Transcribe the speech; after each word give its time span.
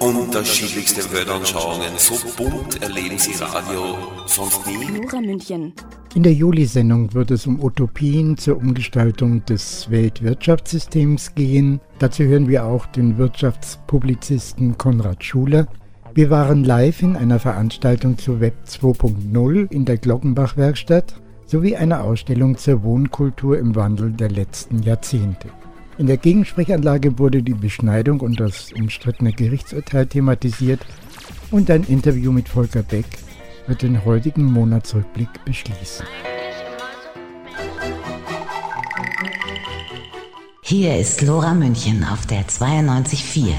Unterschiedlichste 0.00 1.12
Weltanschauungen, 1.12 1.92
so 1.96 2.14
bunt 2.36 2.80
erleben 2.80 3.18
Sie 3.18 3.32
Radio 3.42 3.96
sonst 4.26 4.64
nie. 4.66 5.00
Nora 5.00 5.20
München. 5.20 5.72
In 6.14 6.22
der 6.22 6.32
Juli-Sendung 6.32 7.12
wird 7.14 7.32
es 7.32 7.46
um 7.46 7.60
Utopien 7.62 8.36
zur 8.36 8.58
Umgestaltung 8.58 9.44
des 9.46 9.90
Weltwirtschaftssystems 9.90 11.34
gehen. 11.34 11.80
Dazu 11.98 12.22
hören 12.22 12.48
wir 12.48 12.64
auch 12.64 12.86
den 12.86 13.18
Wirtschaftspublizisten 13.18 14.78
Konrad 14.78 15.24
Schuler. 15.24 15.66
Wir 16.14 16.30
waren 16.30 16.62
live 16.62 17.02
in 17.02 17.16
einer 17.16 17.40
Veranstaltung 17.40 18.18
zur 18.18 18.40
Web 18.40 18.54
2.0 18.68 19.72
in 19.72 19.84
der 19.84 19.98
Glockenbach-Werkstatt 19.98 21.14
sowie 21.44 21.76
einer 21.76 22.04
Ausstellung 22.04 22.56
zur 22.56 22.82
Wohnkultur 22.84 23.58
im 23.58 23.74
Wandel 23.74 24.12
der 24.12 24.30
letzten 24.30 24.82
Jahrzehnte. 24.82 25.48
In 25.98 26.06
der 26.06 26.16
Gegensprechanlage 26.16 27.18
wurde 27.18 27.42
die 27.42 27.54
Beschneidung 27.54 28.20
und 28.20 28.38
das 28.38 28.72
umstrittene 28.72 29.32
Gerichtsurteil 29.32 30.06
thematisiert 30.06 30.78
und 31.50 31.68
ein 31.72 31.82
Interview 31.82 32.30
mit 32.30 32.48
Volker 32.48 32.84
Beck 32.84 33.06
wird 33.66 33.82
den 33.82 34.04
heutigen 34.04 34.44
Monatsrückblick 34.44 35.44
beschließen. 35.44 36.06
Hier 40.62 40.96
ist 40.98 41.22
Lora 41.22 41.52
München 41.52 42.04
auf 42.04 42.26
der 42.26 42.46
92.4. 42.46 43.54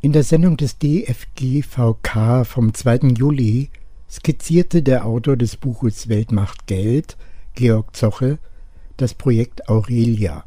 In 0.00 0.12
der 0.12 0.22
Sendung 0.22 0.56
des 0.56 0.78
DFGVK 0.78 2.46
vom 2.46 2.72
2. 2.72 3.12
Juli 3.18 3.68
skizzierte 4.10 4.82
der 4.82 5.04
Autor 5.04 5.36
des 5.36 5.56
Buches 5.56 6.08
Welt 6.08 6.32
macht 6.32 6.66
Geld, 6.66 7.18
Georg 7.54 7.94
Zoche, 7.94 8.38
das 8.96 9.14
Projekt 9.14 9.68
Aurelia. 9.68 10.44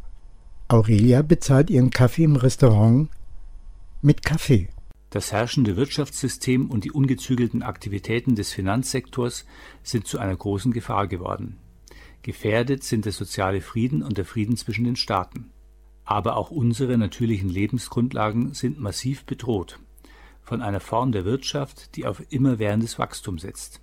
Aurelia 0.67 1.21
bezahlt 1.21 1.69
ihren 1.69 1.89
Kaffee 1.89 2.23
im 2.23 2.35
Restaurant 2.35 3.09
mit 4.01 4.23
Kaffee. 4.23 4.69
Das 5.09 5.31
herrschende 5.31 5.75
Wirtschaftssystem 5.75 6.69
und 6.69 6.83
die 6.83 6.91
ungezügelten 6.91 7.63
Aktivitäten 7.63 8.35
des 8.35 8.51
Finanzsektors 8.51 9.45
sind 9.83 10.07
zu 10.07 10.19
einer 10.19 10.35
großen 10.35 10.71
Gefahr 10.71 11.07
geworden. 11.07 11.57
Gefährdet 12.21 12.83
sind 12.83 13.05
der 13.05 13.11
soziale 13.11 13.61
Frieden 13.61 14.03
und 14.03 14.17
der 14.17 14.25
Frieden 14.25 14.57
zwischen 14.57 14.85
den 14.85 14.95
Staaten. 14.95 15.51
Aber 16.03 16.37
auch 16.37 16.51
unsere 16.51 16.97
natürlichen 16.97 17.49
Lebensgrundlagen 17.49 18.53
sind 18.53 18.79
massiv 18.79 19.25
bedroht 19.25 19.79
von 20.49 20.63
einer 20.63 20.79
Form 20.79 21.11
der 21.11 21.25
Wirtschaft, 21.25 21.95
die 21.95 22.07
auf 22.07 22.23
immerwährendes 22.31 22.97
Wachstum 22.97 23.37
setzt. 23.37 23.81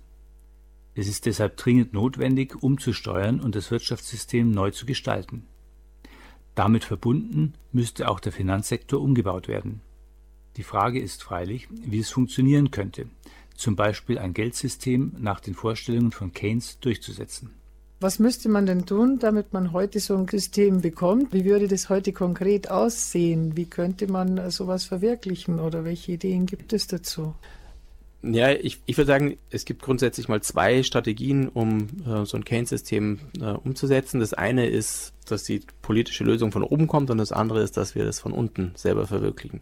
Es 0.99 1.07
ist 1.07 1.27
deshalb 1.27 1.57
dringend 1.57 1.93
notwendig, 1.93 2.63
umzusteuern 2.63 3.39
und 3.39 3.53
das 3.53 3.69
Wirtschaftssystem 3.69 4.49
neu 4.49 4.71
zu 4.71 4.87
gestalten. 4.87 5.45
Damit 6.55 6.85
verbunden 6.85 7.53
müsste 7.71 8.09
auch 8.09 8.19
der 8.19 8.31
Finanzsektor 8.31 8.99
umgebaut 8.99 9.47
werden. 9.47 9.81
Die 10.55 10.63
Frage 10.63 10.99
ist 10.99 11.21
freilich, 11.21 11.67
wie 11.69 11.99
es 11.99 12.09
funktionieren 12.09 12.71
könnte, 12.71 13.05
zum 13.55 13.75
Beispiel 13.75 14.17
ein 14.17 14.33
Geldsystem 14.33 15.13
nach 15.19 15.39
den 15.39 15.53
Vorstellungen 15.53 16.11
von 16.11 16.33
Keynes 16.33 16.79
durchzusetzen. 16.79 17.51
Was 17.99 18.17
müsste 18.17 18.49
man 18.49 18.65
denn 18.65 18.87
tun, 18.87 19.19
damit 19.19 19.53
man 19.53 19.73
heute 19.73 19.99
so 19.99 20.17
ein 20.17 20.27
System 20.27 20.81
bekommt? 20.81 21.31
Wie 21.31 21.45
würde 21.45 21.67
das 21.67 21.89
heute 21.89 22.11
konkret 22.11 22.71
aussehen? 22.71 23.55
Wie 23.55 23.65
könnte 23.65 24.11
man 24.11 24.49
sowas 24.49 24.85
verwirklichen 24.85 25.59
oder 25.59 25.83
welche 25.83 26.13
Ideen 26.13 26.47
gibt 26.47 26.73
es 26.73 26.87
dazu? 26.87 27.35
Ja, 28.33 28.51
ich, 28.51 28.81
ich 28.85 28.97
würde 28.97 29.07
sagen, 29.07 29.37
es 29.49 29.65
gibt 29.65 29.81
grundsätzlich 29.81 30.27
mal 30.27 30.41
zwei 30.41 30.83
Strategien, 30.83 31.47
um 31.47 31.87
äh, 32.05 32.25
so 32.25 32.37
ein 32.37 32.43
Keynes-System 32.43 33.19
äh, 33.39 33.51
umzusetzen. 33.51 34.19
Das 34.19 34.33
eine 34.33 34.67
ist, 34.67 35.13
dass 35.25 35.43
die 35.43 35.61
politische 35.81 36.23
Lösung 36.23 36.51
von 36.51 36.63
oben 36.63 36.87
kommt 36.87 37.09
und 37.09 37.17
das 37.17 37.31
andere 37.31 37.61
ist, 37.61 37.77
dass 37.77 37.95
wir 37.95 38.05
das 38.05 38.19
von 38.19 38.33
unten 38.33 38.71
selber 38.75 39.07
verwirklichen. 39.07 39.61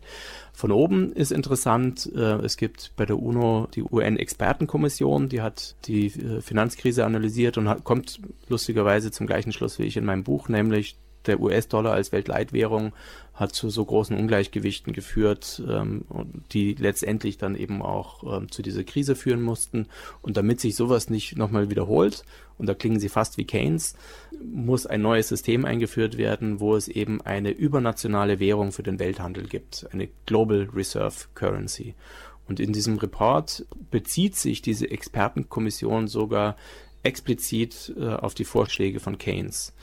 Von 0.53 0.71
oben 0.71 1.11
ist 1.13 1.31
interessant, 1.31 2.09
äh, 2.15 2.35
es 2.43 2.57
gibt 2.57 2.93
bei 2.95 3.05
der 3.05 3.19
UNO 3.19 3.67
die 3.73 3.83
UN-Expertenkommission, 3.83 5.29
die 5.29 5.41
hat 5.41 5.75
die 5.85 6.07
äh, 6.07 6.41
Finanzkrise 6.41 7.05
analysiert 7.05 7.57
und 7.57 7.69
hat, 7.69 7.83
kommt 7.83 8.19
lustigerweise 8.47 9.11
zum 9.11 9.27
gleichen 9.27 9.51
Schluss 9.51 9.79
wie 9.79 9.83
ich 9.83 9.97
in 9.97 10.05
meinem 10.05 10.23
Buch, 10.23 10.49
nämlich 10.49 10.97
der 11.28 11.40
US-Dollar 11.40 11.94
als 11.94 12.12
Weltleitwährung 12.12 12.94
hat 13.34 13.53
zu 13.53 13.69
so 13.69 13.84
großen 13.84 14.18
Ungleichgewichten 14.18 14.94
geführt, 14.94 15.62
ähm, 15.68 16.06
die 16.53 16.74
letztendlich 16.74 17.38
dann 17.38 17.56
eben 17.56 17.81
auch 17.81 18.38
ähm, 18.38 18.50
zu 18.50 18.62
dieser 18.62 18.84
Krise 18.84 19.16
führen 19.16 19.41
mussten. 19.41 19.88
Und 20.22 20.38
damit 20.38 20.62
sich 20.62 20.75
sowas 20.75 21.09
nicht 21.09 21.38
nochmal 21.38 21.69
wiederholt, 21.69 22.24
und 22.58 22.68
da 22.68 22.74
klingen 22.74 23.00
sie 23.00 23.09
fast 23.09 23.38
wie 23.38 23.44
Keynes, 23.44 23.96
muss 24.41 24.86
ein 24.86 25.02
neues 25.02 25.28
System 25.28 25.66
eingeführt 25.66 26.18
werden, 26.18 26.62
wo 26.62 26.75
es 26.75 26.88
eben 26.88 27.22
eine 27.22 27.52
übernationale 27.52 28.40
Währung 28.40 28.72
für 28.72 28.84
den 28.84 29.00
Welthandel 29.00 29.47
gibt, 29.47 29.86
eine 29.92 30.07
Global 30.25 30.69
Reserve 30.74 31.25
Currency. 31.34 31.94
Und 32.47 32.59
in 32.59 32.72
diesem 32.72 32.97
Report 32.97 33.66
bezieht 33.92 34.36
sich 34.36 34.62
diese 34.62 34.90
Expertenkommission 34.90 36.07
sogar 36.07 36.56
explizit 37.03 37.94
äh, 37.97 38.07
auf 38.07 38.34
die 38.34 38.46
Vorschläge 38.46 39.00
von 39.00 39.18
Keynes. 39.18 39.74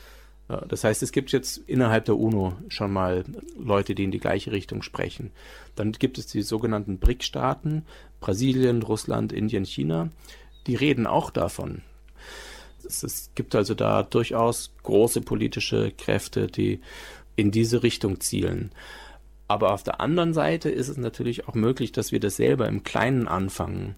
Das 0.49 0.85
heißt, 0.85 1.03
es 1.03 1.13
gibt 1.13 1.33
jetzt 1.33 1.59
innerhalb 1.67 2.05
der 2.05 2.19
UNO 2.19 2.55
schon 2.69 2.93
mal 2.93 3.25
Leute, 3.59 3.95
die 3.95 4.05
in 4.05 4.11
die 4.11 4.19
gleiche 4.19 4.53
Richtung 4.53 4.83
sprechen. 4.83 5.31
Dann 5.77 5.93
gibt 5.93 6.19
es 6.19 6.27
die 6.27 6.43
sogenannten 6.43 6.99
BRIC-Staaten, 6.99 7.87
Brasilien, 8.21 8.83
Russland, 8.83 9.33
Indien, 9.33 9.65
China. 9.65 10.11
Die 10.67 10.75
reden 10.75 11.07
auch 11.07 11.31
davon. 11.31 11.83
Es 12.85 13.31
gibt 13.35 13.55
also 13.55 13.75
da 13.75 14.03
durchaus 14.03 14.73
große 14.83 15.21
politische 15.23 15.93
Kräfte, 15.93 16.49
die 16.49 16.81
in 17.37 17.51
diese 17.51 17.83
Richtung 17.83 18.21
zielen. 18.21 18.73
Aber 19.49 19.73
auf 19.73 19.83
der 19.83 20.01
anderen 20.01 20.35
Seite 20.35 20.71
ist 20.71 20.89
es 20.89 20.97
natürlich 20.97 21.49
auch 21.49 21.55
möglich, 21.55 21.93
dass 21.93 22.13
wir 22.13 22.21
das 22.21 22.37
selber 22.37 22.69
im 22.69 22.83
Kleinen 22.85 23.29
anfangen. 23.29 23.97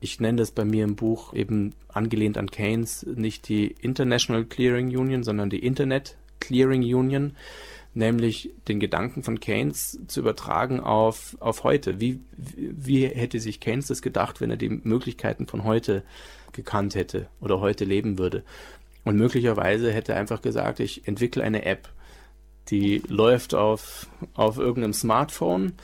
Ich 0.00 0.20
nenne 0.20 0.38
das 0.38 0.50
bei 0.50 0.64
mir 0.64 0.84
im 0.84 0.94
Buch 0.94 1.32
eben 1.32 1.74
angelehnt 1.88 2.36
an 2.36 2.50
Keynes 2.50 3.06
nicht 3.14 3.48
die 3.48 3.68
International 3.80 4.44
Clearing 4.44 4.94
Union, 4.96 5.24
sondern 5.24 5.48
die 5.48 5.64
Internet 5.64 6.16
Clearing 6.40 6.82
Union, 6.82 7.34
nämlich 7.94 8.52
den 8.68 8.78
Gedanken 8.78 9.22
von 9.22 9.40
Keynes 9.40 9.98
zu 10.06 10.20
übertragen 10.20 10.80
auf, 10.80 11.36
auf 11.40 11.64
heute. 11.64 11.98
Wie, 11.98 12.20
wie 12.36 13.06
hätte 13.06 13.40
sich 13.40 13.58
Keynes 13.58 13.86
das 13.86 14.02
gedacht, 14.02 14.40
wenn 14.40 14.50
er 14.50 14.58
die 14.58 14.68
Möglichkeiten 14.68 15.46
von 15.46 15.64
heute 15.64 16.02
gekannt 16.52 16.94
hätte 16.94 17.28
oder 17.40 17.60
heute 17.60 17.84
leben 17.84 18.18
würde? 18.18 18.44
Und 19.04 19.16
möglicherweise 19.16 19.92
hätte 19.92 20.12
er 20.12 20.18
einfach 20.18 20.42
gesagt, 20.42 20.80
ich 20.80 21.08
entwickle 21.08 21.42
eine 21.42 21.64
App, 21.64 21.88
die 22.68 23.02
läuft 23.08 23.54
auf, 23.54 24.08
auf 24.34 24.58
irgendeinem 24.58 24.92
Smartphone 24.92 25.74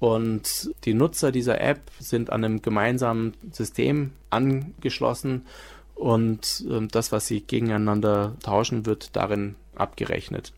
und 0.00 0.74
die 0.84 0.94
Nutzer 0.94 1.30
dieser 1.30 1.60
App 1.60 1.82
sind 1.98 2.30
an 2.30 2.42
einem 2.42 2.62
gemeinsamen 2.62 3.34
System 3.52 4.12
angeschlossen 4.30 5.46
und 5.94 6.64
äh, 6.68 6.86
das, 6.90 7.12
was 7.12 7.26
sie 7.26 7.42
gegeneinander 7.42 8.34
tauschen, 8.42 8.86
wird 8.86 9.14
darin 9.14 9.56
abgerechnet. 9.76 10.54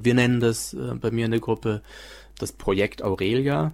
Wir 0.00 0.14
nennen 0.14 0.40
das 0.40 0.74
äh, 0.74 0.94
bei 1.00 1.12
mir 1.12 1.26
in 1.26 1.30
der 1.30 1.40
Gruppe 1.40 1.82
das 2.38 2.50
Projekt 2.50 3.02
Aurelia 3.02 3.72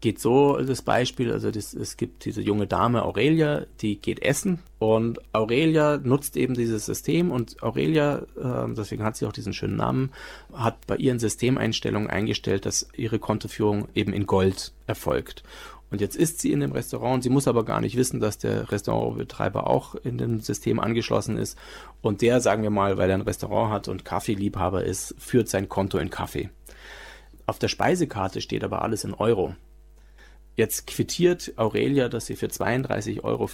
geht 0.00 0.18
so 0.18 0.56
das 0.56 0.82
Beispiel, 0.82 1.32
also 1.32 1.50
das, 1.50 1.74
es 1.74 1.96
gibt 1.96 2.24
diese 2.24 2.40
junge 2.40 2.66
Dame 2.66 3.02
Aurelia, 3.02 3.66
die 3.80 3.96
geht 3.96 4.22
essen 4.22 4.60
und 4.78 5.20
Aurelia 5.34 5.98
nutzt 5.98 6.36
eben 6.36 6.54
dieses 6.54 6.86
System 6.86 7.30
und 7.30 7.62
Aurelia, 7.62 8.22
äh, 8.36 8.74
deswegen 8.74 9.04
hat 9.04 9.16
sie 9.16 9.26
auch 9.26 9.32
diesen 9.32 9.52
schönen 9.52 9.76
Namen, 9.76 10.10
hat 10.52 10.86
bei 10.86 10.96
ihren 10.96 11.18
Systemeinstellungen 11.18 12.08
eingestellt, 12.08 12.64
dass 12.64 12.88
ihre 12.96 13.18
Kontoführung 13.18 13.88
eben 13.94 14.12
in 14.12 14.26
Gold 14.26 14.72
erfolgt. 14.86 15.42
Und 15.90 16.00
jetzt 16.00 16.16
ist 16.16 16.40
sie 16.40 16.52
in 16.52 16.60
dem 16.60 16.72
Restaurant, 16.72 17.22
sie 17.22 17.30
muss 17.30 17.48
aber 17.48 17.64
gar 17.64 17.80
nicht 17.80 17.96
wissen, 17.96 18.20
dass 18.20 18.38
der 18.38 18.70
Restaurantbetreiber 18.70 19.68
auch 19.68 19.96
in 19.96 20.18
dem 20.18 20.40
System 20.40 20.78
angeschlossen 20.78 21.36
ist. 21.36 21.58
Und 22.00 22.22
der, 22.22 22.40
sagen 22.40 22.62
wir 22.62 22.70
mal, 22.70 22.96
weil 22.96 23.10
er 23.10 23.16
ein 23.16 23.22
Restaurant 23.22 23.72
hat 23.72 23.88
und 23.88 24.04
Kaffeeliebhaber 24.04 24.84
ist, 24.84 25.16
führt 25.18 25.48
sein 25.48 25.68
Konto 25.68 25.98
in 25.98 26.10
Kaffee. 26.10 26.48
Auf 27.46 27.58
der 27.58 27.66
Speisekarte 27.66 28.40
steht 28.40 28.62
aber 28.62 28.82
alles 28.82 29.02
in 29.02 29.14
Euro. 29.14 29.56
Jetzt 30.56 30.86
quittiert 30.86 31.52
Aurelia, 31.56 32.08
dass 32.08 32.26
sie 32.26 32.36
für 32.36 32.46
32,50 32.46 33.24
Euro 33.24 33.48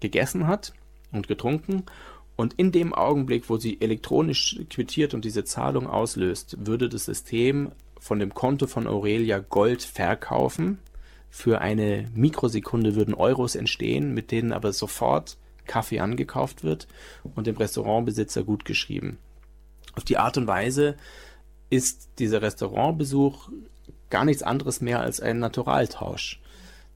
gegessen 0.00 0.46
hat 0.46 0.72
und 1.12 1.28
getrunken. 1.28 1.84
Und 2.36 2.54
in 2.54 2.72
dem 2.72 2.94
Augenblick, 2.94 3.48
wo 3.48 3.56
sie 3.56 3.80
elektronisch 3.80 4.60
quittiert 4.70 5.14
und 5.14 5.24
diese 5.24 5.44
Zahlung 5.44 5.86
auslöst, 5.86 6.56
würde 6.66 6.88
das 6.88 7.04
System 7.04 7.72
von 7.98 8.18
dem 8.18 8.32
Konto 8.32 8.66
von 8.66 8.86
Aurelia 8.86 9.38
Gold 9.38 9.82
verkaufen, 9.82 10.78
Für 11.30 11.60
eine 11.60 12.10
Mikrosekunde 12.14 12.94
würden 12.94 13.14
Euros 13.14 13.54
entstehen, 13.54 14.14
mit 14.14 14.30
denen 14.30 14.52
aber 14.52 14.72
sofort 14.72 15.36
Kaffee 15.66 16.00
angekauft 16.00 16.64
wird 16.64 16.88
und 17.34 17.46
dem 17.46 17.56
Restaurantbesitzer 17.56 18.42
gut 18.42 18.64
geschrieben. 18.64 19.18
Auf 19.94 20.04
die 20.04 20.16
Art 20.16 20.38
und 20.38 20.46
Weise 20.46 20.96
ist 21.70 22.08
dieser 22.18 22.40
Restaurantbesuch 22.40 23.50
gar 24.10 24.24
nichts 24.24 24.42
anderes 24.42 24.80
mehr 24.80 25.00
als 25.00 25.20
ein 25.20 25.38
Naturaltausch. 25.38 26.40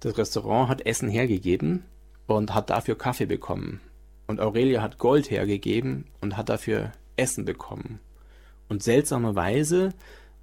Das 0.00 0.18
Restaurant 0.18 0.68
hat 0.68 0.86
Essen 0.86 1.08
hergegeben 1.08 1.84
und 2.26 2.54
hat 2.54 2.70
dafür 2.70 2.96
Kaffee 2.96 3.26
bekommen. 3.26 3.80
Und 4.26 4.40
Aurelia 4.40 4.82
hat 4.82 4.98
Gold 4.98 5.30
hergegeben 5.30 6.06
und 6.20 6.36
hat 6.36 6.48
dafür 6.48 6.92
Essen 7.16 7.44
bekommen. 7.44 8.00
Und 8.68 8.82
seltsamerweise 8.82 9.92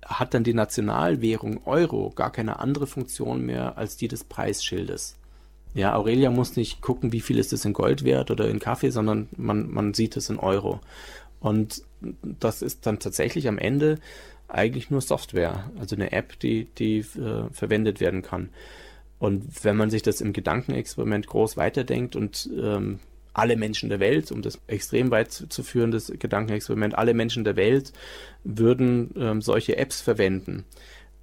hat 0.06 0.34
dann 0.34 0.44
die 0.44 0.54
Nationalwährung 0.54 1.66
Euro 1.66 2.12
gar 2.16 2.32
keine 2.32 2.60
andere 2.60 2.88
Funktion 2.88 3.46
mehr 3.46 3.78
als 3.78 3.98
die 3.98 4.08
des 4.08 4.24
Preisschildes. 4.24 5.18
Ja, 5.74 5.96
Aurelia 5.96 6.32
muss 6.32 6.56
nicht 6.56 6.82
gucken, 6.82 7.12
wie 7.12 7.22
viel 7.22 7.38
ist 7.38 7.54
es 7.54 7.66
in 7.66 7.74
Gold 7.74 8.04
wert 8.04 8.32
oder 8.32 8.50
in 8.50 8.60
Kaffee, 8.60 8.90
sondern 8.90 9.30
man, 9.36 9.70
man 9.70 9.94
sieht 9.94 10.18
es 10.18 10.30
in 10.30 10.40
Euro. 10.40 10.80
Und 11.40 11.84
das 12.22 12.62
ist 12.62 12.86
dann 12.86 13.00
tatsächlich 13.00 13.48
am 13.48 13.58
Ende 13.58 14.00
eigentlich 14.50 14.90
nur 14.90 15.02
Software, 15.02 15.72
also 15.80 15.96
eine 15.96 16.12
App, 16.12 16.40
die, 16.40 16.66
die 16.78 17.00
äh, 17.00 17.50
verwendet 17.52 18.00
werden 18.00 18.22
kann. 18.22 18.50
Und 19.20 19.64
wenn 19.64 19.78
man 19.78 19.90
sich 19.90 20.02
das 20.02 20.22
im 20.22 20.34
Gedankenexperiment 20.34 21.28
groß 21.28 21.58
weiterdenkt 21.58 22.16
und 22.16 22.50
ähm, 22.58 23.00
alle 23.34 23.56
Menschen 23.58 23.90
der 23.90 24.00
Welt, 24.00 24.32
um 24.32 24.42
das 24.42 24.60
extrem 24.68 25.12
weit 25.12 25.32
zu 25.32 25.64
führen, 25.64 25.92
das 25.92 26.12
Gedankenexperiment, 26.18 26.98
alle 26.98 27.14
Menschen 27.14 27.44
der 27.44 27.56
Welt 27.56 27.94
würden 28.44 29.14
ähm, 29.18 29.42
solche 29.42 29.78
Apps 29.78 30.02
verwenden, 30.02 30.66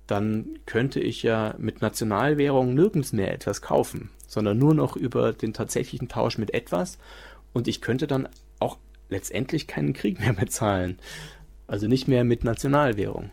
dann 0.06 0.58
könnte 0.66 1.00
ich 1.00 1.22
ja 1.22 1.54
mit 1.58 1.82
Nationalwährung 1.82 2.74
nirgends 2.74 3.12
mehr 3.12 3.32
etwas 3.32 3.60
kaufen, 3.60 4.10
sondern 4.28 4.58
nur 4.58 4.74
noch 4.74 4.96
über 4.96 5.32
den 5.32 5.52
tatsächlichen 5.52 6.08
Tausch 6.08 6.38
mit 6.38 6.54
etwas 6.54 6.98
und 7.52 7.66
ich 7.66 7.80
könnte 7.80 8.06
dann 8.06 8.28
auch 8.60 8.78
letztendlich 9.08 9.66
keinen 9.66 9.92
Krieg 9.92 10.20
mehr 10.20 10.32
bezahlen. 10.32 10.98
Also 11.66 11.88
nicht 11.88 12.06
mehr 12.06 12.24
mit 12.24 12.44
Nationalwährung. 12.44 13.30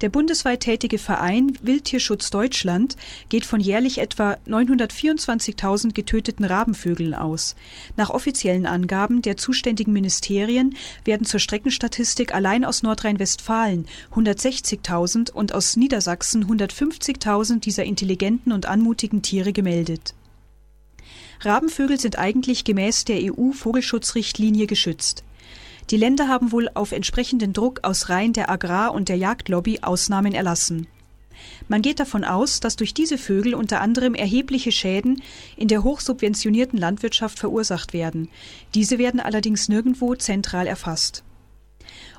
der 0.00 0.08
bundesweit 0.08 0.60
tätige 0.60 0.98
Verein 0.98 1.56
Wildtierschutz 1.62 2.30
Deutschland 2.30 2.96
geht 3.28 3.44
von 3.44 3.60
jährlich 3.60 3.98
etwa 3.98 4.36
924.000 4.46 5.92
getöteten 5.92 6.44
Rabenvögeln 6.44 7.14
aus. 7.14 7.56
Nach 7.96 8.10
offiziellen 8.10 8.66
Angaben 8.66 9.22
der 9.22 9.36
zuständigen 9.36 9.92
Ministerien 9.92 10.76
werden 11.04 11.26
zur 11.26 11.40
Streckenstatistik 11.40 12.34
allein 12.34 12.64
aus 12.64 12.82
Nordrhein-Westfalen 12.82 13.86
160.000 14.14 15.30
und 15.30 15.54
aus 15.54 15.76
Niedersachsen 15.76 16.44
150.000 16.44 17.60
dieser 17.60 17.84
intelligenten 17.84 18.52
und 18.52 18.66
anmutigen 18.66 19.22
Tiere 19.22 19.52
gemeldet. 19.52 20.14
Rabenvögel 21.40 22.00
sind 22.00 22.18
eigentlich 22.18 22.64
gemäß 22.64 23.04
der 23.04 23.20
EU-Vogelschutzrichtlinie 23.20 24.66
geschützt. 24.66 25.22
Die 25.90 25.96
Länder 25.96 26.28
haben 26.28 26.50
wohl 26.50 26.68
auf 26.74 26.90
entsprechenden 26.90 27.52
Druck 27.52 27.80
aus 27.82 28.08
Reihen 28.08 28.32
der 28.32 28.50
Agrar- 28.50 28.92
und 28.92 29.08
der 29.08 29.16
Jagdlobby 29.16 29.80
Ausnahmen 29.82 30.34
erlassen. 30.34 30.88
Man 31.68 31.82
geht 31.82 32.00
davon 32.00 32.24
aus, 32.24 32.60
dass 32.60 32.76
durch 32.76 32.94
diese 32.94 33.18
Vögel 33.18 33.54
unter 33.54 33.80
anderem 33.80 34.14
erhebliche 34.14 34.72
Schäden 34.72 35.22
in 35.56 35.68
der 35.68 35.84
hochsubventionierten 35.84 36.78
Landwirtschaft 36.78 37.38
verursacht 37.38 37.92
werden. 37.92 38.30
Diese 38.74 38.98
werden 38.98 39.20
allerdings 39.20 39.68
nirgendwo 39.68 40.14
zentral 40.14 40.66
erfasst 40.66 41.22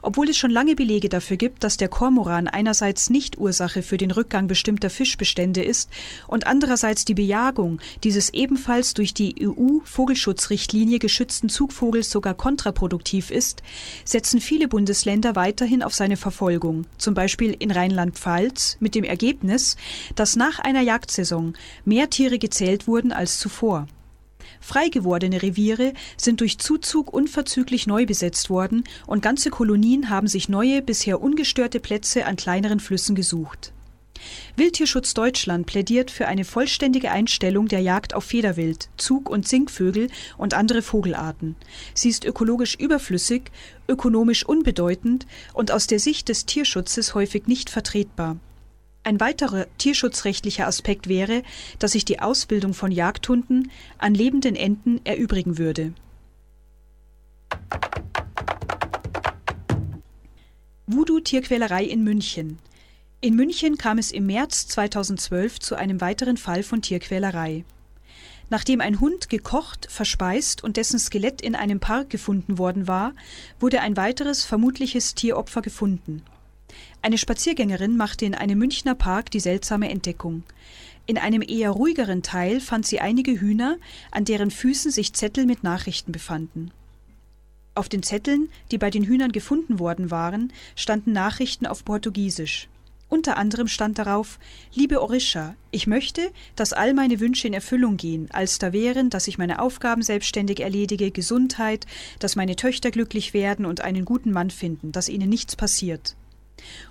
obwohl 0.02 0.30
es 0.30 0.38
schon 0.38 0.52
lange 0.52 0.76
Belege 0.76 1.10
dafür 1.10 1.38
gibt, 1.38 1.64
dass 1.64 1.78
der 1.78 1.88
Kormoran 1.88 2.48
einerseits 2.48 3.10
nicht 3.10 3.38
Ursache 3.38 3.82
für 3.82 3.98
den 3.98 4.12
Rückgang 4.12 4.48
bestimmter 4.48 4.90
Fischbestände 4.90 5.64
ist 5.64 5.90
und 6.28 6.48
andererseits 6.48 7.06
die 7.06 7.14
Bejagung 7.14 7.80
dieses 8.04 8.34
ebenfalls 8.34 8.94
durch 8.94 9.14
die 9.14 9.36
EU-Vogelschutzrichtlinie 9.48 11.00
geschützten 11.00 11.50
Zugvogels 11.50 12.10
sogar 12.10 12.34
kontraproduktiv 12.34 13.32
ist, 13.32 13.64
setzen 14.06 14.42
viele 14.42 14.68
Bundesländer 14.68 15.36
weiterhin 15.36 15.84
auf 15.84 15.94
seine 15.94 16.18
Verfolgung, 16.18 16.86
zum 16.98 17.14
Beispiel 17.14 17.56
in 17.58 17.72
Rheinland-Pfalz 17.72 18.78
mit 18.80 18.96
dem 18.96 19.04
Ergebnis, 19.04 19.78
dass 20.16 20.36
nach 20.36 20.60
einer 20.60 20.82
Jagdsaison 20.82 21.54
mehr 21.86 22.10
Tiere 22.10 22.40
gezählt 22.40 22.88
wurden 22.88 23.12
als 23.12 23.40
zuvor. 23.40 23.88
Frei 24.68 24.90
gewordene 24.90 25.42
Reviere 25.42 25.94
sind 26.18 26.42
durch 26.42 26.58
Zuzug 26.58 27.14
unverzüglich 27.14 27.88
neu 27.88 28.06
besetzt 28.06 28.50
worden 28.50 28.84
und 29.06 29.22
ganze 29.22 29.50
Kolonien 29.50 30.10
haben 30.10 30.28
sich 30.28 30.50
neue, 30.50 30.82
bisher 30.82 31.22
ungestörte 31.22 31.80
Plätze 31.80 32.26
an 32.26 32.36
kleineren 32.36 32.82
Flüssen 32.82 33.16
gesucht. 33.16 33.72
Wildtierschutz 34.58 35.14
Deutschland 35.14 35.68
plädiert 35.68 36.12
für 36.12 36.28
eine 36.28 36.44
vollständige 36.44 37.12
Einstellung 37.12 37.70
der 37.70 37.80
Jagd 37.80 38.14
auf 38.14 38.26
Federwild, 38.26 38.90
Zug- 38.98 39.30
und 39.30 39.48
Singvögel 39.48 40.10
und 40.38 40.54
andere 40.54 40.82
Vogelarten. 40.82 41.56
Sie 41.94 42.10
ist 42.10 42.26
ökologisch 42.26 42.76
überflüssig, 42.76 43.52
ökonomisch 43.88 44.46
unbedeutend 44.46 45.28
und 45.54 45.72
aus 45.72 45.88
der 45.88 46.00
Sicht 46.00 46.28
des 46.28 46.46
Tierschutzes 46.46 47.16
häufig 47.16 47.48
nicht 47.48 47.70
vertretbar. 47.70 48.36
Ein 49.08 49.22
weiterer 49.22 49.68
tierschutzrechtlicher 49.78 50.68
Aspekt 50.68 51.08
wäre, 51.08 51.44
dass 51.80 51.94
sich 51.94 52.04
die 52.04 52.20
Ausbildung 52.20 52.74
von 52.74 52.92
Jagdhunden 52.92 53.72
an 53.98 54.14
lebenden 54.14 54.58
Enten 54.58 55.00
erübrigen 55.06 55.58
würde. 55.58 55.94
Voodoo-Tierquälerei 60.88 61.86
in 61.86 62.04
München. 62.04 62.60
In 63.22 63.38
München 63.38 63.78
kam 63.78 63.98
es 63.98 64.12
im 64.12 64.26
März 64.26 64.68
2012 64.68 65.62
zu 65.62 65.76
einem 65.76 66.02
weiteren 66.02 66.36
Fall 66.36 66.62
von 66.62 66.82
Tierquälerei. 66.82 67.64
Nachdem 68.50 68.82
ein 68.82 69.00
Hund 69.00 69.30
gekocht, 69.30 69.88
verspeist 69.90 70.66
und 70.66 70.76
dessen 70.76 71.00
Skelett 71.00 71.42
in 71.42 71.56
einem 71.56 71.80
Park 71.80 72.10
gefunden 72.10 72.58
worden 72.58 72.90
war, 72.90 73.14
wurde 73.58 73.80
ein 73.80 73.96
weiteres 73.96 74.44
vermutliches 74.44 75.16
Tieropfer 75.16 75.62
gefunden 75.62 76.24
Eine 77.02 77.18
Spaziergängerin 77.18 77.96
machte 77.96 78.26
in 78.26 78.36
einem 78.36 78.60
Münchner 78.60 78.96
Park 78.96 79.32
die 79.32 79.40
seltsame 79.40 79.90
Entdeckung. 79.90 80.44
In 81.06 81.18
einem 81.18 81.42
eher 81.42 81.72
ruhigeren 81.72 82.22
Teil 82.22 82.60
fand 82.60 82.86
sie 82.86 83.00
einige 83.00 83.40
Hühner, 83.40 83.78
an 84.12 84.26
deren 84.26 84.52
Füßen 84.52 84.92
sich 84.92 85.14
Zettel 85.14 85.46
mit 85.46 85.64
Nachrichten 85.64 86.12
befanden. 86.12 86.72
Auf 87.76 87.88
den 87.88 88.04
Zetteln, 88.04 88.50
die 88.72 88.78
bei 88.78 88.90
den 88.90 89.04
Hühnern 89.04 89.32
gefunden 89.32 89.80
worden 89.80 90.12
waren, 90.12 90.52
standen 90.76 91.14
Nachrichten 91.14 91.68
auf 91.68 91.86
Portugiesisch. 91.86 92.68
Unter 93.08 93.38
anderem 93.38 93.70
stand 93.70 94.00
darauf 94.00 94.38
Liebe 94.74 95.02
Orisha, 95.02 95.56
ich 95.72 95.88
möchte, 95.88 96.32
dass 96.58 96.74
all 96.74 96.94
meine 96.94 97.22
Wünsche 97.22 97.48
in 97.48 97.54
Erfüllung 97.54 97.96
gehen, 97.96 98.30
als 98.32 98.60
da 98.60 98.74
wären, 98.74 99.10
dass 99.10 99.30
ich 99.30 99.38
meine 99.38 99.62
Aufgaben 99.62 100.02
selbstständig 100.02 100.60
erledige, 100.60 101.12
Gesundheit, 101.12 101.86
dass 102.20 102.36
meine 102.36 102.58
Töchter 102.58 102.92
glücklich 102.92 103.34
werden 103.34 103.66
und 103.66 103.80
einen 103.80 104.04
guten 104.04 104.32
Mann 104.32 104.50
finden, 104.50 104.92
dass 104.92 105.08
ihnen 105.08 105.30
nichts 105.30 105.56
passiert. 105.56 106.18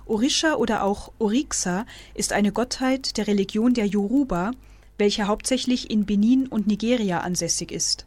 Orisha 0.05 0.55
oder 0.55 0.83
auch 0.83 1.11
Orixa 1.19 1.85
ist 2.13 2.33
eine 2.33 2.51
Gottheit 2.51 3.17
der 3.17 3.27
Religion 3.27 3.73
der 3.73 3.85
Yoruba, 3.85 4.51
welche 4.97 5.27
hauptsächlich 5.27 5.89
in 5.89 6.05
Benin 6.05 6.47
und 6.47 6.67
Nigeria 6.67 7.21
ansässig 7.21 7.71
ist. 7.71 8.05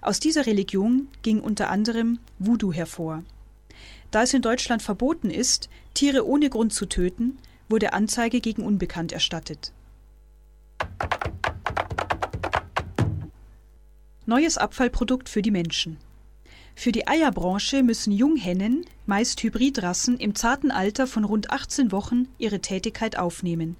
Aus 0.00 0.20
dieser 0.20 0.46
Religion 0.46 1.08
ging 1.22 1.40
unter 1.40 1.70
anderem 1.70 2.18
Voodoo 2.38 2.72
hervor. 2.72 3.22
Da 4.10 4.22
es 4.22 4.34
in 4.34 4.42
Deutschland 4.42 4.82
verboten 4.82 5.30
ist, 5.30 5.68
Tiere 5.94 6.26
ohne 6.26 6.50
Grund 6.50 6.72
zu 6.72 6.86
töten, 6.86 7.38
wurde 7.68 7.92
Anzeige 7.92 8.40
gegen 8.40 8.62
Unbekannt 8.62 9.12
erstattet. 9.12 9.72
Neues 14.26 14.56
Abfallprodukt 14.58 15.28
für 15.28 15.42
die 15.42 15.50
Menschen. 15.50 15.98
Für 16.74 16.92
die 16.92 17.06
Eierbranche 17.06 17.82
müssen 17.82 18.12
Junghennen, 18.12 18.84
meist 19.06 19.42
Hybridrassen, 19.42 20.18
im 20.18 20.34
zarten 20.34 20.70
Alter 20.70 21.06
von 21.06 21.24
rund 21.24 21.50
18 21.50 21.92
Wochen 21.92 22.28
ihre 22.38 22.60
Tätigkeit 22.60 23.16
aufnehmen. 23.16 23.76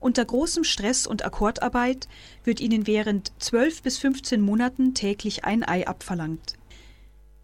Unter 0.00 0.24
großem 0.24 0.64
Stress 0.64 1.06
und 1.06 1.24
Akkordarbeit 1.24 2.08
wird 2.44 2.60
ihnen 2.60 2.86
während 2.86 3.32
12 3.38 3.82
bis 3.82 3.98
15 3.98 4.40
Monaten 4.40 4.94
täglich 4.94 5.44
ein 5.44 5.66
Ei 5.66 5.86
abverlangt. 5.86 6.54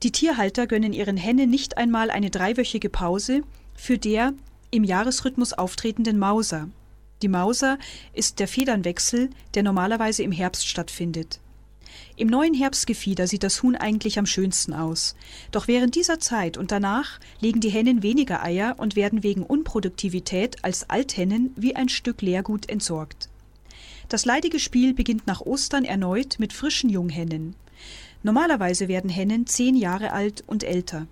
Die 0.03 0.13
Tierhalter 0.13 0.67
gönnen 0.67 0.93
ihren 0.93 1.17
Hennen 1.17 1.51
nicht 1.51 1.77
einmal 1.77 2.11
eine 2.11 2.31
dreiwöchige 2.31 2.89
Pause 2.89 3.43
für 3.75 3.99
der 3.99 4.33
im 4.71 4.85
Jahresrhythmus 4.85 5.53
auftretenden 5.53 6.19
Mauser. 6.19 6.69
Die 7.23 7.29
Mauser 7.29 7.79
ist 8.15 8.39
der 8.41 8.49
Federnwechsel, 8.49 9.31
der 9.55 9.63
normalerweise 9.63 10.23
im 10.23 10.33
Herbst 10.33 10.67
stattfindet. 10.67 11.41
Im 12.21 12.29
neuen 12.29 12.53
Herbstgefieder 12.53 13.27
sieht 13.27 13.43
das 13.43 13.63
Huhn 13.63 13.77
eigentlich 13.77 14.19
am 14.19 14.27
schönsten 14.27 14.75
aus. 14.75 15.15
Doch 15.53 15.69
während 15.69 15.95
dieser 15.95 16.21
Zeit 16.21 16.59
und 16.59 16.71
danach 16.71 17.19
legen 17.41 17.61
die 17.61 17.71
Hennen 17.71 18.03
weniger 18.03 18.43
Eier 18.43 18.75
und 18.77 18.95
werden 18.95 19.23
wegen 19.23 19.43
Unproduktivität 19.43 20.63
als 20.63 20.91
Althennen 20.91 21.55
wie 21.57 21.77
ein 21.77 21.89
Stück 21.89 22.21
Leergut 22.21 22.69
entsorgt. 22.69 23.31
Das 24.11 24.27
leidige 24.27 24.59
Spiel 24.59 24.93
beginnt 24.93 25.27
nach 25.27 25.41
Ostern 25.41 25.87
erneut 25.87 26.39
mit 26.39 26.53
frischen 26.53 26.91
Junghennen. 26.91 27.57
Normalerweise 28.23 28.87
werden 28.89 29.09
Hennen 29.09 29.47
zehn 29.47 29.75
Jahre 29.75 30.13
alt 30.13 30.45
und 30.47 30.63
älter. 30.63 31.07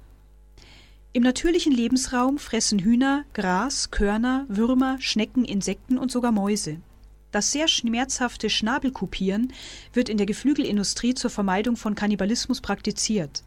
Im 1.14 1.22
natürlichen 1.22 1.72
Lebensraum 1.72 2.36
fressen 2.36 2.80
Hühner 2.80 3.24
Gras, 3.32 3.90
Körner, 3.90 4.44
Würmer, 4.50 4.98
Schnecken, 5.00 5.46
Insekten 5.46 5.96
und 5.96 6.12
sogar 6.12 6.32
Mäuse. 6.32 6.82
Das 7.30 7.52
sehr 7.52 7.68
schmerzhafte 7.68 8.48
Schnabelkupieren 8.48 9.52
wird 9.92 10.08
in 10.08 10.16
der 10.16 10.26
Geflügelindustrie 10.26 11.14
zur 11.14 11.30
Vermeidung 11.30 11.76
von 11.76 11.94
Kannibalismus 11.94 12.60
praktiziert. 12.60 13.42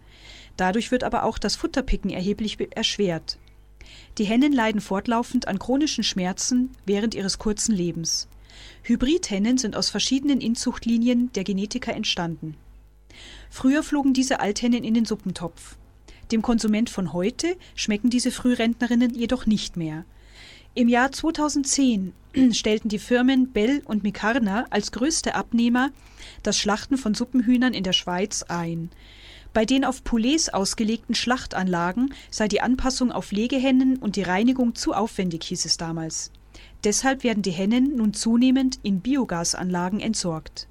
Dadurch 0.55 0.91
wird 0.91 1.03
aber 1.03 1.23
auch 1.23 1.39
das 1.39 1.55
Futterpicken 1.55 2.11
erheblich 2.11 2.57
erschwert. 2.75 3.39
Die 4.17 4.25
Hennen 4.25 4.53
leiden 4.53 4.81
fortlaufend 4.81 5.47
an 5.47 5.57
chronischen 5.57 6.03
Schmerzen 6.03 6.69
während 6.85 7.15
ihres 7.15 7.39
kurzen 7.39 7.75
Lebens. 7.75 8.27
Hybridhennen 8.83 9.57
sind 9.57 9.75
aus 9.75 9.89
verschiedenen 9.89 10.41
Inzuchtlinien 10.41 11.31
der 11.33 11.43
Genetiker 11.43 11.93
entstanden. 11.93 12.57
Früher 13.49 13.83
flogen 13.83 14.13
diese 14.13 14.39
Althennen 14.39 14.83
in 14.83 14.93
den 14.93 15.05
Suppentopf. 15.05 15.77
Dem 16.31 16.41
Konsument 16.41 16.89
von 16.89 17.13
heute 17.13 17.57
schmecken 17.75 18.09
diese 18.09 18.31
Frührentnerinnen 18.31 19.13
jedoch 19.13 19.45
nicht 19.45 19.75
mehr. 19.75 20.05
Im 20.73 20.87
Jahr 20.87 21.11
2010 21.11 22.13
stellten 22.53 22.87
die 22.87 22.99
Firmen 22.99 23.51
Bell 23.51 23.81
und 23.83 24.03
Mikarna 24.03 24.67
als 24.69 24.93
größte 24.93 25.35
Abnehmer 25.35 25.89
das 26.43 26.57
Schlachten 26.57 26.97
von 26.97 27.13
Suppenhühnern 27.13 27.73
in 27.73 27.83
der 27.83 27.91
Schweiz 27.91 28.43
ein. 28.43 28.89
Bei 29.53 29.65
den 29.65 29.83
auf 29.83 30.05
Poulets 30.05 30.47
ausgelegten 30.47 31.13
Schlachtanlagen 31.13 32.13
sei 32.29 32.47
die 32.47 32.61
Anpassung 32.61 33.11
auf 33.11 33.33
Legehennen 33.33 33.97
und 33.97 34.15
die 34.15 34.23
Reinigung 34.23 34.73
zu 34.73 34.93
aufwendig, 34.93 35.43
hieß 35.43 35.65
es 35.65 35.75
damals. 35.75 36.31
Deshalb 36.85 37.25
werden 37.25 37.43
die 37.43 37.51
Hennen 37.51 37.97
nun 37.97 38.13
zunehmend 38.13 38.79
in 38.81 39.01
Biogasanlagen 39.01 39.99
entsorgt. 39.99 40.67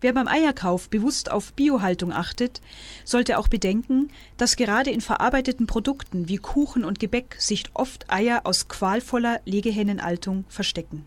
Wer 0.00 0.12
beim 0.12 0.28
Eierkauf 0.28 0.88
bewusst 0.88 1.30
auf 1.30 1.52
Biohaltung 1.54 2.12
achtet, 2.12 2.60
sollte 3.04 3.36
auch 3.36 3.48
bedenken, 3.48 4.12
dass 4.36 4.54
gerade 4.54 4.90
in 4.90 5.00
verarbeiteten 5.00 5.66
Produkten 5.66 6.28
wie 6.28 6.36
Kuchen 6.36 6.84
und 6.84 7.00
Gebäck 7.00 7.34
sich 7.40 7.64
oft 7.74 8.08
Eier 8.08 8.42
aus 8.44 8.68
qualvoller 8.68 9.40
Legehennenaltung 9.44 10.44
verstecken. 10.48 11.06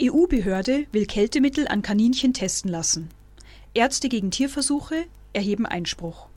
EU-Behörde 0.00 0.86
will 0.92 1.06
Kältemittel 1.06 1.66
an 1.66 1.82
Kaninchen 1.82 2.34
testen 2.34 2.70
lassen. 2.70 3.08
Ärzte 3.74 4.08
gegen 4.08 4.30
Tierversuche 4.30 5.06
erheben 5.32 5.66
Einspruch. 5.66 6.28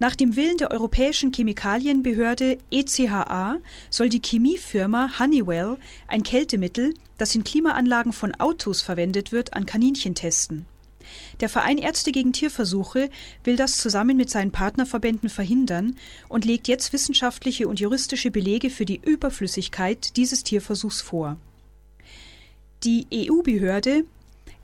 Nach 0.00 0.14
dem 0.14 0.36
Willen 0.36 0.58
der 0.58 0.70
Europäischen 0.70 1.32
Chemikalienbehörde 1.32 2.58
ECHA 2.70 3.56
soll 3.90 4.08
die 4.08 4.22
Chemiefirma 4.24 5.18
Honeywell 5.18 5.76
ein 6.06 6.22
Kältemittel, 6.22 6.94
das 7.16 7.34
in 7.34 7.42
Klimaanlagen 7.42 8.12
von 8.12 8.32
Autos 8.36 8.80
verwendet 8.80 9.32
wird, 9.32 9.54
an 9.54 9.66
Kaninchen 9.66 10.14
testen. 10.14 10.66
Der 11.40 11.48
Verein 11.48 11.78
Ärzte 11.78 12.12
gegen 12.12 12.32
Tierversuche 12.32 13.10
will 13.42 13.56
das 13.56 13.78
zusammen 13.78 14.16
mit 14.16 14.30
seinen 14.30 14.52
Partnerverbänden 14.52 15.30
verhindern 15.30 15.96
und 16.28 16.44
legt 16.44 16.68
jetzt 16.68 16.92
wissenschaftliche 16.92 17.66
und 17.66 17.80
juristische 17.80 18.30
Belege 18.30 18.70
für 18.70 18.84
die 18.84 19.00
Überflüssigkeit 19.04 20.16
dieses 20.16 20.44
Tierversuchs 20.44 21.00
vor. 21.00 21.38
Die 22.84 23.06
EU-Behörde 23.12 24.04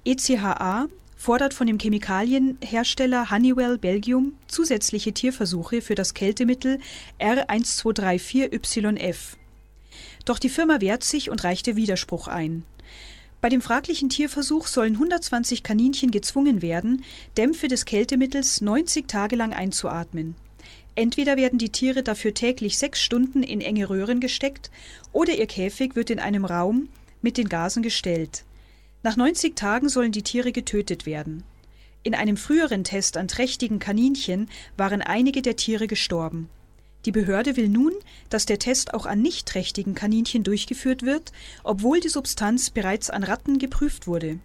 ECHA 0.05 0.88
fordert 1.25 1.54
von 1.54 1.66
dem 1.66 1.78
Chemikalienhersteller 1.78 3.31
Honeywell 3.31 3.78
Belgium 3.78 4.35
zusätzliche 4.47 5.14
Tierversuche 5.14 5.81
für 5.81 5.95
das 5.95 6.12
Kältemittel 6.12 6.81
R1234YF. 7.19 9.16
Doch 10.26 10.38
die 10.38 10.50
Firma 10.50 10.83
wehrt 10.83 11.02
sich 11.02 11.31
und 11.31 11.43
reichte 11.43 11.76
Widerspruch 11.76 12.28
ein. 12.28 12.64
Bei 13.40 13.49
dem 13.49 13.62
fraglichen 13.62 14.11
Tierversuch 14.11 14.66
sollen 14.66 14.93
120 14.97 15.62
Kaninchen 15.62 16.11
gezwungen 16.11 16.61
werden, 16.61 17.02
Dämpfe 17.38 17.69
des 17.69 17.87
Kältemittels 17.87 18.61
90 18.61 19.09
Tage 19.09 19.35
lang 19.35 19.54
einzuatmen. 19.54 20.35
Entweder 20.95 21.38
werden 21.38 21.59
die 21.59 21.71
Tiere 21.71 22.02
dafür 22.02 22.35
täglich 22.35 22.76
sechs 22.76 23.00
Stunden 23.00 23.43
in 23.43 23.62
enge 23.62 23.88
Röhren 23.88 24.21
gesteckt 24.21 24.71
oder 25.14 25.33
ihr 25.33 25.47
Käfig 25.47 25.97
wird 25.97 26.11
in 26.11 26.19
einem 26.19 26.45
Raum 26.45 26.90
mit 27.23 27.38
den 27.38 27.49
Gasen 27.49 27.83
gestellt. 27.83 28.45
Nach 29.05 29.19
90 29.19 29.55
Tagen 29.55 29.91
sollen 29.91 30.13
die 30.13 30.23
Tiere 30.23 30.51
getötet 30.51 31.05
werden. 31.05 31.45
In 32.05 32.15
einem 32.15 32.39
früheren 32.39 32.85
Test 32.85 33.19
an 33.19 33.29
trächtigen 33.29 33.79
Kaninchen 33.79 34.49
waren 34.79 35.03
einige 35.03 35.43
der 35.43 35.57
Tiere 35.57 35.87
gestorben. 35.87 36.49
Die 37.05 37.13
Behörde 37.13 37.59
will 37.59 37.69
nun, 37.69 37.93
dass 38.31 38.47
der 38.47 38.59
Test 38.59 38.95
auch 38.95 39.05
an 39.05 39.21
nicht 39.21 39.47
trächtigen 39.47 39.95
Kaninchen 39.95 40.43
durchgeführt 40.43 41.03
wird, 41.03 41.33
obwohl 41.65 42.01
die 42.01 42.09
Substanz 42.09 42.71
bereits 42.71 43.11
an 43.11 43.25
Ratten 43.25 43.59
geprüft 43.59 44.07
wurde. 44.07 44.39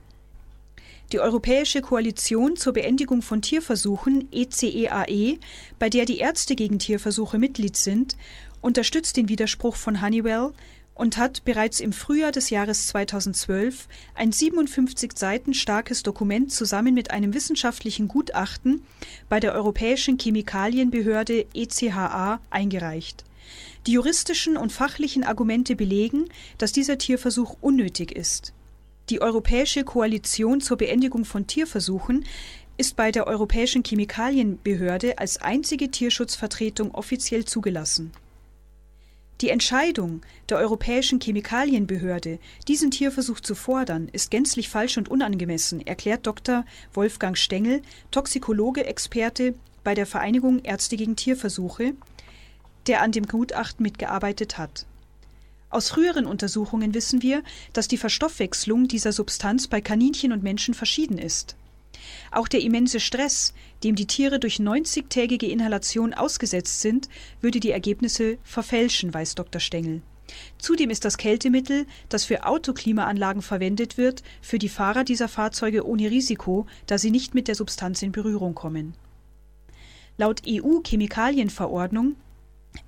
Die 1.13 1.21
Europäische 1.21 1.81
Koalition 1.81 2.57
zur 2.57 2.73
Beendigung 2.73 3.21
von 3.21 3.41
Tierversuchen 3.41 4.27
ECEAE, 4.33 5.05
e, 5.07 5.37
bei 5.79 5.89
der 5.89 6.03
die 6.03 6.17
Ärzte 6.17 6.57
gegen 6.57 6.79
Tierversuche 6.79 7.37
Mitglied 7.37 7.77
sind, 7.77 8.17
unterstützt 8.59 9.15
den 9.15 9.29
Widerspruch 9.29 9.77
von 9.77 10.01
Honeywell 10.01 10.51
und 10.99 11.15
hat 11.15 11.45
bereits 11.45 11.79
im 11.79 11.93
Frühjahr 11.93 12.33
des 12.33 12.49
Jahres 12.49 12.87
2012 12.87 13.87
ein 14.15 14.33
57 14.33 15.17
Seiten 15.17 15.53
starkes 15.53 16.03
Dokument 16.03 16.51
zusammen 16.51 16.93
mit 16.93 17.11
einem 17.11 17.33
wissenschaftlichen 17.33 18.09
Gutachten 18.09 18.81
bei 19.29 19.39
der 19.39 19.53
Europäischen 19.53 20.17
Chemikalienbehörde 20.17 21.45
ECHA 21.53 22.41
eingereicht. 22.49 23.23
Die 23.87 23.93
juristischen 23.93 24.57
und 24.57 24.73
fachlichen 24.73 25.23
Argumente 25.23 25.77
belegen, 25.77 26.25
dass 26.57 26.73
dieser 26.73 26.97
Tierversuch 26.97 27.55
unnötig 27.61 28.11
ist. 28.11 28.51
Die 29.09 29.21
Europäische 29.21 29.85
Koalition 29.85 30.59
zur 30.59 30.75
Beendigung 30.75 31.23
von 31.23 31.47
Tierversuchen 31.47 32.25
ist 32.75 32.97
bei 32.97 33.13
der 33.13 33.25
Europäischen 33.25 33.83
Chemikalienbehörde 33.83 35.17
als 35.17 35.41
einzige 35.41 35.91
Tierschutzvertretung 35.91 36.93
offiziell 36.93 37.45
zugelassen 37.45 38.11
Die 39.41 39.49
Entscheidung 39.49 40.19
der 40.49 40.57
Europäischen 40.57 41.21
Chemikalienbehörde, 41.21 42.39
diesen 42.67 42.91
Tierversuch 42.91 43.39
zu 43.39 43.55
fordern, 43.55 44.09
ist 44.11 44.31
gänzlich 44.31 44.67
falsch 44.67 44.97
und 44.97 45.07
unangemessen, 45.07 45.79
erklärt 45.79 46.27
Dr. 46.27 46.65
Wolfgang 46.93 47.37
Stengel, 47.37 47.81
Toxikologe, 48.11 48.85
Experte 48.85 49.55
bei 49.85 49.95
der 49.95 50.05
Vereinigung 50.05 50.59
Ärzte 50.65 50.97
gegen 50.97 51.15
Tierversuche, 51.15 51.93
der 52.87 53.01
an 53.01 53.13
dem 53.13 53.27
Gutachten 53.27 53.81
mitgearbeitet 53.83 54.57
hat. 54.57 54.85
Aus 55.69 55.89
früheren 55.89 56.25
Untersuchungen 56.25 56.93
wissen 56.93 57.21
wir, 57.21 57.41
dass 57.71 57.87
die 57.87 57.97
Verstoffwechslung 57.97 58.89
dieser 58.89 59.13
Substanz 59.13 59.67
bei 59.67 59.79
Kaninchen 59.79 60.33
und 60.33 60.43
Menschen 60.43 60.73
verschieden 60.73 61.17
ist. 61.17 61.55
Auch 62.31 62.47
der 62.47 62.61
immense 62.61 62.99
Stress, 62.99 63.53
dem 63.83 63.95
die 63.95 64.07
Tiere 64.07 64.39
durch 64.39 64.57
90-tägige 64.57 65.47
Inhalation 65.47 66.13
ausgesetzt 66.13 66.81
sind, 66.81 67.09
würde 67.41 67.59
die 67.59 67.71
Ergebnisse 67.71 68.37
verfälschen, 68.43 69.13
weiß 69.13 69.35
Dr. 69.35 69.59
Stengel. 69.59 70.01
Zudem 70.57 70.89
ist 70.89 71.05
das 71.05 71.17
Kältemittel, 71.17 71.85
das 72.07 72.25
für 72.25 72.45
Autoklimaanlagen 72.45 73.41
verwendet 73.41 73.97
wird, 73.97 74.23
für 74.41 74.59
die 74.59 74.69
Fahrer 74.69 75.03
dieser 75.03 75.27
Fahrzeuge 75.27 75.85
ohne 75.85 76.11
Risiko, 76.11 76.67
da 76.85 76.97
sie 76.97 77.11
nicht 77.11 77.33
mit 77.33 77.47
der 77.47 77.55
Substanz 77.55 78.01
in 78.01 78.11
Berührung 78.11 78.53
kommen. 78.53 78.93
Laut 80.17 80.41
EU-Chemikalienverordnung 80.47 82.15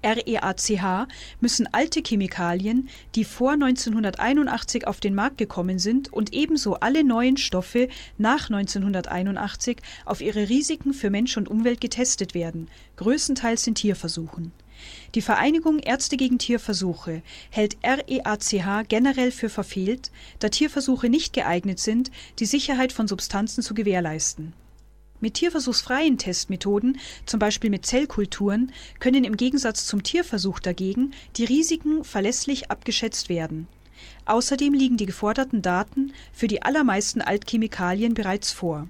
REACH 0.04 1.08
müssen 1.42 1.72
alte 1.74 2.02
Chemikalien, 2.02 2.90
die 3.16 3.24
vor 3.24 3.52
1981 3.52 4.88
auf 4.88 5.00
den 5.00 5.14
Markt 5.14 5.38
gekommen 5.38 5.80
sind, 5.80 6.12
und 6.12 6.34
ebenso 6.34 6.76
alle 6.76 7.04
neuen 7.04 7.38
Stoffe 7.38 7.88
nach 8.18 8.50
1981 8.50 9.78
auf 10.06 10.22
ihre 10.22 10.50
Risiken 10.50 10.94
für 10.94 11.10
Mensch 11.10 11.38
und 11.38 11.50
Umwelt 11.50 11.82
getestet 11.82 12.34
werden, 12.34 12.68
größtenteils 12.98 13.68
in 13.68 13.76
Tierversuchen. 13.76 14.52
Die 15.14 15.22
Vereinigung 15.22 15.78
Ärzte 15.78 16.18
gegen 16.18 16.40
Tierversuche 16.40 17.22
hält 17.52 17.78
REACH 17.84 18.88
generell 18.88 19.32
für 19.32 19.50
verfehlt, 19.50 20.12
da 20.40 20.50
Tierversuche 20.50 21.10
nicht 21.10 21.34
geeignet 21.34 21.80
sind, 21.80 22.10
die 22.40 22.48
Sicherheit 22.48 22.92
von 22.92 23.08
Substanzen 23.08 23.62
zu 23.62 23.76
gewährleisten 23.76 24.54
mit 25.22 25.36
tierversuchsfreien 25.36 26.18
Testmethoden, 26.18 27.00
zum 27.26 27.40
Beispiel 27.40 27.70
mit 27.70 27.86
Zellkulturen, 27.86 28.72
können 29.00 29.24
im 29.24 29.38
Gegensatz 29.38 29.86
zum 29.86 30.04
Tierversuch 30.04 30.60
dagegen 30.60 31.14
die 31.38 31.46
Risiken 31.46 32.04
verlässlich 32.04 32.70
abgeschätzt 32.70 33.30
werden. 33.30 33.68
Außerdem 34.26 34.74
liegen 34.74 34.98
die 34.98 35.06
geforderten 35.06 35.62
Daten 35.62 36.14
für 36.34 36.48
die 36.48 36.62
allermeisten 36.62 37.22
Altchemikalien 37.22 38.14
bereits 38.14 38.52
vor. 38.52 38.88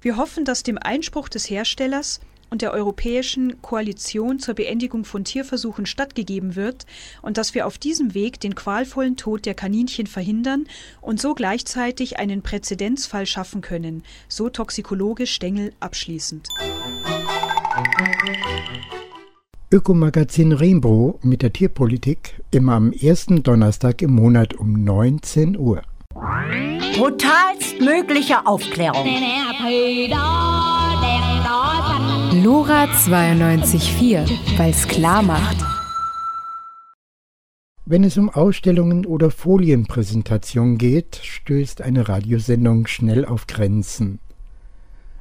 Wir 0.00 0.16
hoffen, 0.16 0.44
dass 0.44 0.62
dem 0.62 0.78
Einspruch 0.78 1.28
des 1.28 1.50
Herstellers 1.50 2.20
und 2.50 2.62
der 2.62 2.72
Europäischen 2.72 3.60
Koalition 3.62 4.38
zur 4.38 4.54
Beendigung 4.54 5.04
von 5.04 5.24
Tierversuchen 5.24 5.86
stattgegeben 5.86 6.56
wird 6.56 6.86
und 7.22 7.36
dass 7.36 7.54
wir 7.54 7.66
auf 7.66 7.78
diesem 7.78 8.14
Weg 8.14 8.40
den 8.40 8.54
qualvollen 8.54 9.16
Tod 9.16 9.46
der 9.46 9.54
Kaninchen 9.54 10.06
verhindern 10.06 10.66
und 11.00 11.20
so 11.20 11.34
gleichzeitig 11.34 12.18
einen 12.18 12.42
Präzedenzfall 12.42 13.26
schaffen 13.26 13.60
können, 13.60 14.02
so 14.28 14.48
Toxikologe 14.48 15.26
Stengel 15.26 15.72
abschließend. 15.80 16.48
Ökomagazin 19.70 20.52
Rainbow 20.52 21.18
mit 21.22 21.42
der 21.42 21.52
Tierpolitik 21.52 22.40
immer 22.50 22.72
am 22.72 22.90
ersten 22.92 23.42
Donnerstag 23.42 24.00
im 24.00 24.14
Monat 24.14 24.54
um 24.54 24.82
19 24.82 25.58
Uhr. 25.58 25.82
Brutalst 26.96 27.78
mögliche 27.78 28.46
Aufklärung. 28.46 29.06
Lora 32.32 32.84
92.4, 32.84 34.28
weil 34.58 34.70
es 34.70 34.86
klar 34.86 35.22
macht. 35.22 35.56
Wenn 37.86 38.04
es 38.04 38.18
um 38.18 38.28
Ausstellungen 38.28 39.06
oder 39.06 39.30
Folienpräsentationen 39.30 40.76
geht, 40.76 41.20
stößt 41.22 41.80
eine 41.80 42.06
Radiosendung 42.06 42.86
schnell 42.86 43.24
auf 43.24 43.46
Grenzen. 43.46 44.18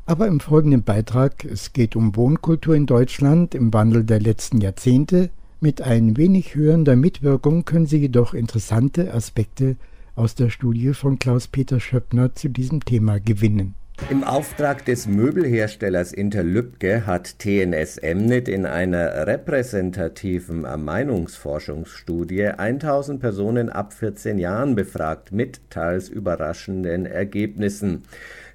Aber 0.05 0.27
im 0.27 0.41
folgenden 0.41 0.83
Beitrag, 0.83 1.45
es 1.45 1.71
geht 1.71 1.95
um 1.95 2.17
Wohnkultur 2.17 2.75
in 2.75 2.87
Deutschland 2.87 3.55
im 3.55 3.73
Wandel 3.73 4.03
der 4.03 4.19
letzten 4.19 4.59
Jahrzehnte, 4.59 5.29
mit 5.61 5.81
ein 5.81 6.17
wenig 6.17 6.55
hörender 6.55 6.97
Mitwirkung 6.97 7.63
können 7.63 7.85
Sie 7.85 7.99
jedoch 7.99 8.33
interessante 8.33 9.13
Aspekte 9.13 9.77
aus 10.15 10.35
der 10.35 10.49
Studie 10.49 10.93
von 10.93 11.19
Klaus-Peter 11.19 11.79
Schöppner 11.79 12.35
zu 12.35 12.49
diesem 12.49 12.83
Thema 12.83 13.21
gewinnen. 13.21 13.75
Im 14.09 14.23
Auftrag 14.23 14.85
des 14.85 15.05
Möbelherstellers 15.05 16.13
Interlübke 16.13 17.05
hat 17.05 17.39
TNS 17.39 17.97
Emnit 17.97 18.47
in 18.47 18.65
einer 18.65 19.27
repräsentativen 19.27 20.61
Meinungsforschungsstudie 20.61 22.45
1000 22.45 23.19
Personen 23.19 23.69
ab 23.69 23.91
14 23.91 24.39
Jahren 24.39 24.75
befragt 24.75 25.33
mit 25.33 25.59
teils 25.69 26.07
überraschenden 26.07 27.05
Ergebnissen. 27.05 28.03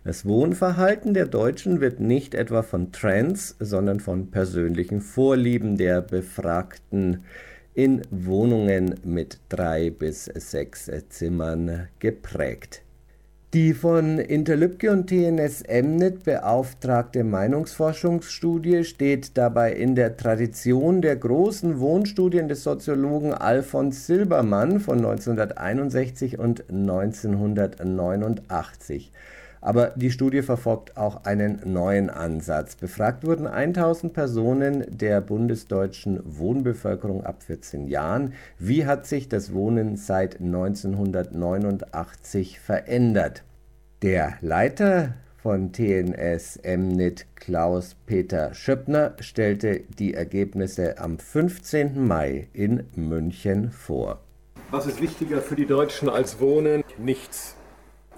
Das 0.05 0.24
Wohnverhalten 0.24 1.12
der 1.12 1.26
Deutschen 1.26 1.83
wird 1.83 2.00
nicht 2.00 2.35
etwa 2.35 2.62
von 2.62 2.90
Trends, 2.90 3.55
sondern 3.61 4.00
von 4.00 4.31
persönlichen 4.31 5.02
Vorlieben 5.02 5.76
der 5.76 6.00
Befragten 6.00 7.24
in 7.74 8.00
Wohnungen 8.11 8.94
mit 9.05 9.38
drei 9.50 9.90
bis 9.90 10.24
sechs 10.24 10.90
Zimmern 11.11 11.88
geprägt. 11.98 12.83
Die 13.54 13.72
von 13.74 14.18
Interlübke 14.18 14.90
und 14.90 15.08
TNS 15.08 15.60
Emnet 15.60 16.24
beauftragte 16.24 17.22
Meinungsforschungsstudie 17.22 18.82
steht 18.84 19.36
dabei 19.36 19.74
in 19.74 19.94
der 19.94 20.16
Tradition 20.16 21.02
der 21.02 21.16
großen 21.16 21.78
Wohnstudien 21.78 22.48
des 22.48 22.62
Soziologen 22.62 23.34
Alfons 23.34 24.06
Silbermann 24.06 24.80
von 24.80 25.04
1961 25.04 26.38
und 26.38 26.64
1989. 26.70 29.12
Aber 29.62 29.92
die 29.94 30.11
Studie 30.11 30.42
verfolgt 30.42 30.96
auch 30.96 31.25
einen 31.25 31.61
neuen 31.64 32.11
Ansatz. 32.11 32.75
Befragt 32.75 33.25
wurden 33.25 33.46
1000 33.46 34.12
Personen 34.12 34.85
der 34.90 35.20
bundesdeutschen 35.20 36.18
Wohnbevölkerung 36.25 37.25
ab 37.25 37.44
14 37.44 37.87
Jahren. 37.87 38.35
Wie 38.59 38.87
hat 38.87 39.07
sich 39.07 39.29
das 39.29 39.55
Wohnen 39.55 39.96
seit 39.96 40.40
1989 40.40 42.59
verändert? 42.59 43.44
Der 44.03 44.35
Leiter 44.40 45.14
von 45.37 45.72
TNS 45.72 46.57
Emnit 46.57 47.27
Klaus-Peter 47.37 48.55
Schöppner 48.55 49.12
stellte 49.20 49.83
die 49.98 50.14
Ergebnisse 50.14 50.98
am 50.98 51.20
15. 51.20 52.05
Mai 52.05 52.48
in 52.53 52.88
München 52.96 53.70
vor. 53.70 54.18
Was 54.72 54.87
ist 54.87 55.01
wichtiger 55.01 55.40
für 55.40 55.55
die 55.55 55.66
Deutschen 55.66 56.09
als 56.09 56.40
Wohnen? 56.40 56.83
Nichts. 56.98 57.55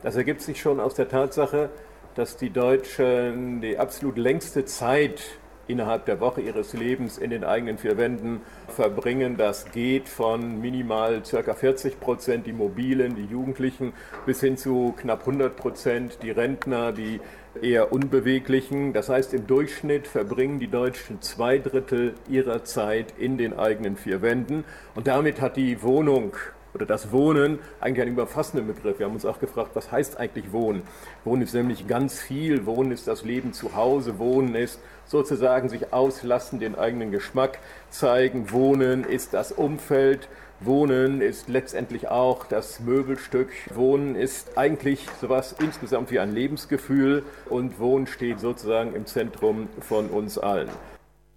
Das 0.05 0.17
ergibt 0.17 0.43
sich 0.43 0.61
schon 0.61 0.81
aus 0.81 0.93
der 0.93 1.09
Tatsache, 1.09 1.71
dass 2.15 2.37
die 2.37 2.51
Deutschen 2.51 3.63
die 3.63 3.79
absolut 3.79 4.19
längste 4.19 4.67
Zeit 4.67 5.23
innerhalb 5.67 6.05
der 6.05 6.21
Woche 6.21 6.43
ihres 6.43 6.75
Lebens 6.75 7.17
in 7.17 7.31
den 7.31 7.43
eigenen 7.43 7.79
vier 7.79 7.97
Wänden 7.97 8.43
verbringen. 8.69 9.39
Das 9.39 9.73
geht 9.73 10.11
von 10.11 10.61
minimal 10.61 11.23
ca. 11.23 11.55
40 11.55 12.01
Prozent 12.01 12.47
die 12.47 12.53
Mobilen, 12.53 13.17
die 13.17 13.25
Jugendlichen, 13.25 13.95
bis 14.27 14.41
hin 14.41 14.59
zu 14.59 14.93
knapp 14.95 15.21
100 15.21 15.57
Prozent 15.57 16.19
die 16.23 16.33
Rentner, 16.33 16.93
die 16.93 17.23
eher 17.63 17.91
Unbeweglichen. 17.91 18.93
Das 18.93 19.09
heißt, 19.09 19.33
im 19.33 19.47
Durchschnitt 19.47 20.07
verbringen 20.07 20.59
die 20.59 20.69
Deutschen 20.69 21.23
zwei 21.23 21.57
Drittel 21.57 22.13
ihrer 22.29 22.63
Zeit 22.65 23.15
in 23.17 23.39
den 23.39 23.59
eigenen 23.59 23.97
vier 23.97 24.21
Wänden. 24.21 24.65
Und 24.95 25.07
damit 25.07 25.41
hat 25.41 25.57
die 25.57 25.83
Wohnung 25.83 26.35
oder 26.75 26.87
das 26.87 27.13
Wohnen 27.13 27.61
eigentlich 27.81 28.07
ein 28.07 28.13
überfassender 28.13 28.67
Begriff. 28.67 28.99
Wir 28.99 29.07
haben 29.07 29.15
uns 29.15 29.25
auch 29.25 29.39
gefragt, 29.39 29.71
was 29.75 29.93
heißt 29.93 30.19
eigentlich 30.19 30.53
Wohnen? 30.53 30.83
Wohnen 31.25 31.43
ist 31.43 31.55
nämlich 31.55 31.87
ganz 31.87 32.21
viel. 32.21 32.67
Wohnen 32.67 32.91
ist 32.91 33.07
das 33.07 33.25
Leben 33.25 33.53
zu 33.53 33.77
Hause. 33.77 34.19
Wohnen 34.19 34.55
ist 34.55 34.81
sozusagen 35.07 35.69
sich 35.69 35.93
auslassen, 35.93 36.59
den 36.59 36.75
eigenen 36.75 37.13
Geschmack 37.13 37.59
zeigen. 37.91 38.51
Wohnen 38.51 39.05
ist 39.05 39.35
das 39.35 39.53
Umfeld. 39.53 40.29
Wohnen 40.61 41.21
ist 41.21 41.49
letztendlich 41.49 42.09
auch 42.09 42.47
das 42.47 42.81
Möbelstück. 42.81 43.51
Wohnen 43.75 44.17
ist 44.17 44.57
eigentlich 44.57 45.07
sowas 45.21 45.55
insgesamt 45.59 46.11
wie 46.11 46.19
ein 46.19 46.33
Lebensgefühl 46.33 47.23
und 47.51 47.79
Wohnen 47.79 48.07
steht 48.07 48.41
sozusagen 48.41 48.95
im 48.95 49.07
Zentrum 49.07 49.69
von 49.81 50.09
uns 50.09 50.39
allen. 50.39 50.71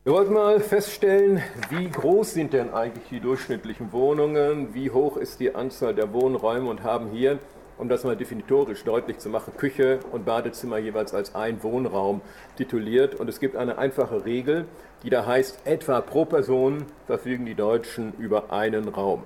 Wir 0.08 0.14
wollten 0.14 0.36
mal 0.36 0.62
feststellen, 0.62 1.44
wie 1.70 1.90
groß 1.90 2.32
sind 2.32 2.54
denn 2.54 2.74
eigentlich 2.74 3.10
die 3.10 3.20
durchschnittlichen 3.20 3.92
Wohnungen, 3.92 4.74
wie 4.74 4.90
hoch 4.90 5.18
ist 5.18 5.42
die 5.42 5.54
Anzahl 5.54 5.94
der 5.94 6.14
Wohnräume 6.14 6.70
und 6.70 6.82
haben 6.82 7.10
hier, 7.10 7.40
um 7.78 7.90
das 7.90 8.06
mal 8.06 8.16
definitorisch 8.16 8.86
deutlich 8.86 9.18
zu 9.18 9.28
machen, 9.28 9.52
Küche 9.58 10.00
und 10.14 10.24
Badezimmer 10.24 10.78
jeweils 10.78 11.14
als 11.14 11.36
ein 11.36 11.62
Wohnraum 11.62 12.22
tituliert. 12.56 13.16
Und 13.16 13.28
es 13.28 13.42
gibt 13.42 13.58
eine 13.58 13.80
einfache 13.80 14.24
Regel, 14.24 14.64
die 15.04 15.10
da 15.10 15.26
heißt, 15.26 15.60
etwa 15.66 16.00
pro 16.00 16.24
Person 16.24 16.86
verfügen 17.06 17.46
die 17.46 17.56
Deutschen 17.56 18.14
über 18.18 18.54
einen 18.54 18.88
Raum. 18.88 19.24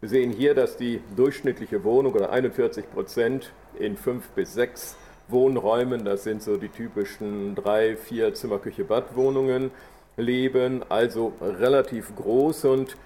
Wir 0.00 0.08
sehen 0.08 0.32
hier, 0.32 0.56
dass 0.56 0.76
die 0.76 1.02
durchschnittliche 1.14 1.84
Wohnung 1.84 2.14
oder 2.14 2.30
41 2.30 2.90
Prozent 2.90 3.52
in 3.78 3.96
fünf 3.96 4.26
bis 4.30 4.54
sechs 4.54 4.96
Wohnräumen, 5.28 6.04
das 6.04 6.24
sind 6.24 6.42
so 6.42 6.56
die 6.56 6.68
typischen 6.68 7.54
drei, 7.54 7.96
vier 7.96 8.34
Zimmer, 8.34 8.58
Küche, 8.58 8.84
Bad 8.84 9.16
Wohnungen, 9.16 9.70
leben, 10.16 10.82
also 10.88 11.32
relativ 11.40 12.14
groß 12.16 12.64
und 12.66 12.96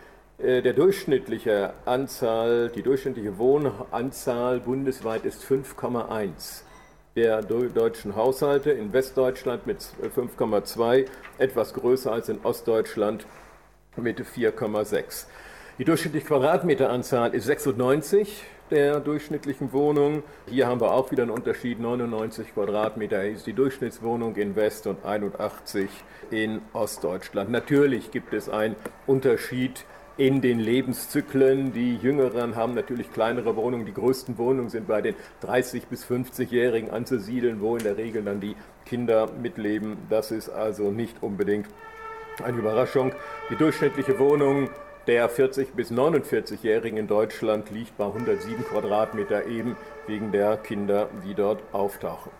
Äh, 0.42 0.62
der 0.62 0.72
durchschnittliche 0.72 1.74
Anzahl, 1.84 2.70
die 2.74 2.82
durchschnittliche 2.82 3.36
Wohnanzahl 3.36 4.60
bundesweit 4.60 5.24
ist 5.24 5.44
5,1 5.44 6.62
der 7.16 7.42
deutschen 7.42 8.16
Haushalte, 8.16 8.70
in 8.70 8.92
Westdeutschland 8.92 9.66
mit 9.66 9.84
5,2, 10.16 11.06
etwas 11.38 11.74
größer 11.74 12.12
als 12.12 12.28
in 12.28 12.38
Ostdeutschland 12.42 13.26
mit 13.96 14.20
4,6. 14.20 15.26
Die 15.78 15.84
durchschnittliche 15.84 16.26
Quadratmeteranzahl 16.26 17.34
ist 17.34 17.46
96 17.46 18.44
der 18.70 19.00
durchschnittlichen 19.00 19.72
Wohnung. 19.72 20.22
Hier 20.46 20.66
haben 20.66 20.80
wir 20.80 20.92
auch 20.92 21.10
wieder 21.10 21.24
einen 21.24 21.32
Unterschied. 21.32 21.80
99 21.80 22.54
Quadratmeter 22.54 23.24
ist 23.24 23.46
die 23.46 23.52
Durchschnittswohnung 23.52 24.36
in 24.36 24.56
West- 24.56 24.86
und 24.86 25.04
81 25.04 25.88
in 26.30 26.60
Ostdeutschland. 26.72 27.50
Natürlich 27.50 28.10
gibt 28.10 28.32
es 28.32 28.48
einen 28.48 28.76
Unterschied 29.06 29.84
in 30.16 30.40
den 30.40 30.60
Lebenszyklen. 30.60 31.72
Die 31.72 31.96
Jüngeren 31.96 32.54
haben 32.54 32.74
natürlich 32.74 33.12
kleinere 33.12 33.56
Wohnungen. 33.56 33.86
Die 33.86 33.94
größten 33.94 34.38
Wohnungen 34.38 34.68
sind 34.68 34.86
bei 34.86 35.00
den 35.00 35.14
30- 35.42 35.82
bis 35.88 36.04
50-Jährigen 36.04 36.90
anzusiedeln, 36.90 37.60
wo 37.60 37.76
in 37.76 37.82
der 37.82 37.96
Regel 37.96 38.22
dann 38.22 38.40
die 38.40 38.54
Kinder 38.84 39.30
mitleben. 39.40 39.96
Das 40.10 40.30
ist 40.30 40.48
also 40.48 40.90
nicht 40.90 41.22
unbedingt 41.22 41.66
eine 42.44 42.58
Überraschung. 42.58 43.12
Die 43.50 43.56
durchschnittliche 43.56 44.18
Wohnung 44.18 44.70
der 45.10 45.28
40- 45.28 45.74
bis 45.74 45.90
49-Jährigen 45.90 46.96
in 46.96 47.08
Deutschland 47.08 47.72
liegt 47.72 47.98
bei 47.98 48.06
107 48.06 48.64
Quadratmeter 48.64 49.46
eben 49.46 49.76
wegen 50.06 50.30
der 50.30 50.56
Kinder, 50.56 51.08
die 51.26 51.34
dort 51.34 51.58
auftauchen. 51.72 52.30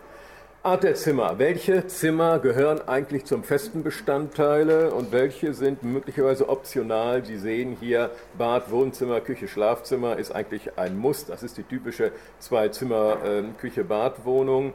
Art 0.63 0.83
der 0.83 0.95
Zimmer. 0.95 1.37
Welche 1.37 1.85
Zimmer 1.87 2.39
gehören 2.39 2.87
eigentlich 2.87 3.25
zum 3.25 3.43
festen 3.43 3.83
Bestandteile 3.83 4.93
und 4.93 5.11
welche 5.11 5.53
sind 5.53 5.83
möglicherweise 5.83 6.47
optional? 6.47 7.25
Sie 7.25 7.35
sehen 7.35 7.75
hier 7.77 8.09
Bad, 8.37 8.71
Wohnzimmer, 8.71 9.19
Küche, 9.19 9.49
Schlafzimmer 9.49 10.17
ist 10.17 10.31
eigentlich 10.31 10.77
ein 10.77 10.97
Muss. 10.97 11.25
Das 11.25 11.43
ist 11.43 11.57
die 11.57 11.63
typische 11.63 12.13
Zwei-Zimmer-Küche-Bad-Wohnung, 12.39 14.71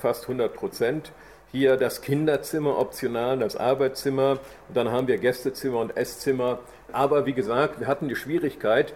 fast 0.00 0.22
100 0.24 0.54
Prozent. 0.54 1.10
Hier 1.50 1.76
das 1.76 2.02
Kinderzimmer 2.02 2.78
optional, 2.78 3.40
das 3.40 3.56
Arbeitszimmer. 3.56 4.38
Und 4.68 4.76
dann 4.76 4.92
haben 4.92 5.08
wir 5.08 5.18
Gästezimmer 5.18 5.80
und 5.80 5.96
Esszimmer. 5.96 6.60
Aber 6.92 7.26
wie 7.26 7.32
gesagt, 7.32 7.80
wir 7.80 7.86
hatten 7.86 8.08
die 8.08 8.16
Schwierigkeit, 8.16 8.94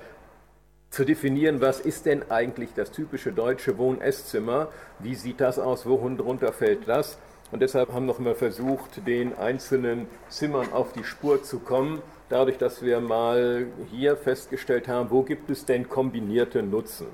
zu 0.90 1.04
definieren, 1.04 1.61
was 1.61 1.80
ist 1.80 2.06
denn 2.06 2.30
eigentlich 2.30 2.70
das 2.74 2.90
typische 2.90 3.32
deutsche 3.32 3.76
Wohn-Esszimmer, 3.76 4.68
wie 4.98 5.14
sieht 5.14 5.40
das 5.40 5.59
aus, 5.59 5.85
worunter 5.85 6.52
fällt 6.52 6.88
das. 6.88 7.18
Und 7.52 7.61
deshalb 7.61 7.92
haben 7.92 8.06
wir 8.06 8.18
mal 8.18 8.35
versucht, 8.35 9.06
den 9.06 9.37
einzelnen 9.37 10.06
Zimmern 10.28 10.72
auf 10.72 10.92
die 10.92 11.04
Spur 11.04 11.42
zu 11.42 11.59
kommen, 11.59 12.02
dadurch, 12.28 12.59
dass 12.59 12.82
wir 12.82 13.00
mal 13.00 13.66
hier 13.90 14.16
festgestellt 14.16 14.88
haben, 14.88 15.11
wo 15.11 15.22
gibt 15.22 15.50
es 15.50 15.64
denn 15.64 15.88
kombinierte 15.88 16.62
Nutzen. 16.62 17.06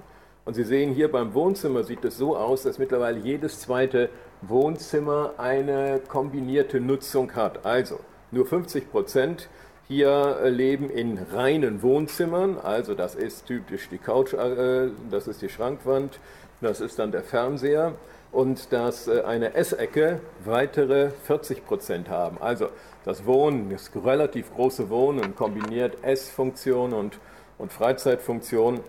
Und 0.44 0.54
Sie 0.54 0.64
sehen 0.64 0.92
hier 0.94 1.10
beim 1.10 1.34
Wohnzimmer 1.34 1.84
sieht 1.84 2.04
es 2.04 2.16
so 2.16 2.36
aus, 2.36 2.62
dass 2.62 2.78
mittlerweile 2.78 3.18
jedes 3.18 3.60
zweite 3.60 4.10
Wohnzimmer 4.40 5.34
eine 5.38 6.00
kombinierte 6.08 6.80
Nutzung 6.80 7.34
hat. 7.34 7.64
Also 7.64 8.00
nur 8.30 8.46
50 8.46 8.90
Prozent 8.90 9.48
hier 9.88 10.38
äh, 10.42 10.48
leben 10.48 10.90
in 10.90 11.18
reinen 11.18 11.82
Wohnzimmern, 11.82 12.58
also 12.58 12.94
das 12.94 13.14
ist 13.14 13.46
typisch 13.46 13.88
die 13.88 13.98
Couch, 13.98 14.32
äh, 14.32 14.88
das 15.10 15.28
ist 15.28 15.42
die 15.42 15.48
Schrankwand, 15.48 16.18
das 16.60 16.80
ist 16.80 16.98
dann 16.98 17.12
der 17.12 17.22
Fernseher 17.22 17.94
und 18.30 18.72
dass 18.72 19.08
äh, 19.08 19.22
eine 19.22 19.54
Essecke 19.54 20.20
weitere 20.44 21.10
40 21.10 21.66
Prozent 21.66 22.08
haben. 22.08 22.38
Also 22.40 22.68
das 23.04 23.26
Wohnen, 23.26 23.70
das 23.70 23.90
relativ 23.94 24.52
große 24.54 24.88
Wohnen 24.88 25.36
kombiniert 25.36 26.02
Essfunktion 26.02 26.92
und, 26.92 27.18
und 27.58 27.72
Freizeitfunktion. 27.72 28.80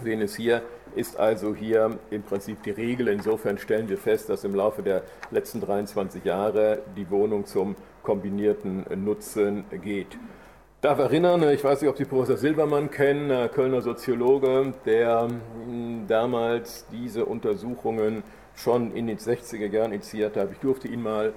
Sehen 0.00 0.20
es 0.20 0.36
hier, 0.36 0.62
ist 0.94 1.18
also 1.18 1.54
hier 1.54 1.98
im 2.10 2.22
Prinzip 2.22 2.62
die 2.62 2.70
Regel. 2.70 3.08
Insofern 3.08 3.58
stellen 3.58 3.88
wir 3.88 3.98
fest, 3.98 4.28
dass 4.28 4.44
im 4.44 4.54
Laufe 4.54 4.82
der 4.82 5.02
letzten 5.30 5.60
23 5.60 6.24
Jahre 6.24 6.82
die 6.96 7.10
Wohnung 7.10 7.46
zum 7.46 7.74
kombinierten 8.08 8.86
Nutzen 9.04 9.64
geht. 9.82 10.14
Ich 10.14 10.80
darf 10.80 10.98
erinnern, 10.98 11.42
ich 11.50 11.62
weiß 11.62 11.82
nicht, 11.82 11.90
ob 11.90 11.98
Sie 11.98 12.06
Professor 12.06 12.38
Silbermann 12.38 12.90
kennen, 12.90 13.50
Kölner 13.50 13.82
Soziologe, 13.82 14.72
der 14.86 15.28
hm, 15.28 16.06
damals 16.08 16.86
diese 16.90 17.26
Untersuchungen 17.26 18.22
schon 18.54 18.96
in 18.96 19.08
den 19.08 19.18
60er 19.18 19.68
Jahren 19.68 19.92
initiiert 19.92 20.38
hat. 20.38 20.50
Ich 20.52 20.58
durfte 20.58 20.88
ihn 20.88 21.02
mal 21.02 21.34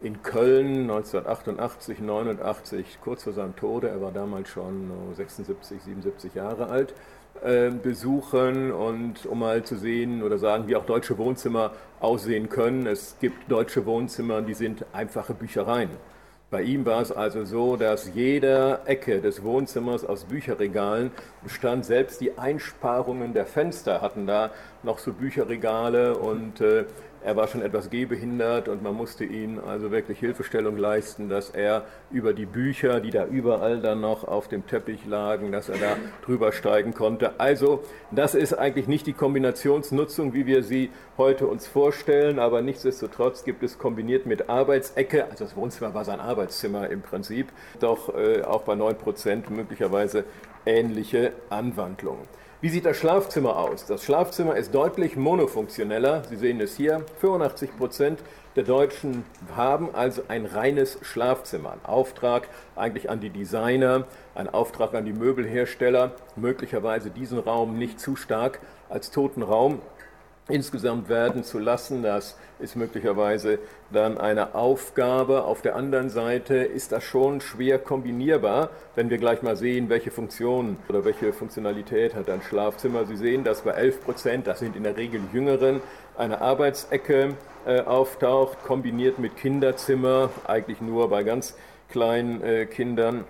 in 0.00 0.22
Köln 0.22 0.90
1988, 0.90 2.00
89, 2.00 2.98
kurz 3.02 3.24
vor 3.24 3.34
seinem 3.34 3.54
Tode, 3.54 3.88
er 3.90 4.00
war 4.00 4.10
damals 4.10 4.48
schon 4.48 4.90
76, 5.14 5.82
77 5.82 6.34
Jahre 6.34 6.68
alt, 6.68 6.94
äh, 7.42 7.70
besuchen 7.70 8.72
und 8.72 9.26
um 9.26 9.40
mal 9.40 9.62
zu 9.62 9.76
sehen 9.76 10.22
oder 10.22 10.38
sagen, 10.38 10.68
wie 10.68 10.76
auch 10.76 10.86
deutsche 10.86 11.18
Wohnzimmer 11.18 11.72
aussehen 12.00 12.48
können. 12.48 12.86
Es 12.86 13.16
gibt 13.20 13.50
deutsche 13.50 13.86
Wohnzimmer, 13.86 14.42
die 14.42 14.54
sind 14.54 14.84
einfache 14.92 15.34
Büchereien. 15.34 15.90
Bei 16.50 16.62
ihm 16.62 16.86
war 16.86 17.02
es 17.02 17.10
also 17.10 17.44
so, 17.44 17.76
dass 17.76 18.14
jede 18.14 18.78
Ecke 18.84 19.20
des 19.20 19.42
Wohnzimmers 19.42 20.04
aus 20.04 20.24
Bücherregalen 20.24 21.10
bestand. 21.42 21.84
Selbst 21.84 22.20
die 22.20 22.38
Einsparungen 22.38 23.34
der 23.34 23.44
Fenster 23.44 24.00
hatten 24.00 24.26
da 24.28 24.50
noch 24.84 24.98
so 24.98 25.12
Bücherregale 25.12 26.16
und 26.16 26.60
äh, 26.60 26.84
er 27.24 27.36
war 27.36 27.48
schon 27.48 27.62
etwas 27.62 27.88
gehbehindert 27.88 28.68
und 28.68 28.82
man 28.82 28.94
musste 28.94 29.24
ihm 29.24 29.58
also 29.58 29.90
wirklich 29.90 30.18
Hilfestellung 30.18 30.76
leisten, 30.76 31.30
dass 31.30 31.50
er 31.50 31.86
über 32.10 32.34
die 32.34 32.44
Bücher, 32.44 33.00
die 33.00 33.10
da 33.10 33.24
überall 33.24 33.80
dann 33.80 34.02
noch 34.02 34.24
auf 34.24 34.46
dem 34.48 34.66
Teppich 34.66 35.06
lagen, 35.06 35.50
dass 35.50 35.70
er 35.70 35.78
da 35.78 35.96
drüber 36.24 36.52
steigen 36.52 36.92
konnte. 36.92 37.40
Also 37.40 37.82
das 38.10 38.34
ist 38.34 38.52
eigentlich 38.52 38.88
nicht 38.88 39.06
die 39.06 39.14
Kombinationsnutzung, 39.14 40.34
wie 40.34 40.44
wir 40.44 40.62
sie 40.62 40.90
heute 41.16 41.46
uns 41.46 41.66
vorstellen, 41.66 42.38
aber 42.38 42.60
nichtsdestotrotz 42.60 43.44
gibt 43.44 43.62
es 43.62 43.78
kombiniert 43.78 44.26
mit 44.26 44.50
Arbeitsecke, 44.50 45.24
also 45.24 45.44
das 45.44 45.56
Wohnzimmer 45.56 45.94
war 45.94 46.04
sein 46.04 46.20
Arbeitszimmer 46.20 46.90
im 46.90 47.00
Prinzip, 47.00 47.48
doch 47.80 48.14
äh, 48.14 48.42
auch 48.42 48.62
bei 48.62 48.74
9 48.74 48.96
Prozent 48.98 49.48
möglicherweise 49.48 50.24
ähnliche 50.66 51.32
Anwandlungen. 51.48 52.26
Wie 52.64 52.70
sieht 52.70 52.86
das 52.86 52.96
Schlafzimmer 52.96 53.58
aus? 53.58 53.84
Das 53.84 54.04
Schlafzimmer 54.04 54.56
ist 54.56 54.74
deutlich 54.74 55.16
monofunktioneller. 55.16 56.22
Sie 56.30 56.36
sehen 56.36 56.62
es 56.62 56.74
hier. 56.78 57.04
85 57.20 57.76
Prozent 57.76 58.20
der 58.56 58.64
Deutschen 58.64 59.26
haben 59.54 59.94
also 59.94 60.22
ein 60.28 60.46
reines 60.46 60.98
Schlafzimmer. 61.02 61.72
Ein 61.72 61.84
Auftrag 61.84 62.48
eigentlich 62.74 63.10
an 63.10 63.20
die 63.20 63.28
Designer, 63.28 64.06
ein 64.34 64.48
Auftrag 64.48 64.94
an 64.94 65.04
die 65.04 65.12
Möbelhersteller, 65.12 66.12
möglicherweise 66.36 67.10
diesen 67.10 67.38
Raum 67.38 67.76
nicht 67.76 68.00
zu 68.00 68.16
stark 68.16 68.60
als 68.88 69.10
toten 69.10 69.42
Raum 69.42 69.82
insgesamt 70.48 71.08
werden 71.08 71.42
zu 71.42 71.58
lassen. 71.58 72.02
Das 72.02 72.36
ist 72.58 72.76
möglicherweise 72.76 73.58
dann 73.90 74.18
eine 74.18 74.54
Aufgabe. 74.54 75.44
Auf 75.44 75.62
der 75.62 75.76
anderen 75.76 76.10
Seite 76.10 76.56
ist 76.56 76.92
das 76.92 77.02
schon 77.04 77.40
schwer 77.40 77.78
kombinierbar, 77.78 78.70
wenn 78.94 79.10
wir 79.10 79.18
gleich 79.18 79.42
mal 79.42 79.56
sehen, 79.56 79.88
welche 79.88 80.10
Funktion 80.10 80.76
oder 80.88 81.04
welche 81.04 81.32
Funktionalität 81.32 82.14
hat 82.14 82.28
ein 82.28 82.42
Schlafzimmer. 82.42 83.06
Sie 83.06 83.16
sehen, 83.16 83.44
dass 83.44 83.62
bei 83.62 83.72
11 83.72 84.04
Prozent, 84.04 84.46
das 84.46 84.58
sind 84.58 84.76
in 84.76 84.82
der 84.82 84.96
Regel 84.96 85.20
Jüngeren, 85.32 85.80
eine 86.16 86.40
Arbeitsecke 86.40 87.34
äh, 87.66 87.80
auftaucht, 87.80 88.62
kombiniert 88.62 89.18
mit 89.18 89.36
Kinderzimmer, 89.36 90.30
eigentlich 90.46 90.80
nur 90.80 91.08
bei 91.08 91.22
ganz 91.22 91.56
kleinen 91.88 92.42
äh, 92.42 92.66
Kindern 92.66 93.24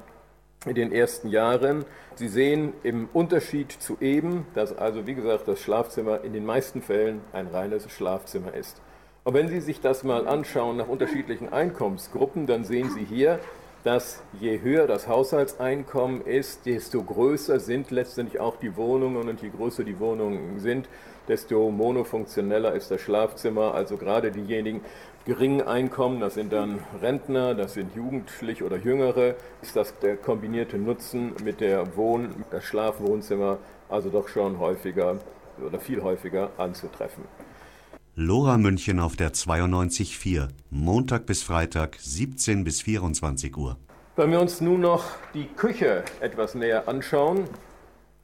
in 0.66 0.74
den 0.74 0.92
ersten 0.92 1.28
Jahren. 1.28 1.84
Sie 2.14 2.28
sehen 2.28 2.72
im 2.82 3.08
Unterschied 3.12 3.72
zu 3.72 3.98
eben, 4.00 4.46
dass 4.54 4.76
also 4.76 5.06
wie 5.06 5.14
gesagt 5.14 5.48
das 5.48 5.60
Schlafzimmer 5.60 6.22
in 6.24 6.32
den 6.32 6.46
meisten 6.46 6.82
Fällen 6.82 7.20
ein 7.32 7.48
reines 7.48 7.90
Schlafzimmer 7.90 8.54
ist. 8.54 8.80
Und 9.24 9.34
wenn 9.34 9.48
Sie 9.48 9.60
sich 9.60 9.80
das 9.80 10.04
mal 10.04 10.28
anschauen 10.28 10.76
nach 10.76 10.88
unterschiedlichen 10.88 11.52
Einkommensgruppen, 11.52 12.46
dann 12.46 12.64
sehen 12.64 12.90
Sie 12.90 13.04
hier, 13.04 13.40
dass 13.82 14.22
je 14.40 14.60
höher 14.62 14.86
das 14.86 15.08
Haushaltseinkommen 15.08 16.22
ist, 16.22 16.64
desto 16.64 17.02
größer 17.02 17.60
sind 17.60 17.90
letztendlich 17.90 18.40
auch 18.40 18.56
die 18.56 18.76
Wohnungen 18.76 19.28
und 19.28 19.42
je 19.42 19.50
größer 19.50 19.84
die 19.84 19.98
Wohnungen 20.00 20.58
sind, 20.58 20.88
desto 21.28 21.70
monofunktioneller 21.70 22.74
ist 22.74 22.90
das 22.90 23.02
Schlafzimmer. 23.02 23.74
Also 23.74 23.96
gerade 23.96 24.30
diejenigen 24.30 24.80
geringen 25.24 25.62
Einkommen, 25.62 26.20
das 26.20 26.34
sind 26.34 26.52
dann 26.52 26.80
Rentner, 27.00 27.54
das 27.54 27.74
sind 27.74 27.94
Jugendliche 27.94 28.64
oder 28.64 28.76
Jüngere, 28.76 29.36
ist 29.62 29.74
das 29.76 29.98
der 30.00 30.16
kombinierte 30.16 30.78
Nutzen 30.78 31.32
mit 31.42 31.60
der 31.60 31.96
Wohn-, 31.96 32.44
das 32.50 32.64
Schlafwohnzimmer 32.64 33.58
also 33.88 34.10
doch 34.10 34.28
schon 34.28 34.58
häufiger 34.58 35.18
oder 35.64 35.78
viel 35.78 36.02
häufiger 36.02 36.50
anzutreffen. 36.58 37.24
Lora 38.16 38.58
München 38.58 39.00
auf 39.00 39.16
der 39.16 39.32
92.4, 39.32 40.48
Montag 40.70 41.26
bis 41.26 41.42
Freitag, 41.42 41.96
17 41.98 42.62
bis 42.64 42.82
24 42.82 43.56
Uhr. 43.56 43.76
Wenn 44.16 44.30
wir 44.30 44.40
uns 44.40 44.60
nun 44.60 44.80
noch 44.80 45.04
die 45.34 45.46
Küche 45.46 46.04
etwas 46.20 46.54
näher 46.54 46.86
anschauen, 46.86 47.48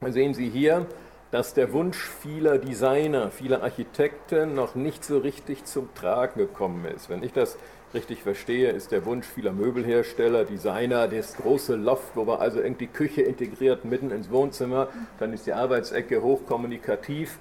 sehen 0.07 0.33
Sie 0.33 0.49
hier 0.49 0.85
dass 1.31 1.53
der 1.53 1.71
Wunsch 1.71 1.97
vieler 1.97 2.57
Designer, 2.57 3.31
vieler 3.31 3.63
Architekten 3.63 4.53
noch 4.53 4.75
nicht 4.75 5.03
so 5.03 5.17
richtig 5.17 5.63
zum 5.63 5.93
Tragen 5.95 6.39
gekommen 6.39 6.85
ist. 6.85 7.09
Wenn 7.09 7.23
ich 7.23 7.31
das 7.31 7.57
richtig 7.93 8.23
verstehe, 8.23 8.71
ist 8.71 8.91
der 8.91 9.05
Wunsch 9.05 9.27
vieler 9.27 9.53
Möbelhersteller, 9.53 10.43
Designer, 10.43 11.07
das 11.07 11.35
große 11.37 11.75
Loft, 11.75 12.15
wo 12.15 12.27
wir 12.27 12.41
also 12.41 12.61
irgendwie 12.61 12.87
Küche 12.87 13.21
integriert 13.21 13.85
mitten 13.85 14.11
ins 14.11 14.29
Wohnzimmer, 14.29 14.89
dann 15.19 15.31
ist 15.31 15.47
die 15.47 15.53
Arbeitsecke 15.53 16.21
hochkommunikativ. 16.21 17.39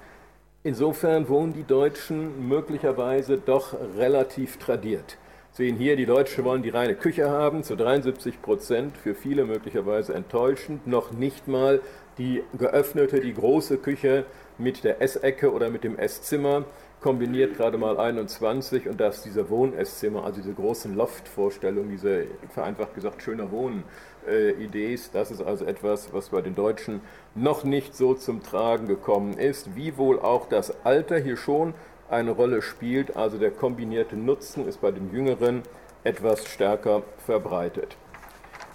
Insofern 0.62 1.28
wohnen 1.28 1.52
die 1.52 1.64
Deutschen 1.64 2.48
möglicherweise 2.48 3.38
doch 3.38 3.74
relativ 3.96 4.58
tradiert. 4.58 5.16
Sehen 5.52 5.76
hier, 5.76 5.96
die 5.96 6.06
Deutschen 6.06 6.44
wollen 6.44 6.62
die 6.62 6.68
reine 6.68 6.94
Küche 6.94 7.28
haben, 7.28 7.64
zu 7.64 7.74
73 7.74 8.40
Prozent, 8.40 8.96
für 8.96 9.16
viele 9.16 9.44
möglicherweise 9.44 10.14
enttäuschend, 10.14 10.86
noch 10.86 11.10
nicht 11.10 11.48
mal 11.48 11.80
die 12.20 12.44
geöffnete, 12.58 13.20
die 13.20 13.32
große 13.32 13.78
Küche 13.78 14.26
mit 14.58 14.84
der 14.84 15.00
Essecke 15.00 15.52
oder 15.52 15.70
mit 15.70 15.84
dem 15.84 15.98
Esszimmer, 15.98 16.66
kombiniert 17.00 17.56
gerade 17.56 17.78
mal 17.78 17.98
21 17.98 18.86
und 18.86 19.00
das 19.00 19.22
diese 19.22 19.48
Wohn-Esszimmer, 19.48 20.22
also 20.22 20.42
diese 20.42 20.52
großen 20.52 20.94
Loft-Vorstellungen, 20.94 21.88
diese 21.88 22.26
vereinfacht 22.52 22.94
gesagt 22.94 23.22
schöner 23.22 23.50
Wohn-Idee, 23.50 24.98
das 25.14 25.30
ist 25.30 25.40
also 25.40 25.64
etwas, 25.64 26.12
was 26.12 26.28
bei 26.28 26.42
den 26.42 26.54
Deutschen 26.54 27.00
noch 27.34 27.64
nicht 27.64 27.96
so 27.96 28.12
zum 28.12 28.42
Tragen 28.42 28.86
gekommen 28.86 29.38
ist, 29.38 29.74
wie 29.76 29.96
wohl 29.96 30.20
auch 30.20 30.46
das 30.46 30.84
Alter 30.84 31.16
hier 31.16 31.38
schon 31.38 31.72
eine 32.10 32.32
Rolle 32.32 32.60
spielt, 32.60 33.16
also 33.16 33.38
der 33.38 33.50
kombinierte 33.50 34.16
Nutzen 34.16 34.68
ist 34.68 34.82
bei 34.82 34.90
den 34.90 35.10
Jüngeren 35.10 35.62
etwas 36.04 36.46
stärker 36.46 37.02
verbreitet. 37.24 37.96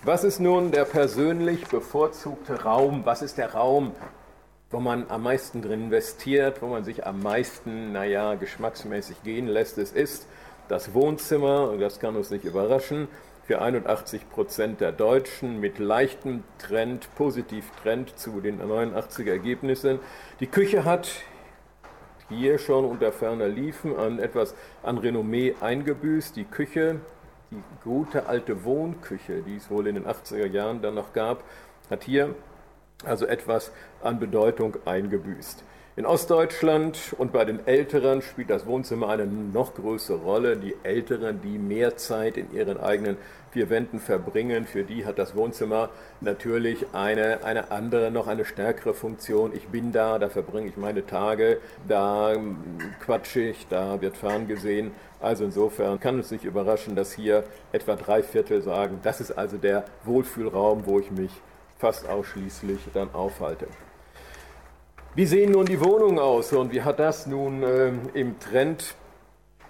Was 0.06 0.24
ist 0.24 0.40
nun 0.40 0.70
der 0.70 0.86
persönlich 0.86 1.66
bevorzugte 1.66 2.62
Raum? 2.62 3.02
Was 3.06 3.24
ist 3.24 3.40
der 3.40 3.54
Raum, 3.56 3.94
wo 4.70 4.80
man 4.80 5.10
am 5.10 5.24
meisten 5.24 5.64
drin 5.64 5.86
investiert, 5.86 6.62
wo 6.62 6.68
man 6.68 6.84
sich 6.84 7.08
am 7.08 7.24
meisten, 7.24 7.92
naja, 7.92 8.36
geschmacksmäßig 8.36 9.24
gehen 9.24 9.48
lässt? 9.48 9.80
Es 9.80 9.92
ist 9.92 10.28
das 10.68 10.94
Wohnzimmer, 10.94 11.72
und 11.72 11.80
das 11.80 12.00
kann 12.00 12.16
uns 12.16 12.30
nicht 12.30 12.46
überraschen, 12.46 13.08
für 13.48 13.64
81 13.64 14.30
Prozent 14.30 14.80
der 14.80 14.92
Deutschen 14.92 15.60
mit 15.60 15.80
leichtem 15.80 16.44
Trend, 16.60 17.10
positiv 17.16 17.72
Trend 17.82 18.16
zu 18.16 18.42
den 18.42 18.62
89er 18.62 19.32
Ergebnissen. 19.32 19.98
Die 20.40 20.46
Küche 20.46 20.86
hat 20.86 21.10
hier 22.30 22.60
schon 22.60 22.86
unter 22.86 23.12
ferner 23.12 23.48
Liefen 23.48 23.96
an 23.96 24.20
etwas 24.20 24.54
an 24.84 25.00
Renommee 25.00 25.56
eingebüßt. 25.62 26.36
Die 26.36 26.46
Küche 26.46 27.00
die 27.52 27.64
gute 27.84 28.28
alte 28.28 28.64
Wohnküche, 28.64 29.42
die 29.42 29.58
es 29.58 29.70
wohl 29.70 29.88
in 29.88 29.96
den 29.96 30.06
80er 30.06 30.48
Jahren 30.48 30.82
dann 30.82 30.96
noch 30.96 31.14
gab, 31.14 31.44
hat 31.90 32.04
hier 32.04 32.36
also 33.04 33.26
etwas 33.26 33.72
an 34.02 34.20
Bedeutung 34.20 34.78
eingebüßt. 34.86 35.64
In 35.98 36.06
Ostdeutschland 36.06 37.16
und 37.18 37.32
bei 37.32 37.46
den 37.46 37.66
Älteren 37.66 38.22
spielt 38.22 38.50
das 38.50 38.66
Wohnzimmer 38.66 39.08
eine 39.08 39.26
noch 39.26 39.76
größere 39.76 40.18
Rolle. 40.18 40.58
Die 40.58 40.76
Älteren, 40.84 41.40
die 41.42 41.58
mehr 41.58 41.96
Zeit 41.96 42.36
in 42.36 42.54
ihren 42.54 42.78
eigenen 42.78 43.16
vier 43.52 43.70
Wänden 43.70 44.02
verbringen, 44.02 44.66
für 44.66 44.84
die 44.84 45.06
hat 45.06 45.18
das 45.18 45.38
Wohnzimmer 45.38 45.88
natürlich 46.20 46.88
eine, 46.92 47.46
eine 47.46 47.72
andere, 47.72 48.12
noch 48.12 48.28
eine 48.28 48.44
stärkere 48.44 48.94
Funktion. 48.94 49.54
Ich 49.56 49.70
bin 49.70 49.94
da, 49.94 50.20
da 50.20 50.28
verbringe 50.28 50.68
ich 50.68 50.76
meine 50.76 51.06
Tage, 51.06 51.60
da 51.88 52.36
quatsche 53.00 53.40
ich, 53.40 53.66
da 53.70 54.02
wird 54.02 54.18
ferngesehen. 54.18 54.92
Also 55.22 55.46
insofern 55.46 56.02
kann 56.02 56.20
es 56.20 56.30
nicht 56.30 56.44
überraschen, 56.44 56.98
dass 56.98 57.14
hier 57.14 57.46
etwa 57.72 57.96
drei 57.96 58.22
Viertel 58.22 58.62
sagen, 58.62 59.00
das 59.02 59.22
ist 59.22 59.32
also 59.32 59.56
der 59.56 59.86
Wohlfühlraum, 60.04 60.86
wo 60.86 61.00
ich 61.00 61.10
mich 61.10 61.32
fast 61.78 62.10
ausschließlich 62.10 62.82
dann 62.94 63.14
aufhalte. 63.14 63.68
Wie 65.16 65.26
sehen 65.26 65.54
nun 65.54 65.66
die 65.66 65.80
Wohnungen 65.80 66.20
aus 66.20 66.52
und 66.52 66.74
wie 66.74 66.82
hat 66.82 67.00
das 67.00 67.26
nun 67.26 67.64
äh, 67.64 67.94
im 68.14 68.38
Trend 68.38 68.96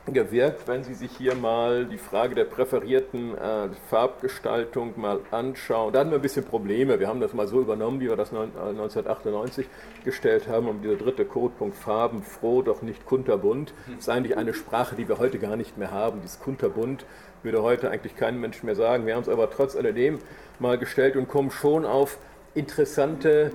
gewirkt, 0.08 0.68
wenn 0.68 0.84
Sie 0.84 0.96
sich 0.96 1.12
hier 1.12 1.36
mal 1.36 1.86
die 1.86 2.00
Frage 2.00 2.34
der 2.34 2.46
präferierten 2.46 3.38
äh, 3.38 3.70
Farbgestaltung 3.88 5.00
mal 5.00 5.20
anschauen. 5.30 5.94
Da 5.94 6.00
hatten 6.00 6.10
wir 6.10 6.18
ein 6.18 6.24
bisschen 6.24 6.46
Probleme. 6.46 7.00
Wir 7.00 7.08
haben 7.08 7.20
das 7.20 7.36
mal 7.36 7.48
so 7.48 7.62
übernommen, 7.62 8.00
wie 8.00 8.10
wir 8.10 8.16
das 8.16 8.34
1998 8.34 9.68
äh, 9.68 9.70
gestellt 10.04 10.48
haben, 10.48 10.68
um 10.68 10.82
dieser 10.82 10.96
dritte 10.96 11.26
Codepunkt 11.26 11.76
Farben 11.76 12.24
froh, 12.24 12.64
doch 12.64 12.82
nicht 12.82 13.06
kunterbunt. 13.06 13.72
Das 13.86 14.00
ist 14.00 14.10
eigentlich 14.10 14.38
eine 14.38 14.56
Sprache, 14.56 14.96
die 14.96 15.08
wir 15.08 15.20
heute 15.20 15.38
gar 15.38 15.58
nicht 15.58 15.78
mehr 15.78 15.92
haben. 15.92 16.22
Dieses 16.24 16.40
kunterbunt 16.40 17.06
würde 17.44 17.62
heute 17.62 17.92
eigentlich 17.92 18.16
kein 18.16 18.40
Mensch 18.40 18.64
mehr 18.64 18.76
sagen. 18.76 19.06
Wir 19.06 19.14
haben 19.14 19.22
es 19.22 19.30
aber 19.30 19.52
trotz 19.52 19.76
alledem 19.76 20.18
mal 20.58 20.80
gestellt 20.80 21.16
und 21.16 21.28
kommen 21.28 21.52
schon 21.52 21.86
auf 21.86 22.18
interessante 22.56 23.52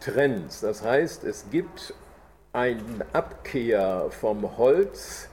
Trends. 0.00 0.60
Das 0.60 0.82
heißt, 0.82 1.24
es 1.24 1.46
gibt 1.50 1.94
eine 2.52 3.06
Abkehr 3.12 4.06
vom 4.10 4.56
Holz, 4.56 5.28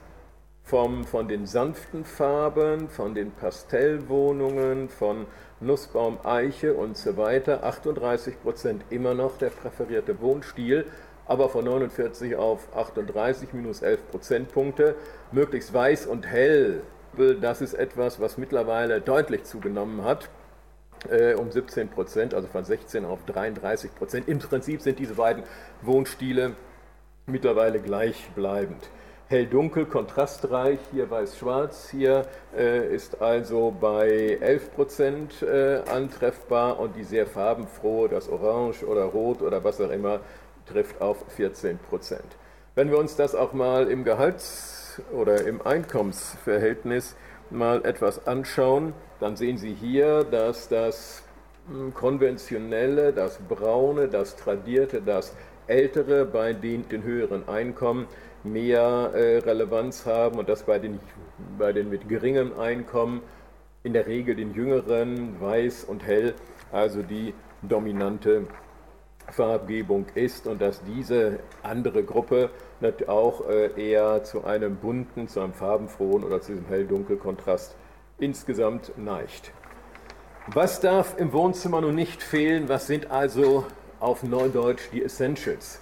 vom, 0.63 1.05
von 1.05 1.27
den 1.27 1.45
sanften 1.45 2.05
Farben, 2.05 2.89
von 2.89 3.13
den 3.13 3.31
Pastellwohnungen, 3.31 4.89
von 4.89 5.27
Nussbaum, 5.59 6.17
Eiche 6.23 6.73
und 6.73 6.97
so 6.97 7.17
weiter. 7.17 7.63
38 7.63 8.41
Prozent 8.41 8.83
immer 8.89 9.13
noch 9.13 9.37
der 9.37 9.49
präferierte 9.49 10.19
Wohnstil, 10.21 10.85
aber 11.27 11.49
von 11.49 11.65
49 11.65 12.35
auf 12.35 12.67
38 12.75 13.53
minus 13.53 13.81
11 13.81 14.11
Prozentpunkte. 14.11 14.95
Möglichst 15.31 15.73
weiß 15.73 16.07
und 16.07 16.25
hell, 16.27 16.81
das 17.41 17.61
ist 17.61 17.75
etwas, 17.75 18.19
was 18.19 18.37
mittlerweile 18.37 19.01
deutlich 19.01 19.43
zugenommen 19.45 20.03
hat 20.03 20.29
äh, 21.09 21.35
um 21.35 21.51
17 21.51 21.89
Prozent, 21.89 22.33
also 22.33 22.47
von 22.47 22.63
16 22.63 23.05
auf 23.05 23.23
33 23.25 23.93
Prozent. 23.95 24.27
Im 24.27 24.39
Prinzip 24.39 24.81
sind 24.81 24.99
diese 24.99 25.15
beiden 25.15 25.43
Wohnstile 25.81 26.55
mittlerweile 27.25 27.79
gleichbleibend. 27.79 28.89
Hell-dunkel, 29.27 29.87
kontrastreich, 29.87 30.77
hier 30.91 31.09
weiß-schwarz, 31.09 31.89
hier 31.89 32.27
äh, 32.55 32.93
ist 32.93 33.23
also 33.23 33.75
bei 33.79 34.37
11 34.39 34.75
Prozent 34.75 35.41
äh, 35.41 35.81
antreffbar 35.89 36.79
und 36.79 36.95
die 36.95 37.03
sehr 37.03 37.25
farbenfrohe, 37.25 38.07
das 38.07 38.29
Orange 38.29 38.85
oder 38.85 39.05
Rot 39.05 39.41
oder 39.41 39.63
was 39.63 39.81
auch 39.81 39.89
immer, 39.89 40.19
trifft 40.67 41.01
auf 41.01 41.25
14 41.29 41.79
Prozent. 41.79 42.37
Wenn 42.75 42.91
wir 42.91 42.99
uns 42.99 43.15
das 43.15 43.33
auch 43.33 43.53
mal 43.53 43.87
im 43.87 44.03
Gehalts- 44.03 45.01
oder 45.11 45.47
im 45.47 45.59
Einkommensverhältnis 45.65 47.15
mal 47.49 47.83
etwas 47.83 48.27
anschauen, 48.27 48.93
dann 49.19 49.35
sehen 49.35 49.57
Sie 49.57 49.73
hier, 49.73 50.23
dass 50.23 50.67
das 50.67 51.23
hm, 51.67 51.93
konventionelle, 51.93 53.13
das 53.13 53.39
braune, 53.39 54.07
das 54.07 54.35
tradierte, 54.35 55.01
das 55.01 55.35
ältere 55.67 56.25
bei 56.25 56.53
den, 56.53 56.87
den 56.89 57.03
höheren 57.03 57.47
Einkommen 57.47 58.07
mehr 58.43 59.11
äh, 59.13 59.37
Relevanz 59.39 60.05
haben 60.05 60.37
und 60.37 60.49
dass 60.49 60.63
bei 60.63 60.79
den, 60.79 60.99
bei 61.57 61.73
den 61.73 61.89
mit 61.89 62.07
geringem 62.07 62.59
Einkommen 62.59 63.21
in 63.83 63.93
der 63.93 64.07
Regel 64.07 64.35
den 64.35 64.53
jüngeren, 64.53 65.39
weiß 65.39 65.85
und 65.85 66.05
hell, 66.05 66.33
also 66.71 67.01
die 67.01 67.33
dominante 67.61 68.47
Farbgebung 69.31 70.05
ist 70.13 70.45
und 70.47 70.61
dass 70.61 70.83
diese 70.83 71.39
andere 71.63 72.03
Gruppe 72.03 72.49
auch 73.07 73.47
äh, 73.49 73.69
eher 73.75 74.23
zu 74.23 74.43
einem 74.43 74.75
bunten, 74.75 75.27
zu 75.27 75.39
einem 75.39 75.53
farbenfrohen 75.53 76.23
oder 76.23 76.41
zu 76.41 76.53
diesem 76.53 76.67
hell-dunkel-Kontrast 76.67 77.75
insgesamt 78.17 78.97
neigt. 78.97 79.51
Was 80.47 80.79
darf 80.79 81.17
im 81.17 81.33
Wohnzimmer 81.33 81.81
nun 81.81 81.95
nicht 81.95 82.21
fehlen? 82.21 82.69
Was 82.69 82.87
sind 82.87 83.11
also 83.11 83.65
auf 83.99 84.23
Neudeutsch 84.23 84.89
die 84.93 85.03
Essentials? 85.03 85.81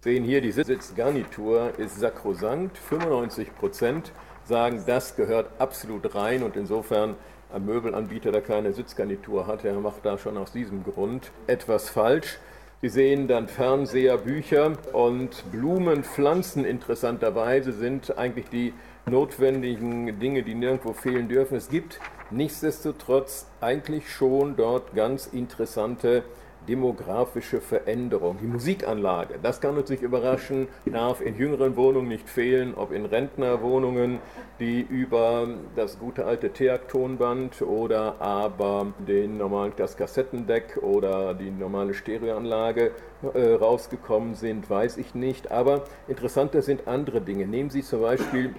Sehen 0.00 0.24
hier, 0.24 0.42
die 0.42 0.52
Sitzgarnitur 0.52 1.72
ist 1.78 1.98
sakrosankt. 1.98 2.76
95 2.76 3.54
Prozent 3.54 4.12
sagen, 4.44 4.84
das 4.86 5.16
gehört 5.16 5.48
absolut 5.58 6.14
rein 6.14 6.42
und 6.42 6.56
insofern 6.56 7.16
ein 7.52 7.64
Möbelanbieter, 7.64 8.30
der 8.30 8.42
keine 8.42 8.72
Sitzgarnitur 8.72 9.46
hat, 9.46 9.64
der 9.64 9.74
macht 9.74 10.04
da 10.04 10.18
schon 10.18 10.36
aus 10.36 10.52
diesem 10.52 10.84
Grund 10.84 11.30
etwas 11.46 11.88
falsch. 11.88 12.38
Sie 12.82 12.90
sehen 12.90 13.28
dann 13.28 13.48
Fernseher, 13.48 14.18
Bücher 14.18 14.72
und 14.92 15.50
Blumen, 15.50 16.04
Pflanzen 16.04 16.66
interessanterweise 16.66 17.72
sind 17.72 18.18
eigentlich 18.18 18.50
die 18.50 18.74
notwendigen 19.06 20.18
Dinge, 20.18 20.42
die 20.42 20.54
nirgendwo 20.54 20.92
fehlen 20.92 21.28
dürfen. 21.28 21.56
Es 21.56 21.68
gibt 21.68 22.00
nichtsdestotrotz 22.30 23.46
eigentlich 23.60 24.10
schon 24.10 24.56
dort 24.56 24.94
ganz 24.94 25.26
interessante 25.26 26.24
demografische 26.68 27.60
Veränderung. 27.60 28.38
Die 28.40 28.46
Musikanlage, 28.46 29.38
das 29.42 29.60
kann 29.60 29.76
uns 29.76 29.90
nicht 29.90 30.02
überraschen, 30.02 30.68
darf 30.86 31.20
in 31.20 31.36
jüngeren 31.36 31.76
Wohnungen 31.76 32.08
nicht 32.08 32.28
fehlen, 32.28 32.74
ob 32.74 32.92
in 32.92 33.04
Rentnerwohnungen, 33.04 34.18
die 34.60 34.80
über 34.80 35.46
das 35.76 35.98
gute 35.98 36.24
alte 36.24 36.50
Teak-Tonband 36.50 37.62
oder 37.62 38.20
aber 38.20 38.94
den 39.06 39.36
normalen, 39.36 39.72
das 39.76 39.96
Kassettendeck 39.96 40.78
oder 40.80 41.34
die 41.34 41.50
normale 41.50 41.92
Stereoanlage 41.92 42.92
äh, 43.34 43.52
rausgekommen 43.52 44.34
sind, 44.34 44.70
weiß 44.70 44.96
ich 44.96 45.14
nicht. 45.14 45.50
Aber 45.50 45.84
interessanter 46.08 46.62
sind 46.62 46.88
andere 46.88 47.20
Dinge. 47.20 47.46
Nehmen 47.46 47.70
Sie 47.70 47.82
zum 47.82 48.00
Beispiel 48.00 48.54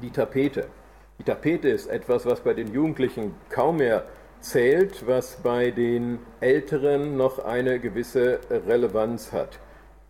die 0.00 0.10
Tapete. 0.10 0.68
Die 1.18 1.24
Tapete 1.24 1.68
ist 1.68 1.86
etwas, 1.86 2.26
was 2.26 2.40
bei 2.40 2.54
den 2.54 2.72
Jugendlichen 2.72 3.34
kaum 3.50 3.76
mehr 3.76 4.04
zählt, 4.40 5.06
was 5.06 5.36
bei 5.36 5.70
den 5.70 6.18
Älteren 6.40 7.16
noch 7.16 7.38
eine 7.44 7.78
gewisse 7.78 8.40
Relevanz 8.50 9.32
hat. 9.32 9.60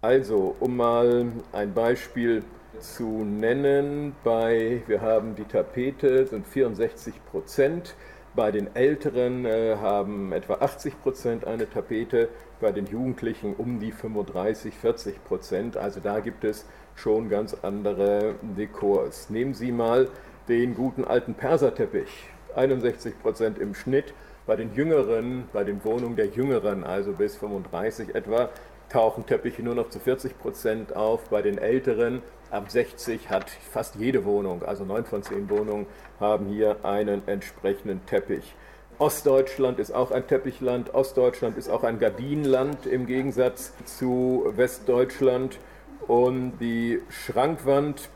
Also, 0.01 0.57
um 0.59 0.77
mal 0.77 1.27
ein 1.53 1.75
Beispiel 1.75 2.42
zu 2.81 3.25
nennen, 3.25 4.16
bei, 4.25 4.83
wir 4.87 5.01
haben 5.01 5.35
die 5.35 5.45
Tapete, 5.45 6.27
sind 6.27 6.47
64 6.47 7.14
Prozent. 7.27 7.95
Bei 8.35 8.51
den 8.51 8.75
Älteren 8.75 9.45
äh, 9.45 9.77
haben 9.77 10.33
etwa 10.33 10.55
80 10.55 11.01
Prozent 11.03 11.47
eine 11.47 11.68
Tapete, 11.68 12.31
bei 12.61 12.73
den 12.73 12.87
Jugendlichen 12.87 13.55
um 13.55 13.79
die 13.79 13.92
35, 13.92 14.75
40 14.75 15.23
Prozent. 15.25 15.77
Also 15.77 16.01
da 16.01 16.21
gibt 16.21 16.45
es 16.45 16.64
schon 16.97 17.29
ganz 17.29 17.57
andere 17.63 18.35
Dekors. 18.43 19.31
Nehmen 19.31 19.55
Sie 19.55 19.73
mal 19.73 20.09
den 20.49 20.75
guten 20.75 21.05
alten 21.05 21.35
Perserteppich, 21.35 22.29
61 22.55 23.21
Prozent 23.21 23.59
im 23.59 23.75
Schnitt. 23.75 24.15
Bei 24.47 24.57
den 24.57 24.75
Jüngeren, 24.75 25.45
bei 25.53 25.65
den 25.65 25.85
Wohnungen 25.85 26.17
der 26.17 26.27
Jüngeren, 26.27 26.85
also 26.85 27.13
bis 27.13 27.37
35 27.37 28.15
etwa, 28.15 28.51
tauchen 28.89 29.25
Teppiche 29.25 29.63
nur 29.63 29.75
noch 29.75 29.89
zu 29.89 29.99
40 29.99 30.39
Prozent 30.39 30.97
auf. 30.97 31.29
Bei 31.31 31.43
den 31.43 31.59
Älteren 31.59 32.23
ab 32.51 32.71
60 32.71 33.31
hat 33.31 33.51
fast 33.51 33.95
jede 33.97 34.25
Wohnung, 34.25 34.63
also 34.63 34.85
9 34.85 35.05
von 35.05 35.23
10 35.23 35.49
Wohnungen, 35.49 35.87
haben 36.21 36.47
hier 36.47 36.85
einen 36.85 37.27
entsprechenden 37.27 38.05
Teppich. 38.07 38.55
Ostdeutschland 38.99 39.79
ist 39.79 39.93
auch 39.93 40.11
ein 40.11 40.27
Teppichland, 40.27 40.95
Ostdeutschland 40.95 41.57
ist 41.57 41.69
auch 41.69 41.83
ein 41.83 41.99
Gardinenland 41.99 42.87
im 42.87 43.07
Gegensatz 43.07 43.73
zu 43.85 44.45
Westdeutschland. 44.55 45.59
Und 46.07 46.59
die 46.59 47.01
Schrankwand 47.09 48.09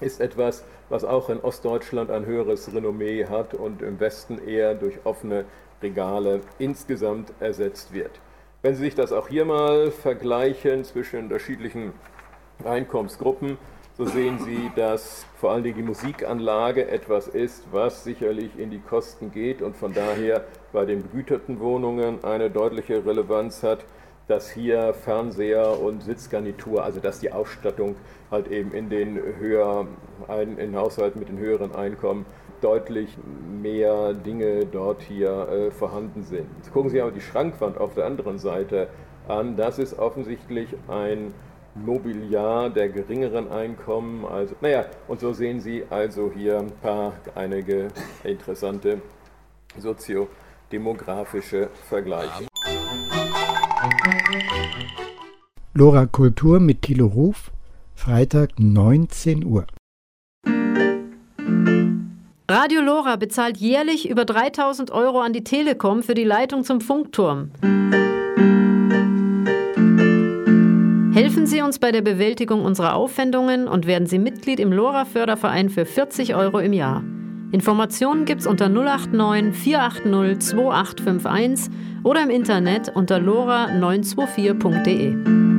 ist 0.00 0.20
etwas, 0.20 0.64
was 0.88 1.04
auch 1.04 1.28
in 1.28 1.40
Ostdeutschland 1.40 2.10
ein 2.10 2.26
höheres 2.26 2.72
Renommee 2.72 3.26
hat 3.26 3.54
und 3.54 3.82
im 3.82 4.00
Westen 4.00 4.38
eher 4.38 4.74
durch 4.74 4.98
offene 5.04 5.44
Regale 5.82 6.40
insgesamt 6.58 7.32
ersetzt 7.40 7.92
wird. 7.92 8.20
Wenn 8.62 8.74
Sie 8.74 8.84
sich 8.84 8.94
das 8.94 9.12
auch 9.12 9.28
hier 9.28 9.44
mal 9.44 9.90
vergleichen 9.90 10.84
zwischen 10.84 11.20
unterschiedlichen 11.20 11.92
Einkommensgruppen, 12.64 13.58
so 13.96 14.04
sehen 14.04 14.38
Sie, 14.38 14.70
dass 14.76 15.26
vor 15.40 15.50
allen 15.50 15.64
Dingen 15.64 15.76
die 15.76 15.82
Musikanlage 15.82 16.88
etwas 16.88 17.26
ist, 17.26 17.64
was 17.72 18.04
sicherlich 18.04 18.56
in 18.56 18.70
die 18.70 18.78
Kosten 18.78 19.32
geht 19.32 19.60
und 19.60 19.76
von 19.76 19.92
daher 19.92 20.44
bei 20.72 20.84
den 20.84 21.02
begüterten 21.02 21.58
Wohnungen 21.58 22.24
eine 22.24 22.50
deutliche 22.50 23.04
Relevanz 23.04 23.62
hat, 23.62 23.84
dass 24.28 24.50
hier 24.50 24.94
Fernseher 24.94 25.80
und 25.80 26.02
Sitzgarnitur, 26.02 26.84
also 26.84 27.00
dass 27.00 27.18
die 27.20 27.32
Ausstattung 27.32 27.96
halt 28.30 28.48
eben 28.48 28.72
in 28.72 28.90
den 28.90 29.16
höher, 29.16 29.86
in 30.58 30.76
Haushalten 30.76 31.18
mit 31.18 31.28
den 31.28 31.38
höheren 31.38 31.74
Einkommen 31.74 32.26
deutlich 32.60 33.16
mehr 33.62 34.12
Dinge 34.14 34.66
dort 34.66 35.02
hier 35.02 35.48
äh, 35.48 35.70
vorhanden 35.70 36.22
sind. 36.22 36.48
Gucken 36.72 36.90
Sie 36.90 37.00
aber 37.00 37.10
die 37.10 37.20
Schrankwand 37.20 37.78
auf 37.78 37.94
der 37.94 38.04
anderen 38.04 38.38
Seite 38.38 38.88
an. 39.28 39.56
Das 39.56 39.78
ist 39.78 39.98
offensichtlich 39.98 40.74
ein 40.88 41.32
Mobiliar 41.74 42.70
der 42.70 42.88
geringeren 42.88 43.50
Einkommen. 43.50 44.24
Also, 44.26 44.54
naja, 44.60 44.86
und 45.06 45.20
so 45.20 45.32
sehen 45.32 45.60
Sie 45.60 45.84
also 45.88 46.32
hier 46.34 46.58
ein 46.58 46.72
paar, 46.82 47.12
einige 47.34 47.88
interessante 48.24 49.00
soziodemografische 49.78 51.68
Vergleiche. 51.88 52.47
Lora 55.78 56.06
Kultur 56.06 56.58
mit 56.58 56.82
Thilo 56.82 57.06
Ruf, 57.06 57.52
Freitag 57.94 58.58
19 58.58 59.44
Uhr. 59.44 59.64
Radio 62.50 62.80
Lora 62.80 63.14
bezahlt 63.14 63.58
jährlich 63.58 64.10
über 64.10 64.24
3000 64.24 64.90
Euro 64.90 65.20
an 65.20 65.32
die 65.32 65.44
Telekom 65.44 66.02
für 66.02 66.14
die 66.14 66.24
Leitung 66.24 66.64
zum 66.64 66.80
Funkturm. 66.80 67.52
Helfen 71.12 71.46
Sie 71.46 71.62
uns 71.62 71.78
bei 71.78 71.92
der 71.92 72.02
Bewältigung 72.02 72.64
unserer 72.64 72.96
Aufwendungen 72.96 73.68
und 73.68 73.86
werden 73.86 74.08
Sie 74.08 74.18
Mitglied 74.18 74.58
im 74.58 74.72
Lora 74.72 75.04
Förderverein 75.04 75.70
für 75.70 75.86
40 75.86 76.34
Euro 76.34 76.58
im 76.58 76.72
Jahr. 76.72 77.04
Informationen 77.52 78.24
gibt's 78.24 78.48
unter 78.48 78.68
089 78.68 79.54
480 79.54 80.40
2851 80.40 81.70
oder 82.02 82.24
im 82.24 82.30
Internet 82.30 82.90
unter 82.96 83.18
lora924.de. 83.18 85.57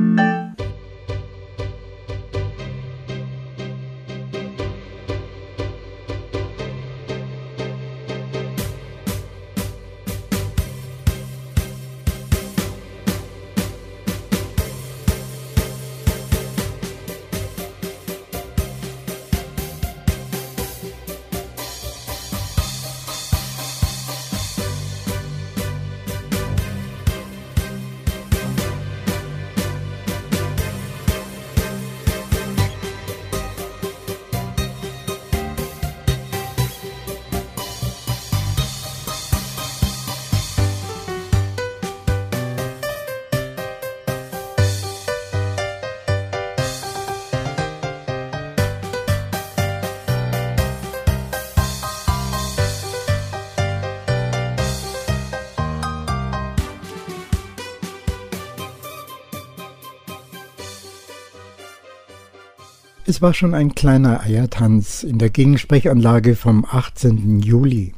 Es 63.10 63.20
war 63.20 63.34
schon 63.34 63.54
ein 63.54 63.74
kleiner 63.74 64.20
Eiertanz 64.20 65.02
in 65.02 65.18
der 65.18 65.30
Gegensprechanlage 65.30 66.36
vom 66.36 66.64
18. 66.64 67.40
Juli. 67.40 67.92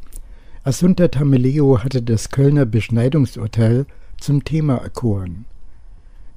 Assunta 0.64 1.09
Tameleo 1.09 1.85
hatte 1.85 2.01
das 2.01 2.31
Kölner 2.31 2.64
Beschneidungsurteil 2.64 3.85
zum 4.18 4.42
Thema 4.42 4.77
erkoren. 4.77 5.44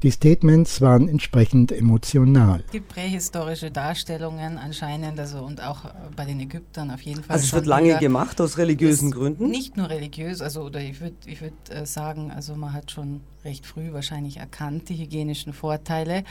Die 0.03 0.11
Statements 0.11 0.81
waren 0.81 1.07
entsprechend 1.07 1.71
emotional. 1.71 2.61
Es 2.65 2.71
gibt 2.71 2.89
prähistorische 2.89 3.71
Darstellungen 3.71 4.57
anscheinend, 4.57 5.19
also 5.19 5.39
und 5.39 5.63
auch 5.63 5.85
bei 6.15 6.25
den 6.25 6.39
Ägyptern 6.41 6.91
auf 6.91 7.01
jeden 7.01 7.23
Fall. 7.23 7.35
Also 7.35 7.45
es 7.45 7.53
wird 7.53 7.65
lange 7.65 7.97
gemacht 7.97 8.39
aus 8.41 8.57
religiösen 8.57 9.11
Gründen? 9.11 9.49
Nicht 9.49 9.77
nur 9.77 9.89
religiös, 9.89 10.41
also 10.41 10.63
oder 10.63 10.81
ich 10.81 10.99
würde 10.99 11.15
ich 11.25 11.41
würd 11.41 11.53
äh, 11.69 11.85
sagen, 11.85 12.31
also 12.31 12.55
man 12.55 12.73
hat 12.73 12.91
schon 12.91 13.21
recht 13.45 13.65
früh 13.65 13.93
wahrscheinlich 13.93 14.37
erkannt 14.37 14.89
die 14.89 14.97
hygienischen 14.97 15.53
Vorteile. 15.53 16.23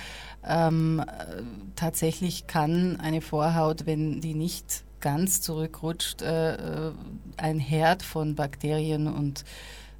Ähm, 0.46 1.00
äh, 1.00 1.42
tatsächlich 1.74 2.46
kann 2.46 3.00
eine 3.00 3.22
Vorhaut, 3.22 3.86
wenn 3.86 4.20
die 4.20 4.34
nicht 4.34 4.84
ganz 5.00 5.40
zurückrutscht, 5.40 6.22
äh, 6.22 6.54
äh 6.54 6.92
ein 7.36 7.58
Herd 7.58 8.02
von 8.02 8.36
Bakterien 8.36 9.08
und 9.08 9.40
äh, 9.40 9.44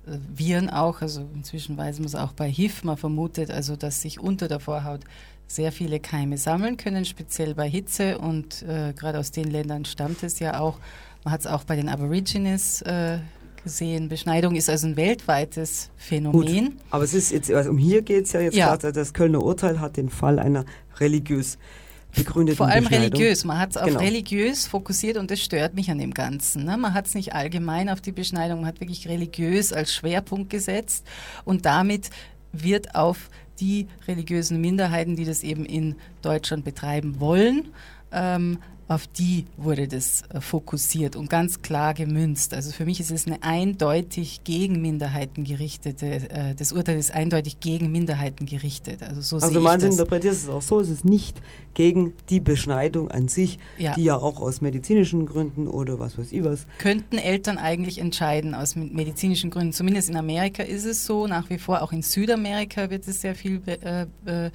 Viren 0.06 0.70
auch, 0.70 1.00
also 1.02 1.26
inzwischen 1.34 1.76
weiß 1.76 1.98
man 1.98 2.06
es 2.06 2.14
auch 2.14 2.32
bei 2.32 2.50
HIV, 2.50 2.84
man 2.84 2.96
vermutet 2.96 3.50
also, 3.50 3.76
dass 3.76 4.02
sich 4.02 4.20
unter 4.20 4.48
der 4.48 4.60
Vorhaut 4.60 5.00
sehr 5.46 5.72
viele 5.72 6.00
Keime 6.00 6.38
sammeln 6.38 6.76
können, 6.76 7.04
speziell 7.04 7.54
bei 7.54 7.68
Hitze 7.68 8.18
und 8.18 8.62
äh, 8.62 8.92
gerade 8.94 9.18
aus 9.18 9.30
den 9.30 9.50
Ländern 9.50 9.84
stammt 9.84 10.22
es 10.22 10.38
ja 10.38 10.60
auch. 10.60 10.78
Man 11.24 11.32
hat 11.32 11.40
es 11.40 11.46
auch 11.46 11.64
bei 11.64 11.76
den 11.76 11.88
Aborigines 11.88 12.82
äh, 12.82 13.18
gesehen. 13.62 14.08
Beschneidung 14.08 14.54
ist 14.56 14.70
also 14.70 14.86
ein 14.86 14.96
weltweites 14.96 15.90
Phänomen. 15.96 16.64
Gut, 16.66 16.76
aber 16.90 17.04
es 17.04 17.14
ist 17.14 17.32
jetzt, 17.32 17.50
also 17.50 17.70
um 17.70 17.78
hier 17.78 18.02
geht 18.02 18.26
es 18.26 18.32
ja 18.32 18.40
jetzt 18.40 18.56
ja. 18.56 18.68
gerade, 18.68 18.92
das 18.92 19.12
Kölner 19.12 19.42
Urteil 19.42 19.80
hat 19.80 19.96
den 19.96 20.10
Fall 20.10 20.38
einer 20.38 20.64
religiös 20.98 21.58
begründeten 22.14 22.56
Vor 22.56 22.68
allem 22.68 22.86
religiös. 22.86 23.44
Man 23.44 23.58
hat 23.58 23.70
es 23.70 23.76
auf 23.76 23.86
genau. 23.86 24.00
religiös 24.00 24.66
fokussiert 24.66 25.16
und 25.16 25.30
das 25.30 25.40
stört 25.40 25.74
mich 25.74 25.90
an 25.90 25.98
dem 25.98 26.14
Ganzen. 26.14 26.64
Ne? 26.64 26.76
Man 26.76 26.94
hat 26.94 27.06
es 27.06 27.14
nicht 27.14 27.34
allgemein 27.34 27.88
auf 27.88 28.00
die 28.00 28.12
Beschneidung, 28.12 28.60
man 28.60 28.68
hat 28.68 28.80
wirklich 28.80 29.08
religiös 29.08 29.72
als 29.72 29.92
Schwerpunkt 29.92 30.50
gesetzt 30.50 31.04
und 31.44 31.66
damit 31.66 32.10
wird 32.52 32.94
auf 32.94 33.30
die 33.60 33.88
religiösen 34.08 34.60
Minderheiten, 34.60 35.16
die 35.16 35.24
das 35.24 35.42
eben 35.42 35.64
in 35.64 35.96
Deutschland 36.22 36.64
betreiben 36.64 37.20
wollen, 37.20 37.68
ähm, 38.12 38.58
auf 38.88 39.06
die 39.06 39.46
wurde 39.56 39.88
das 39.88 40.22
äh, 40.28 40.40
fokussiert 40.40 41.16
und 41.16 41.30
ganz 41.30 41.62
klar 41.62 41.94
gemünzt. 41.94 42.52
Also 42.52 42.72
für 42.72 42.84
mich 42.84 43.00
ist 43.00 43.10
es 43.10 43.26
eine 43.26 43.42
eindeutig 43.42 44.44
gegen 44.44 44.82
Minderheiten 44.82 45.44
gerichtete, 45.44 46.06
äh, 46.06 46.54
das 46.54 46.72
Urteil 46.72 46.98
ist 46.98 47.12
eindeutig 47.12 47.60
gegen 47.60 47.90
Minderheiten 47.90 48.46
gerichtet. 48.46 49.02
Also 49.02 49.20
so 49.20 49.36
also 49.36 49.60
man 49.60 49.80
interpretiert 49.80 50.34
es 50.34 50.48
auch 50.48 50.62
so, 50.62 50.80
es 50.80 50.90
ist 50.90 51.04
nicht 51.04 51.40
gegen 51.72 52.12
die 52.28 52.40
Beschneidung 52.40 53.10
an 53.10 53.28
sich, 53.28 53.58
ja. 53.78 53.94
die 53.94 54.04
ja 54.04 54.16
auch 54.16 54.40
aus 54.40 54.60
medizinischen 54.60 55.26
Gründen 55.26 55.66
oder 55.66 55.98
was 55.98 56.18
weiß 56.18 56.32
ich 56.32 56.44
was. 56.44 56.66
Könnten 56.78 57.18
Eltern 57.18 57.58
eigentlich 57.58 57.98
entscheiden 57.98 58.54
aus 58.54 58.76
medizinischen 58.76 59.50
Gründen. 59.50 59.72
Zumindest 59.72 60.10
in 60.10 60.16
Amerika 60.16 60.62
ist 60.62 60.84
es 60.84 61.06
so, 61.06 61.26
nach 61.26 61.48
wie 61.50 61.58
vor, 61.58 61.82
auch 61.82 61.92
in 61.92 62.02
Südamerika 62.02 62.90
wird 62.90 63.08
es 63.08 63.20
sehr 63.20 63.34
viel 63.34 63.62
äh, 63.66 64.06
äh, 64.26 64.50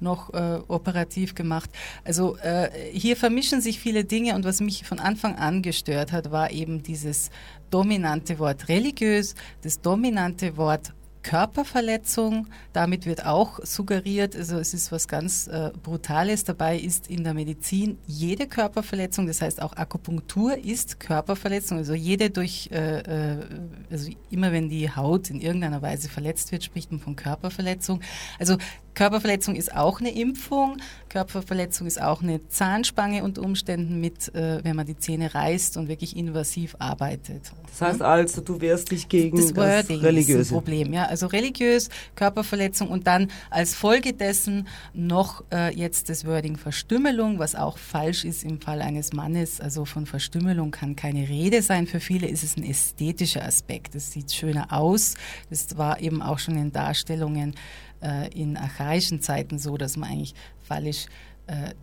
noch 0.00 0.32
äh, 0.34 0.60
operativ 0.68 1.34
gemacht. 1.34 1.70
Also 2.04 2.36
äh, 2.38 2.70
hier 2.92 3.16
vermischen 3.16 3.55
sich 3.60 3.80
viele 3.80 4.04
Dinge 4.04 4.34
und 4.34 4.44
was 4.44 4.60
mich 4.60 4.84
von 4.84 4.98
Anfang 4.98 5.36
an 5.36 5.62
gestört 5.62 6.12
hat, 6.12 6.30
war 6.30 6.50
eben 6.50 6.82
dieses 6.82 7.30
dominante 7.70 8.38
Wort 8.38 8.68
religiös, 8.68 9.34
das 9.62 9.80
dominante 9.80 10.56
Wort 10.56 10.92
Körperverletzung. 11.26 12.46
Damit 12.72 13.04
wird 13.04 13.26
auch 13.26 13.58
suggeriert, 13.64 14.36
also 14.36 14.58
es 14.58 14.72
ist 14.74 14.92
was 14.92 15.08
ganz 15.08 15.48
äh, 15.48 15.72
Brutales 15.82 16.44
dabei, 16.44 16.78
ist 16.78 17.10
in 17.10 17.24
der 17.24 17.34
Medizin 17.34 17.98
jede 18.06 18.46
Körperverletzung, 18.46 19.26
das 19.26 19.42
heißt 19.42 19.60
auch 19.60 19.76
Akupunktur 19.76 20.56
ist 20.56 21.00
Körperverletzung, 21.00 21.78
also 21.78 21.94
jede 21.94 22.30
durch, 22.30 22.70
äh, 22.70 23.00
äh, 23.00 23.44
also 23.90 24.12
immer 24.30 24.52
wenn 24.52 24.68
die 24.68 24.88
Haut 24.88 25.28
in 25.28 25.40
irgendeiner 25.40 25.82
Weise 25.82 26.08
verletzt 26.08 26.52
wird, 26.52 26.62
spricht 26.62 26.92
man 26.92 27.00
von 27.00 27.16
Körperverletzung. 27.16 28.02
Also 28.38 28.56
Körperverletzung 28.96 29.54
ist 29.54 29.74
auch 29.76 30.00
eine 30.00 30.10
Impfung. 30.10 30.78
Körperverletzung 31.10 31.86
ist 31.86 32.00
auch 32.00 32.22
eine 32.22 32.48
Zahnspange 32.48 33.22
unter 33.22 33.42
Umständen 33.42 34.00
mit, 34.00 34.34
äh, 34.34 34.64
wenn 34.64 34.74
man 34.74 34.86
die 34.86 34.96
Zähne 34.96 35.34
reißt 35.34 35.76
und 35.76 35.88
wirklich 35.88 36.16
invasiv 36.16 36.76
arbeitet. 36.78 37.52
Das 37.68 37.80
heißt 37.80 38.02
also, 38.02 38.40
du 38.40 38.60
wehrst 38.60 38.90
dich 38.90 39.08
gegen 39.08 39.36
das, 39.36 39.52
das 39.52 39.90
Religiöse. 39.90 40.40
Ist 40.40 40.50
ein 40.50 40.54
Problem, 40.54 40.92
ja. 40.94 41.04
Also 41.04 41.26
religiös, 41.26 41.90
Körperverletzung 42.14 42.88
und 42.88 43.06
dann 43.06 43.30
als 43.50 43.74
Folge 43.74 44.14
dessen 44.14 44.66
noch 44.94 45.44
äh, 45.52 45.74
jetzt 45.76 46.08
das 46.08 46.24
Wording 46.24 46.56
Verstümmelung, 46.56 47.38
was 47.38 47.54
auch 47.54 47.76
falsch 47.76 48.24
ist 48.24 48.44
im 48.44 48.62
Fall 48.62 48.80
eines 48.80 49.12
Mannes. 49.12 49.60
Also 49.60 49.84
von 49.84 50.06
Verstümmelung 50.06 50.70
kann 50.70 50.96
keine 50.96 51.28
Rede 51.28 51.60
sein. 51.60 51.86
Für 51.86 52.00
viele 52.00 52.28
ist 52.28 52.42
es 52.42 52.56
ein 52.56 52.64
ästhetischer 52.64 53.44
Aspekt. 53.44 53.94
Es 53.94 54.12
sieht 54.12 54.32
schöner 54.32 54.72
aus. 54.72 55.16
Das 55.50 55.76
war 55.76 56.00
eben 56.00 56.22
auch 56.22 56.38
schon 56.38 56.56
in 56.56 56.72
Darstellungen 56.72 57.54
äh, 58.00 58.28
in 58.34 58.56
archaischen 58.56 59.20
Zeiten 59.20 59.58
so, 59.58 59.76
dass 59.76 59.96
man 59.96 60.10
eigentlich 60.10 60.34
phallisch 60.62 61.06
äh, 61.46 61.74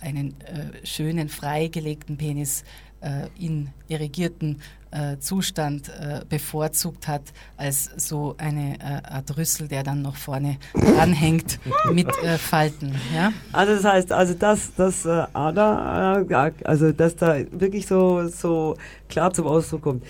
einen 0.00 0.40
äh, 0.40 0.86
schönen, 0.86 1.28
freigelegten 1.28 2.16
Penis 2.16 2.64
äh, 3.00 3.28
in 3.38 3.68
irrigierten 3.88 4.60
äh, 4.90 5.18
Zustand 5.18 5.88
äh, 5.88 6.22
bevorzugt 6.28 7.08
hat, 7.08 7.22
als 7.56 7.90
so 7.96 8.34
eine 8.36 8.76
Art 9.08 9.36
Rüssel, 9.36 9.68
der 9.68 9.82
dann 9.82 10.02
noch 10.02 10.16
vorne 10.16 10.58
dranhängt 10.74 11.60
mit 11.92 12.10
Falten. 12.38 12.94
Ja? 13.14 13.32
Also 13.52 13.74
das 13.74 13.84
heißt, 13.84 14.12
also 14.12 14.34
dass 14.34 14.74
das 14.74 15.06
Ada, 15.06 16.24
also 16.64 16.92
dass 16.92 17.16
da 17.16 17.36
wirklich 17.52 17.86
so, 17.86 18.28
so 18.28 18.76
klar 19.08 19.32
zum 19.32 19.46
Ausdruck 19.46 19.82
kommt. 19.82 20.04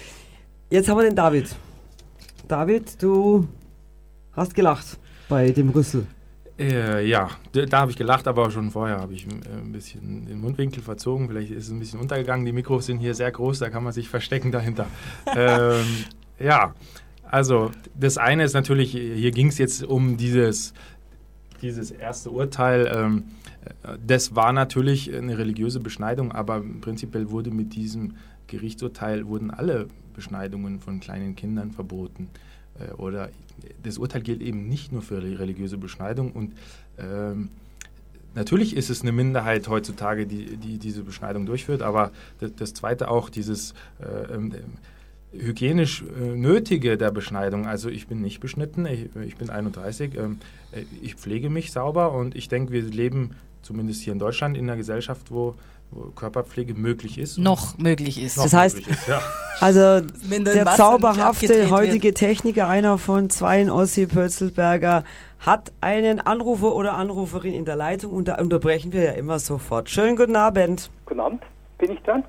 Jetzt 0.69 0.89
haben 0.89 0.99
wir 0.99 1.05
den 1.05 1.17
David. 1.17 1.55
David, 2.49 3.01
du 3.01 3.47
hast 4.33 4.55
gelacht 4.55 4.99
bei 5.31 5.51
dem 5.51 5.71
Rüssel? 5.71 6.07
Äh, 6.59 7.09
ja, 7.09 7.31
da, 7.53 7.65
da 7.65 7.81
habe 7.81 7.91
ich 7.91 7.97
gelacht, 7.97 8.29
aber 8.29 8.51
schon 8.51 8.71
vorher 8.71 8.99
habe 8.99 9.15
ich 9.15 9.27
äh, 9.27 9.31
ein 9.31 9.73
bisschen 9.73 10.27
den 10.27 10.43
Mundwinkel 10.43 10.83
verzogen. 10.83 11.29
Vielleicht 11.29 11.51
ist 11.53 11.69
es 11.69 11.71
ein 11.71 11.79
bisschen 11.79 12.01
untergegangen. 12.01 12.45
Die 12.45 12.53
Mikros 12.53 12.85
sind 12.85 12.99
hier 12.99 13.15
sehr 13.15 13.31
groß, 13.31 13.61
da 13.61 13.71
kann 13.71 13.83
man 13.83 13.95
sich 13.95 14.11
verstecken 14.11 14.53
dahinter. 14.53 14.87
ähm, 15.35 15.87
ja, 16.39 16.75
also 17.25 17.71
das 17.95 18.19
eine 18.19 18.45
ist 18.45 18.53
natürlich, 18.53 18.91
hier 18.91 19.31
ging 19.31 19.47
es 19.47 19.57
jetzt 19.57 19.85
um 19.85 20.19
dieses, 20.19 20.75
dieses 21.63 21.91
erste 21.91 22.31
Urteil. 22.31 22.93
Ähm, 22.95 23.25
das 24.07 24.35
war 24.35 24.53
natürlich 24.53 25.15
eine 25.15 25.39
religiöse 25.39 25.81
Beschneidung, 25.81 26.33
aber 26.33 26.63
prinzipiell 26.83 27.31
wurde 27.31 27.51
mit 27.51 27.75
diesem 27.75 28.17
Gerichtsurteil 28.49 29.27
wurden 29.27 29.51
alle 29.51 29.87
Beschneidungen 30.15 30.81
von 30.81 31.01
kleinen 31.01 31.37
Kindern 31.37 31.71
verboten. 31.71 32.29
Äh, 32.81 32.93
oder 32.95 33.31
das 33.83 33.99
Urteil 33.99 34.23
gilt 34.23 34.41
eben 34.41 34.69
nicht 34.69 34.93
nur 34.93 35.03
für 35.03 35.23
religiöse 35.23 35.79
Beschneidung. 35.79 36.33
Und 36.33 36.55
ähm, 36.99 37.51
Natürlich 38.35 38.77
ist 38.77 38.91
es 38.91 39.03
eine 39.03 39.11
Minderheit 39.11 39.67
heutzutage, 39.67 40.25
die, 40.25 40.57
die 40.57 40.79
diese 40.79 41.03
Beschneidung 41.03 41.47
durchführt, 41.47 41.83
aber 41.83 42.13
das, 42.39 42.55
das 42.55 42.75
Zweite 42.75 43.09
auch, 43.09 43.29
dieses 43.29 43.75
äh, 44.01 44.33
ähm, 44.35 44.55
hygienisch 45.33 46.03
äh, 46.03 46.37
Nötige 46.37 46.97
der 46.97 47.11
Beschneidung. 47.11 47.67
Also 47.67 47.89
ich 47.89 48.07
bin 48.07 48.21
nicht 48.21 48.41
beschnitten, 48.41 48.87
ich, 48.87 49.09
ich 49.25 49.37
bin 49.37 49.51
31, 49.51 50.17
ähm, 50.17 50.39
äh, 50.73 50.85
ich 51.03 51.17
pflege 51.17 51.51
mich 51.51 51.73
sauber. 51.73 52.13
Und 52.13 52.37
ich 52.37 52.49
denke, 52.49 52.73
wir 52.73 52.83
leben 52.83 53.31
zumindest 53.63 54.03
hier 54.03 54.13
in 54.13 54.19
Deutschland 54.19 54.57
in 54.57 54.69
einer 54.69 54.77
Gesellschaft, 54.77 55.31
wo 55.31 55.57
Körperpflege 56.15 56.75
möglich 56.75 57.19
ist. 57.19 57.39
Noch 57.39 57.79
möglich 57.79 58.23
ist. 58.23 58.37
Noch 58.37 58.45
das 58.45 58.55
heißt, 58.55 58.79
ist, 58.79 59.09
ja. 59.09 59.21
also 59.61 60.01
der 60.01 60.67
zauberhafte 60.67 61.71
heutige 61.71 62.15
Techniker, 62.15 62.69
einer 62.69 62.99
von 62.99 63.31
zwei 63.31 63.61
in 63.61 63.71
Ossi 63.71 64.07
Pötzelberger, 64.07 65.05
hat 65.41 65.73
einen 65.81 66.21
Anrufer 66.21 66.75
oder 66.75 66.95
Anruferin 66.95 67.55
in 67.55 67.65
der 67.65 67.77
Leitung 67.77 68.13
und 68.13 68.29
da 68.29 68.37
unterbrechen 68.37 68.93
wir 68.93 69.03
ja 69.03 69.13
immer 69.13 69.39
sofort. 69.39 69.91
Schönen 69.91 70.17
guten 70.17 70.37
Abend. 70.37 70.91
Guten 71.07 71.21
Abend. 71.21 71.43
Bin 71.79 71.93
ich 71.93 72.01
dran? 72.03 72.25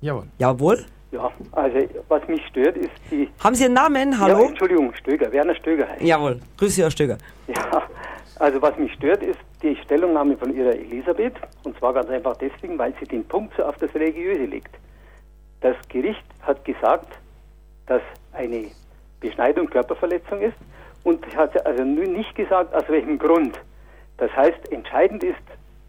Jawohl. 0.00 0.24
Jawohl. 0.38 0.84
Ja, 1.10 1.30
also 1.52 1.78
was 2.08 2.26
mich 2.26 2.44
stört 2.48 2.76
ist 2.76 2.90
die... 3.10 3.28
Haben 3.38 3.54
Sie 3.54 3.66
einen 3.66 3.74
Namen? 3.74 4.18
Hallo? 4.18 4.42
Ja, 4.42 4.48
Entschuldigung, 4.48 4.92
Stöger, 4.94 5.30
Werner 5.30 5.54
Stöger 5.54 5.88
heißt 5.88 6.02
Jawohl, 6.02 6.40
grüße 6.56 6.72
Sie, 6.72 6.82
Herr 6.82 6.90
Stöger. 6.90 7.18
Ja, 7.46 7.82
also 8.38 8.60
was 8.60 8.76
mich 8.78 8.92
stört 8.94 9.22
ist 9.22 9.38
die 9.62 9.76
Stellungnahme 9.76 10.36
von 10.36 10.54
ihrer 10.54 10.74
Elisabeth, 10.74 11.34
und 11.64 11.78
zwar 11.78 11.94
ganz 11.94 12.08
einfach 12.10 12.36
deswegen, 12.36 12.78
weil 12.78 12.92
sie 13.00 13.06
den 13.06 13.24
Punkt 13.24 13.54
so 13.56 13.64
auf 13.64 13.76
das 13.78 13.94
Religiöse 13.94 14.44
legt. 14.44 14.74
Das 15.60 15.76
Gericht 15.88 16.24
hat 16.42 16.64
gesagt, 16.64 17.18
dass 17.86 18.02
eine 18.32 18.66
Beschneidung 19.20 19.68
Körperverletzung 19.68 20.40
ist 20.40 20.56
und 21.04 21.24
hat 21.36 21.64
also 21.66 21.84
nicht 21.84 22.34
gesagt, 22.34 22.74
aus 22.74 22.88
welchem 22.88 23.18
Grund. 23.18 23.58
Das 24.18 24.34
heißt, 24.36 24.70
entscheidend 24.70 25.24
ist, 25.24 25.42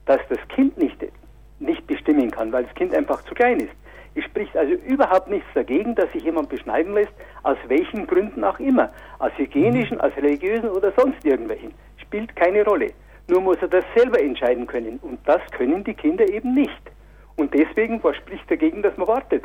dass 0.05 0.21
das 0.29 0.39
Kind 0.49 0.77
nicht, 0.77 0.97
nicht 1.59 1.85
bestimmen 1.87 2.31
kann, 2.31 2.51
weil 2.51 2.63
das 2.63 2.75
Kind 2.75 2.93
einfach 2.93 3.23
zu 3.23 3.33
klein 3.33 3.59
ist. 3.59 3.73
Es 4.15 4.23
spricht 4.23 4.55
also 4.55 4.71
überhaupt 4.71 5.29
nichts 5.29 5.47
dagegen, 5.53 5.93
dass 5.95 6.09
sich 6.13 6.23
jemand 6.23 6.47
beschneiden 6.47 6.93
lässt, 6.93 7.11
aus 7.43 7.57
welchen 7.67 8.07
Gründen 8.07 8.45
auch 8.45 8.59
immer. 8.59 8.89
Aus 9.19 9.31
hygienischen, 9.35 9.99
aus 9.99 10.15
religiösen 10.15 10.69
oder 10.69 10.93
sonst 10.95 11.25
irgendwelchen. 11.25 11.73
Spielt 12.05 12.35
keine 12.35 12.63
Rolle. 12.63 12.93
Nur 13.27 13.41
muss 13.41 13.57
er 13.61 13.67
das 13.67 13.85
selber 13.95 14.21
entscheiden 14.21 14.67
können. 14.67 14.99
Und 15.01 15.19
das 15.25 15.41
können 15.51 15.83
die 15.83 15.93
Kinder 15.93 16.27
eben 16.29 16.53
nicht. 16.53 16.81
Und 17.35 17.53
deswegen, 17.53 18.03
was 18.03 18.15
spricht 18.17 18.49
dagegen, 18.49 18.81
dass 18.81 18.95
man 18.97 19.07
wartet? 19.07 19.43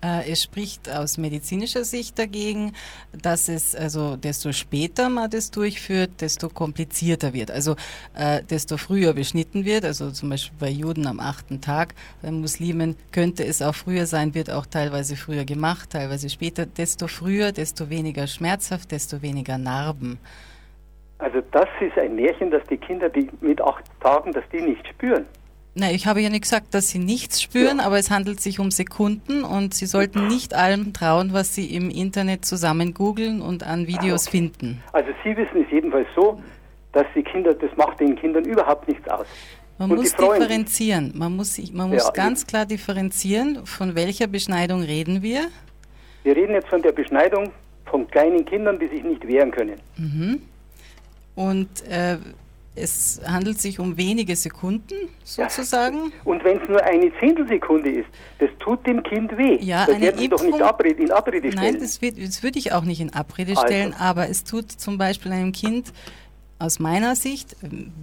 Äh, 0.00 0.30
es 0.30 0.44
spricht 0.44 0.88
aus 0.88 1.18
medizinischer 1.18 1.84
Sicht 1.84 2.18
dagegen, 2.18 2.72
dass 3.12 3.48
es, 3.48 3.74
also 3.74 4.16
desto 4.16 4.52
später 4.52 5.08
man 5.08 5.28
das 5.28 5.50
durchführt, 5.50 6.20
desto 6.20 6.48
komplizierter 6.48 7.32
wird. 7.32 7.50
Also 7.50 7.74
äh, 8.14 8.42
desto 8.44 8.76
früher 8.76 9.12
beschnitten 9.12 9.64
wird, 9.64 9.84
also 9.84 10.12
zum 10.12 10.30
Beispiel 10.30 10.56
bei 10.58 10.70
Juden 10.70 11.06
am 11.08 11.18
achten 11.18 11.60
Tag, 11.60 11.94
bei 12.22 12.30
Muslimen 12.30 12.96
könnte 13.10 13.44
es 13.44 13.60
auch 13.60 13.74
früher 13.74 14.06
sein, 14.06 14.34
wird 14.34 14.50
auch 14.50 14.66
teilweise 14.66 15.16
früher 15.16 15.44
gemacht, 15.44 15.90
teilweise 15.90 16.30
später. 16.30 16.64
Desto 16.64 17.08
früher, 17.08 17.50
desto 17.50 17.90
weniger 17.90 18.28
schmerzhaft, 18.28 18.92
desto 18.92 19.20
weniger 19.22 19.58
Narben. 19.58 20.20
Also 21.18 21.40
das 21.50 21.68
ist 21.80 21.98
ein 21.98 22.14
Märchen, 22.14 22.50
dass 22.50 22.62
die 22.64 22.76
Kinder 22.76 23.08
die 23.08 23.28
mit 23.40 23.60
acht 23.60 23.84
Tagen, 24.00 24.32
dass 24.32 24.44
die 24.52 24.60
nicht 24.60 24.86
spüren. 24.86 25.26
Nein, 25.74 25.94
ich 25.94 26.06
habe 26.06 26.20
ja 26.20 26.28
nicht 26.28 26.42
gesagt, 26.42 26.74
dass 26.74 26.88
sie 26.88 26.98
nichts 26.98 27.40
spüren, 27.40 27.78
ja. 27.78 27.84
aber 27.84 27.98
es 27.98 28.10
handelt 28.10 28.40
sich 28.40 28.58
um 28.58 28.70
Sekunden 28.70 29.44
und 29.44 29.74
sie 29.74 29.86
sollten 29.86 30.26
nicht 30.26 30.54
allem 30.54 30.92
trauen, 30.92 31.32
was 31.32 31.54
sie 31.54 31.72
im 31.74 31.90
Internet 31.90 32.44
zusammen 32.44 32.94
googeln 32.94 33.40
und 33.40 33.64
an 33.64 33.86
Videos 33.86 34.26
okay. 34.26 34.38
finden. 34.38 34.82
Also 34.92 35.10
Sie 35.22 35.36
wissen 35.36 35.64
es 35.64 35.70
jedenfalls 35.70 36.08
so, 36.16 36.40
dass 36.92 37.06
die 37.14 37.22
Kinder, 37.22 37.54
das 37.54 37.70
macht 37.76 38.00
den 38.00 38.16
Kindern 38.16 38.44
überhaupt 38.44 38.88
nichts 38.88 39.08
aus. 39.08 39.26
Man 39.78 39.90
und 39.92 39.98
muss 39.98 40.14
differenzieren. 40.14 41.12
Man 41.14 41.36
muss, 41.36 41.60
man 41.72 41.90
muss 41.90 42.06
ja, 42.06 42.10
ganz 42.10 42.46
klar 42.46 42.66
differenzieren, 42.66 43.64
von 43.64 43.94
welcher 43.94 44.26
Beschneidung 44.26 44.82
reden 44.82 45.22
wir? 45.22 45.42
Wir 46.24 46.34
reden 46.34 46.54
jetzt 46.54 46.68
von 46.68 46.82
der 46.82 46.92
Beschneidung 46.92 47.52
von 47.86 48.08
kleinen 48.08 48.44
Kindern, 48.44 48.80
die 48.80 48.88
sich 48.88 49.04
nicht 49.04 49.26
wehren 49.28 49.52
können. 49.52 49.80
Mhm. 49.96 50.42
Und 51.38 51.86
äh, 51.88 52.18
es 52.74 53.20
handelt 53.24 53.60
sich 53.60 53.78
um 53.78 53.96
wenige 53.96 54.34
Sekunden 54.34 55.08
sozusagen. 55.22 56.06
Ja. 56.06 56.10
Und 56.24 56.42
wenn 56.42 56.60
es 56.60 56.68
nur 56.68 56.82
eine 56.82 57.12
Zehntelsekunde 57.20 57.90
ist, 57.90 58.08
das 58.40 58.50
tut 58.58 58.84
dem 58.84 59.04
Kind 59.04 59.38
weh. 59.38 59.56
Ja, 59.60 59.86
das 59.86 60.00
werden 60.00 60.18
Sie 60.18 60.28
doch 60.28 60.42
nicht 60.42 60.60
Abrede, 60.60 61.00
in 61.00 61.12
Abrede 61.12 61.52
stellen. 61.52 61.74
Nein, 61.74 61.80
das, 61.80 62.00
das 62.00 62.42
würde 62.42 62.58
ich 62.58 62.72
auch 62.72 62.82
nicht 62.82 63.00
in 63.00 63.14
Abrede 63.14 63.52
also. 63.52 63.62
stellen, 63.62 63.94
aber 63.94 64.28
es 64.28 64.42
tut 64.42 64.72
zum 64.72 64.98
Beispiel 64.98 65.30
einem 65.30 65.52
Kind 65.52 65.92
aus 66.58 66.78
meiner 66.78 67.14
Sicht 67.14 67.56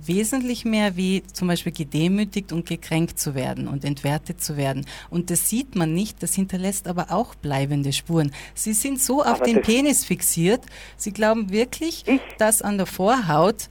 wesentlich 0.05 0.65
mehr 0.65 0.95
wie 0.95 1.23
zum 1.33 1.47
Beispiel 1.47 1.71
gedemütigt 1.71 2.51
und 2.51 2.65
gekränkt 2.65 3.19
zu 3.19 3.35
werden 3.35 3.67
und 3.67 3.83
entwertet 3.83 4.41
zu 4.41 4.55
werden. 4.57 4.85
Und 5.09 5.29
das 5.29 5.49
sieht 5.49 5.75
man 5.75 5.93
nicht, 5.93 6.23
das 6.23 6.33
hinterlässt 6.33 6.87
aber 6.87 7.11
auch 7.11 7.35
bleibende 7.35 7.91
Spuren. 7.91 8.31
Sie 8.53 8.73
sind 8.73 9.01
so 9.01 9.21
auf 9.21 9.41
aber 9.41 9.45
den 9.45 9.61
Penis 9.61 10.05
fixiert, 10.05 10.61
Sie 10.97 11.11
glauben 11.11 11.49
wirklich, 11.51 12.03
ich? 12.07 12.21
dass 12.37 12.61
an 12.61 12.77
der 12.77 12.85
Vorhaut 12.85 13.69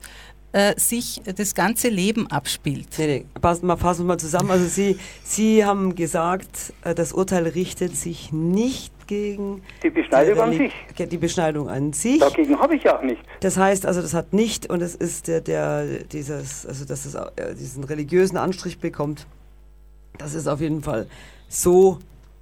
äh, 0.55 0.79
sich 0.79 1.21
das 1.35 1.53
ganze 1.53 1.89
Leben 1.89 2.27
abspielt. 2.27 2.87
Nee, 2.97 3.07
nee, 3.07 3.25
passen 3.41 3.67
wir, 3.67 3.77
fassen 3.77 4.03
wir 4.03 4.13
mal 4.13 4.19
zusammen. 4.19 4.51
Also 4.51 4.67
Sie, 4.67 4.97
Sie 5.23 5.65
haben 5.65 5.95
gesagt, 5.95 6.73
äh, 6.83 6.95
das 6.95 7.11
Urteil 7.11 7.47
richtet 7.47 7.97
sich 7.97 8.31
nicht 8.31 8.94
gegen 9.07 9.61
die 9.83 9.89
Beschneidung 9.89 10.39
an 10.39 10.53
sich. 10.53 10.73
Die 10.97 11.17
Beschneidung 11.17 11.69
an 11.69 11.93
sich. 11.93 12.19
Dagegen 12.19 12.59
habe 12.59 12.75
ich 12.75 12.83
ja 12.83 12.97
auch 12.97 13.01
nicht. 13.01 13.21
Das 13.39 13.57
heißt 13.57 13.85
also, 13.85 14.01
das 14.01 14.13
hat 14.13 14.33
nicht 14.33 14.69
und 14.69 14.81
es 14.81 14.95
ist 14.95 15.27
der, 15.27 15.41
der 15.41 15.85
dieses, 16.11 16.65
also 16.65 16.85
dass 16.85 17.05
es 17.05 17.15
äh, 17.15 17.55
diesen 17.55 17.83
religiösen 17.83 18.37
Anstrich 18.37 18.79
bekommt. 18.79 19.27
Das 20.17 20.33
ist 20.33 20.47
auf 20.47 20.61
jeden 20.61 20.81
Fall 20.81 21.07
so 21.49 21.99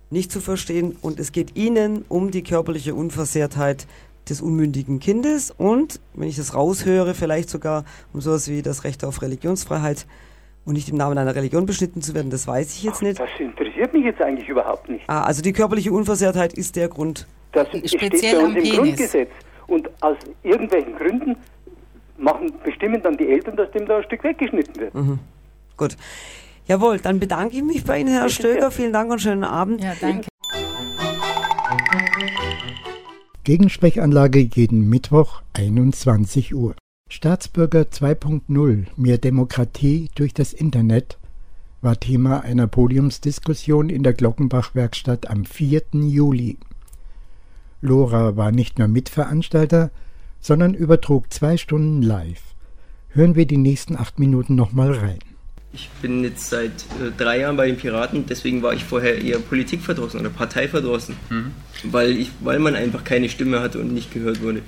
nicht 0.09 0.32
zu 0.32 0.39
verstehen 0.39 0.95
und 1.01 1.20
es 1.20 1.32
geht 1.32 1.55
Ihnen 1.55 2.05
um 2.07 2.32
die 2.32 2.43
körperliche 2.43 2.93
Unversehrtheit 2.93 3.88
des 4.30 4.41
unmündigen 4.41 4.99
Kindes 4.99 5.51
und, 5.51 5.99
wenn 6.14 6.30
ich 6.30 6.38
das 6.38 6.53
raushöre, 6.53 7.14
vielleicht 7.14 7.49
sogar 7.49 7.84
um 8.14 8.22
sowas 8.22 8.47
wie 8.47 8.61
das 8.61 8.84
Recht 8.84 9.03
auf 9.03 9.22
Religionsfreiheit 9.22 10.05
und 10.66 10.74
nicht 10.74 10.89
im 10.89 10.95
Namen 10.95 11.18
einer 11.18 11.36
Religion 11.36 11.66
beschnitten 11.66 12.01
zu 12.01 12.14
werden, 12.14 12.30
das 12.30 12.47
weiß 12.47 12.76
ich 12.78 12.84
jetzt 12.84 13.01
nicht. 13.01 13.20
Das 13.20 13.30
interessiert 13.38 13.93
mich 13.93 14.05
jetzt 14.05 14.22
eigentlich 14.22 14.47
überhaupt 14.47 14.89
nicht. 14.89 15.03
Ah, 15.07 15.24
also 15.24 15.41
die 15.41 15.53
körperliche 15.53 15.91
Unversehrtheit 15.91 16.53
ist 16.53 16.76
der 16.76 16.88
Grund. 16.88 17.28
Das 17.51 17.68
Speziell 17.68 18.09
steht 18.09 18.32
bei 18.32 18.38
uns 18.39 18.55
im 18.55 18.64
Penis. 18.64 18.76
Grundgesetz. 18.78 19.30
Und 19.68 19.89
aus 20.01 20.18
irgendwelchen 20.43 20.95
Gründen 20.95 21.36
machen, 22.18 22.51
bestimmen 22.64 23.01
dann 23.01 23.18
die 23.18 23.28
Eltern, 23.28 23.55
dass 23.55 23.72
dem 23.72 23.86
da 23.86 23.97
ein 23.97 24.03
Stück 24.03 24.24
weggeschnitten 24.24 24.76
wird. 24.76 24.93
Mhm. 24.93 25.20
Gut. 25.78 25.97
Jawohl, 26.66 26.99
dann 26.99 27.20
bedanke 27.20 27.57
ich 27.57 27.64
mich 27.64 27.84
bei 27.84 27.99
Ihnen, 27.99 28.09
Herr 28.09 28.30
Stöger. 28.30 28.72
Vielen 28.72 28.93
Dank 28.93 29.11
und 29.11 29.20
schönen 29.20 29.43
Abend. 29.43 29.84
Ja, 29.84 29.93
danke. 29.99 30.28
Gegensprechanlage 33.43 34.39
jeden 34.39 34.88
Mittwoch 34.88 35.41
21 35.53 36.55
Uhr. 36.55 36.76
Staatsbürger 37.16 37.82
2.0 37.82 38.88
Mehr 38.97 39.20
Demokratie 39.20 40.09
durch 40.16 40.34
das 40.34 40.51
Internet 40.51 41.20
war 41.80 41.99
Thema 41.99 42.41
einer 42.41 42.66
Podiumsdiskussion 42.66 43.91
in 43.91 44.01
der 44.01 44.14
Glockenbach-Werkstatt 44.14 45.30
am 45.30 45.45
4. 45.45 45.84
Juli. 45.93 46.57
Lora 47.82 48.36
war 48.36 48.51
nicht 48.51 48.80
nur 48.80 48.88
Mitveranstalter, 48.88 49.91
sondern 50.39 50.74
übertrug 50.74 51.32
zwei 51.32 51.57
Stunden 51.57 52.01
live. 52.01 52.41
Hören 53.09 53.36
wir 53.36 53.45
die 53.45 53.57
nächsten 53.57 53.95
acht 53.95 54.18
Minuten 54.18 54.55
nochmal 54.55 54.93
rein. 54.93 55.20
Ich 55.72 55.89
bin 56.01 56.24
jetzt 56.24 56.49
seit 56.49 56.72
äh, 56.72 57.11
drei 57.16 57.41
Jahren 57.41 57.57
bei 57.57 57.68
den 57.68 57.78
Piraten, 57.78 58.26
deswegen 58.26 58.64
war 58.64 58.74
ich 58.74 58.86
vorher 58.86 59.22
eher 59.22 59.38
politikverdrossen 59.38 60.20
oder 60.20 60.30
parteiverdrossen, 60.32 61.16
mhm. 61.30 61.51
weil, 61.84 62.18
ich, 62.18 62.32
weil 62.39 62.57
man 62.57 62.76
einfach 62.76 63.03
keine 63.03 63.30
Stimme 63.30 63.59
hatte 63.59 63.80
und 63.80 63.93
nicht 63.93 64.11
gehört 64.11 64.41
wurde. 64.41 64.64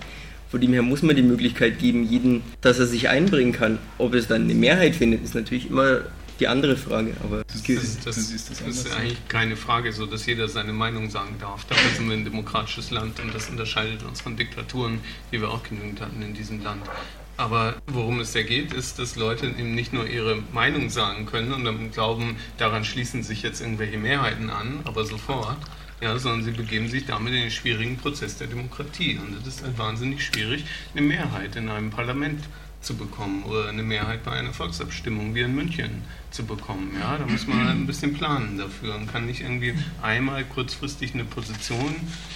Von 0.55 0.61
dem 0.61 0.71
her 0.71 0.83
muss 0.83 1.01
man 1.01 1.17
die 1.17 1.21
Möglichkeit 1.21 1.79
geben, 1.79 2.05
jeden, 2.05 2.41
dass 2.61 2.79
er 2.79 2.85
sich 2.85 3.09
einbringen 3.09 3.51
kann. 3.51 3.77
Ob 3.97 4.13
es 4.13 4.27
dann 4.27 4.43
eine 4.43 4.53
Mehrheit 4.53 4.95
findet, 4.95 5.21
ist 5.21 5.35
natürlich 5.35 5.69
immer 5.69 6.03
die 6.39 6.47
andere 6.47 6.77
Frage. 6.77 7.13
Aber 7.25 7.43
das, 7.43 7.61
das, 7.61 7.99
das, 8.05 8.15
das 8.47 8.61
ist 8.61 8.95
eigentlich 8.95 9.17
keine 9.27 9.57
Frage, 9.57 9.91
so 9.91 10.05
dass 10.05 10.25
jeder 10.25 10.47
seine 10.47 10.71
Meinung 10.71 11.09
sagen 11.09 11.35
darf. 11.41 11.65
Dafür 11.65 11.91
sind 11.97 12.07
wir 12.07 12.15
ein 12.15 12.23
demokratisches 12.23 12.89
Land 12.89 13.19
und 13.19 13.35
das 13.35 13.49
unterscheidet 13.49 14.03
uns 14.03 14.21
von 14.21 14.37
Diktaturen, 14.37 14.99
die 15.33 15.41
wir 15.41 15.49
auch 15.49 15.61
genügend 15.61 15.99
hatten 15.99 16.21
in 16.21 16.33
diesem 16.33 16.63
Land. 16.63 16.83
Aber 17.35 17.75
worum 17.87 18.21
es 18.21 18.33
ja 18.33 18.43
geht, 18.43 18.71
ist, 18.71 18.97
dass 18.97 19.17
Leute 19.17 19.47
eben 19.47 19.75
nicht 19.75 19.91
nur 19.91 20.07
ihre 20.07 20.41
Meinung 20.53 20.89
sagen 20.89 21.25
können 21.25 21.51
und 21.51 21.65
dann 21.65 21.91
glauben, 21.91 22.37
daran 22.57 22.85
schließen 22.85 23.23
sich 23.23 23.43
jetzt 23.43 23.59
irgendwelche 23.59 23.97
Mehrheiten 23.97 24.49
an, 24.49 24.79
aber 24.85 25.03
sofort, 25.03 25.57
ja, 26.05 26.19
sondern 26.19 26.43
sie 26.43 26.51
begeben 26.51 26.87
sich 26.87 27.07
damit 27.07 27.33
in 27.33 27.41
den 27.41 27.51
schwierigen 27.51 27.97
Prozess 27.97 28.37
der 28.37 28.45
Demokratie. 28.45 29.17
Und 29.17 29.35
es 29.41 29.47
ist 29.47 29.63
halt 29.63 29.77
wahnsinnig 29.79 30.23
schwierig, 30.23 30.63
eine 30.93 31.01
Mehrheit 31.01 31.55
in 31.55 31.67
einem 31.67 31.89
Parlament 31.89 32.43
zu 32.79 32.95
bekommen 32.95 33.41
oder 33.43 33.69
eine 33.69 33.81
Mehrheit 33.81 34.23
bei 34.23 34.33
einer 34.33 34.53
Volksabstimmung 34.53 35.33
wie 35.33 35.41
in 35.41 35.55
München 35.55 36.03
zu 36.29 36.45
bekommen. 36.45 36.95
Ja, 36.99 37.17
da 37.17 37.25
muss 37.25 37.47
man 37.47 37.65
halt 37.65 37.75
ein 37.75 37.87
bisschen 37.87 38.13
planen 38.13 38.59
dafür 38.59 38.93
und 38.93 39.11
kann 39.11 39.25
nicht 39.25 39.41
irgendwie 39.41 39.73
einmal 40.03 40.43
kurzfristig 40.43 41.15
eine 41.15 41.25
Position 41.25 41.95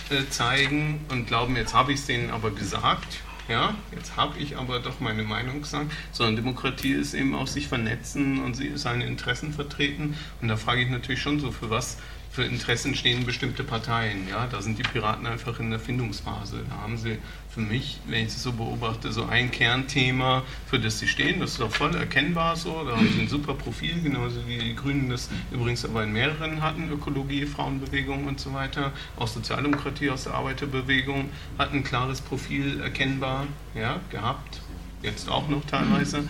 äh, 0.10 0.28
zeigen 0.32 1.02
und 1.10 1.28
glauben, 1.28 1.56
jetzt 1.56 1.76
habe 1.76 1.94
ich 1.94 2.00
es 2.00 2.08
denen 2.08 2.32
aber 2.32 2.50
gesagt 2.50 3.20
ja, 3.50 3.74
jetzt 3.96 4.16
habe 4.16 4.38
ich 4.38 4.58
aber 4.58 4.80
doch 4.80 5.00
meine 5.00 5.24
Meinung 5.24 5.62
gesagt, 5.62 5.92
sondern 6.12 6.36
Demokratie 6.36 6.92
ist 6.92 7.16
eben 7.16 7.34
auch 7.34 7.48
sich 7.48 7.68
vernetzen 7.68 8.44
und 8.44 8.56
seine 8.76 9.08
Interessen 9.08 9.54
vertreten. 9.54 10.16
Und 10.40 10.50
da 10.50 10.56
frage 10.56 10.82
ich 10.82 10.90
natürlich 10.90 11.22
schon 11.22 11.40
so, 11.40 11.52
für 11.52 11.72
was 11.72 11.98
für 12.32 12.44
Interessen 12.44 12.96
stehen 12.96 13.26
bestimmte 13.26 13.64
Parteien. 13.64 14.28
Ja, 14.30 14.48
da 14.48 14.62
sind 14.62 14.78
die 14.78 14.84
Piraten 14.84 15.26
einfach 15.26 15.60
in 15.60 15.72
der 15.72 15.80
Findungsphase. 15.80 16.64
Da 16.70 16.84
haben 16.84 16.98
sie 16.98 17.18
für 17.50 17.62
mich, 17.62 18.00
wenn 18.08 18.22
ich 18.22 18.28
es 18.28 18.44
so 18.44 18.54
beobachte, 18.54 19.12
so 19.12 19.26
ein 19.26 19.50
Kernthema, 19.50 20.44
für 20.68 20.80
das 20.80 21.00
sie 21.00 21.08
stehen. 21.08 21.40
Das 21.40 21.54
ist 21.54 21.62
auch 21.62 21.72
voll 21.72 21.96
erkennbar 21.96 22.56
so. 22.56 22.84
Da 22.86 22.96
haben 22.96 23.10
sie 23.12 23.22
ein 23.22 23.28
super 23.28 23.56
Profil, 23.56 24.02
genauso 24.02 24.48
wie 24.48 24.60
die 24.60 24.76
Grünen 24.76 25.10
das 25.10 25.30
übrigens 25.52 25.84
aber 25.86 26.04
in 26.04 26.14
mehreren 26.14 26.62
hatten: 26.62 26.90
Ökologie, 26.92 27.46
Frauenbewegung 27.46 28.26
und 28.26 28.40
so 28.40 28.54
weiter. 28.54 28.94
Auch 29.18 29.28
Sozialdemokratie 29.28 30.12
aus 30.12 30.26
der 30.26 30.36
Arbeiterbewegung 30.36 31.30
hat 31.58 31.74
ein 31.74 31.84
klares 31.84 32.22
Profil 32.22 32.80
erkennbar 32.82 33.48
ja, 33.74 34.00
gehabt. 34.12 34.62
Jetzt 35.02 35.30
auch 35.30 35.48
noch 35.50 35.66
teilweise. 35.66 36.28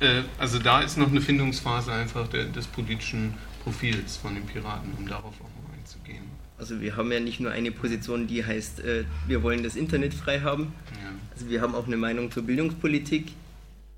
Äh, 0.00 0.22
also 0.38 0.58
da 0.58 0.80
ist 0.80 0.96
noch 0.96 1.08
eine 1.08 1.20
Findungsphase 1.20 1.92
einfach 1.92 2.28
des 2.28 2.66
politischen 2.66 3.34
Profils 3.62 4.16
von 4.16 4.34
den 4.34 4.44
Piraten, 4.44 4.92
um 4.98 5.06
darauf 5.06 5.34
auch 5.40 5.62
mal 5.62 5.78
einzugehen. 5.78 6.24
Also 6.58 6.80
wir 6.80 6.96
haben 6.96 7.10
ja 7.10 7.20
nicht 7.20 7.40
nur 7.40 7.50
eine 7.50 7.70
Position, 7.72 8.26
die 8.26 8.44
heißt, 8.44 8.80
äh, 8.80 9.04
wir 9.26 9.42
wollen 9.42 9.62
das 9.62 9.76
Internet 9.76 10.14
frei 10.14 10.40
haben. 10.40 10.72
Ja. 10.92 11.10
Also 11.32 11.48
wir 11.48 11.60
haben 11.60 11.74
auch 11.74 11.86
eine 11.86 11.96
Meinung 11.96 12.30
zur 12.30 12.44
Bildungspolitik. 12.44 13.32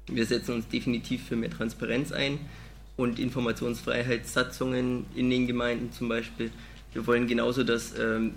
Wir 0.06 0.26
setzen 0.26 0.54
uns 0.54 0.68
definitiv 0.68 1.26
für 1.26 1.36
mehr 1.36 1.50
Transparenz 1.50 2.12
ein 2.12 2.38
und 2.96 3.18
Informationsfreiheitssatzungen 3.18 5.06
in 5.14 5.30
den 5.30 5.46
Gemeinden 5.46 5.92
zum 5.92 6.08
Beispiel. 6.08 6.50
Wir 6.92 7.06
wollen 7.06 7.26
genauso, 7.26 7.64
dass 7.64 7.98
ähm, 7.98 8.34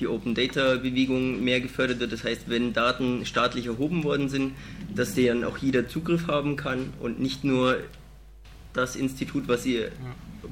die 0.00 0.06
Open 0.06 0.34
Data 0.34 0.76
Bewegung 0.76 1.42
mehr 1.42 1.60
gefördert 1.60 2.00
wird. 2.00 2.12
Das 2.12 2.24
heißt, 2.24 2.48
wenn 2.48 2.72
Daten 2.72 3.24
staatlich 3.26 3.66
erhoben 3.66 4.04
worden 4.04 4.28
sind, 4.28 4.52
dass 4.94 5.14
deren 5.14 5.44
auch 5.44 5.58
jeder 5.58 5.88
Zugriff 5.88 6.26
haben 6.26 6.56
kann 6.56 6.92
und 7.00 7.20
nicht 7.20 7.44
nur 7.44 7.78
das 8.72 8.94
Institut, 8.94 9.48
was 9.48 9.64
sie 9.64 9.78
ja 9.78 9.88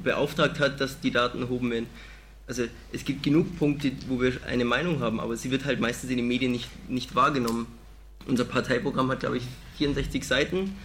beauftragt 0.03 0.59
hat, 0.59 0.79
dass 0.81 0.99
die 0.99 1.11
Daten 1.11 1.41
erhoben 1.41 1.71
werden. 1.71 1.87
Also 2.47 2.63
es 2.93 3.03
gibt 3.03 3.23
genug 3.23 3.57
Punkte, 3.57 3.91
wo 4.07 4.21
wir 4.21 4.33
eine 4.47 4.63
Meinung 4.63 5.01
haben, 5.01 5.19
aber 5.19 5.35
sie 5.35 5.51
wird 5.51 5.65
halt 5.65 5.79
meistens 5.79 6.09
in 6.09 6.17
den 6.17 6.27
Medien 6.27 6.51
nicht, 6.51 6.69
nicht 6.89 7.13
wahrgenommen. 7.13 7.67
Unser 8.25 8.45
Parteiprogramm 8.45 9.09
hat, 9.11 9.19
glaube 9.21 9.37
ich, 9.37 9.43
64 9.77 10.25
Seiten. 10.25 10.75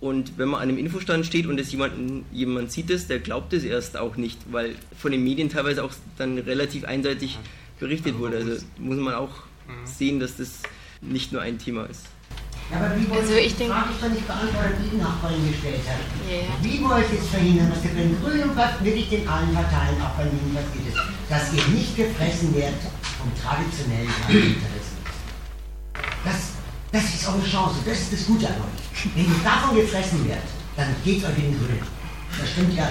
Und 0.00 0.36
wenn 0.36 0.48
man 0.48 0.60
an 0.60 0.68
einem 0.68 0.78
Infostand 0.78 1.24
steht 1.24 1.46
und 1.46 1.60
es 1.60 1.70
jemanden, 1.70 2.24
jemand 2.32 2.72
sieht 2.72 2.90
es, 2.90 3.06
der 3.06 3.20
glaubt 3.20 3.52
es 3.52 3.62
erst 3.62 3.96
auch 3.96 4.16
nicht, 4.16 4.38
weil 4.50 4.74
von 4.98 5.12
den 5.12 5.22
Medien 5.22 5.48
teilweise 5.48 5.84
auch 5.84 5.92
dann 6.18 6.38
relativ 6.38 6.84
einseitig 6.84 7.38
berichtet 7.78 8.18
wurde. 8.18 8.38
Also 8.38 8.64
muss 8.78 8.98
man 8.98 9.14
auch 9.14 9.30
sehen, 9.84 10.18
dass 10.18 10.36
das 10.36 10.60
nicht 11.00 11.32
nur 11.32 11.40
ein 11.40 11.58
Thema 11.58 11.84
ist. 11.84 12.06
Ja, 12.70 12.78
aber 12.78 12.96
wie 12.96 13.08
wollt 13.10 13.20
also 13.20 13.34
ich 13.34 13.54
denke, 13.56 13.74
Frage 13.74 13.90
doch 14.00 14.08
nicht 14.08 14.26
beantwortet, 14.26 14.76
die 14.84 14.90
die 14.90 15.02
Nachbarin 15.02 15.48
gestellt 15.50 15.84
hat. 15.86 16.00
Yeah. 16.24 16.48
Wie 16.62 16.82
wollt 16.82 17.04
ihr 17.12 17.18
es 17.20 17.28
verhindern, 17.28 17.70
dass 17.70 17.84
ihr 17.84 17.90
den 17.90 18.16
grünen 18.20 18.54
Pass 18.54 18.72
wirklich 18.80 19.08
den 19.10 19.28
allen 19.28 19.52
Parteien, 19.52 20.00
auch 20.00 20.16
bei 20.16 20.24
Ihnen, 20.24 20.56
was 20.56 20.64
geht 20.72 20.88
es, 20.88 20.96
dass 21.28 21.52
ihr 21.52 21.66
nicht 21.74 21.96
gefressen 21.96 22.54
werdet 22.54 22.80
vom 23.18 23.28
traditionellen 23.36 24.08
Interessen? 24.28 24.96
Das, 26.24 26.56
das 26.92 27.04
ist 27.14 27.28
eure 27.28 27.44
Chance, 27.44 27.76
das 27.84 27.98
ist 27.98 28.12
das 28.12 28.26
Gute 28.26 28.46
an 28.46 28.54
euch. 28.54 29.08
Wenn 29.14 29.24
ihr 29.24 29.40
davon 29.44 29.76
gefressen 29.76 30.26
werdet, 30.26 30.48
dann 30.76 30.94
geht 31.04 31.18
es 31.18 31.24
euch 31.24 31.36
in 31.36 31.52
den 31.52 31.58
Grünen. 31.58 31.86
Das 32.38 32.50
stimmt 32.50 32.74
ja. 32.74 32.88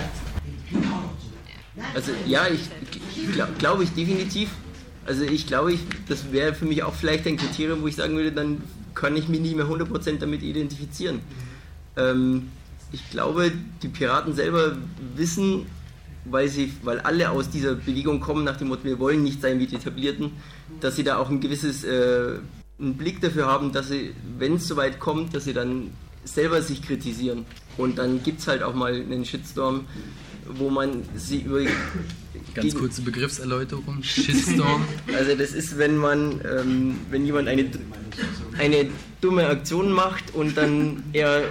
Also 1.93 2.11
ja, 2.26 2.47
ich 2.47 2.69
glaube 3.34 3.53
glaub 3.57 3.82
ich 3.82 3.91
definitiv. 3.93 4.49
Also 5.05 5.24
ich 5.24 5.47
glaube, 5.47 5.74
ich, 5.74 5.80
das 6.07 6.32
wäre 6.32 6.53
für 6.53 6.65
mich 6.65 6.84
auch 6.84 6.93
vielleicht 6.93 7.26
ein 7.26 7.38
Kriterium, 7.38 7.82
wo 7.82 7.88
ich 7.88 7.95
sagen 7.95 8.15
würde, 8.15 8.32
dann 8.32 8.61
kann 8.94 9.16
ich 9.16 9.28
mich 9.28 9.39
nicht 9.39 9.56
mehr 9.56 9.66
100% 9.66 10.20
damit 10.20 10.44
identifizieren. 10.44 11.20
Ähm, 11.98 12.50
ich 12.92 13.10
glaube, 13.10 13.52
die 13.82 13.88
Piraten 13.88 14.34
selber 14.34 14.76
wissen, 15.16 15.66
weil, 16.26 16.48
sie, 16.50 16.74
weil 16.84 17.00
alle 17.00 17.32
aus 17.32 17.50
dieser 17.50 17.76
Bewegung 17.76 18.20
kommen, 18.20 18.44
nach 18.44 18.58
dem 18.58 18.68
Motto, 18.68 18.84
wir 18.84 19.00
wollen 19.00 19.24
nicht 19.24 19.42
sein 19.42 19.60
wie 19.60 19.68
die 19.68 19.76
Etablierten, 19.76 20.32
dass 20.80 20.96
sie 20.96 21.04
da 21.04 21.18
auch 21.18 21.30
ein 21.30 21.39
gewisses 21.39 21.84
äh, 21.84 22.39
einen 22.80 22.98
Blick 22.98 23.22
dafür 23.22 23.46
haben, 23.46 23.72
dass 23.72 23.89
sie, 23.89 24.14
wenn 24.38 24.56
es 24.56 24.68
soweit 24.68 25.00
kommt, 25.00 25.36
dass 25.36 25.46
sie 25.46 25.54
dann 25.54 25.92
selber 26.24 26.62
sich 26.62 26.82
kritisieren. 26.82 27.46
Und 27.78 27.98
dann 27.98 28.24
gibt 28.24 28.39
es 28.39 28.48
halt 28.48 28.64
auch 28.64 28.74
mal 28.74 28.94
einen 28.94 29.26
Shitstorm, 29.26 29.86
wo 30.48 30.70
man 30.70 31.04
sie 31.16 31.42
über 31.42 31.62
Ganz 32.53 32.75
kurze 32.75 33.01
Begriffserläuterung, 33.01 34.03
Shitstorm. 34.03 34.86
Also 35.13 35.36
das 35.36 35.51
ist, 35.51 35.77
wenn 35.77 35.97
man, 35.97 36.41
ähm, 36.45 36.97
wenn 37.09 37.25
jemand 37.25 37.47
eine, 37.47 37.69
eine 38.57 38.89
dumme 39.21 39.47
Aktion 39.47 39.91
macht 39.91 40.34
und 40.34 40.57
dann 40.57 41.03
er 41.13 41.43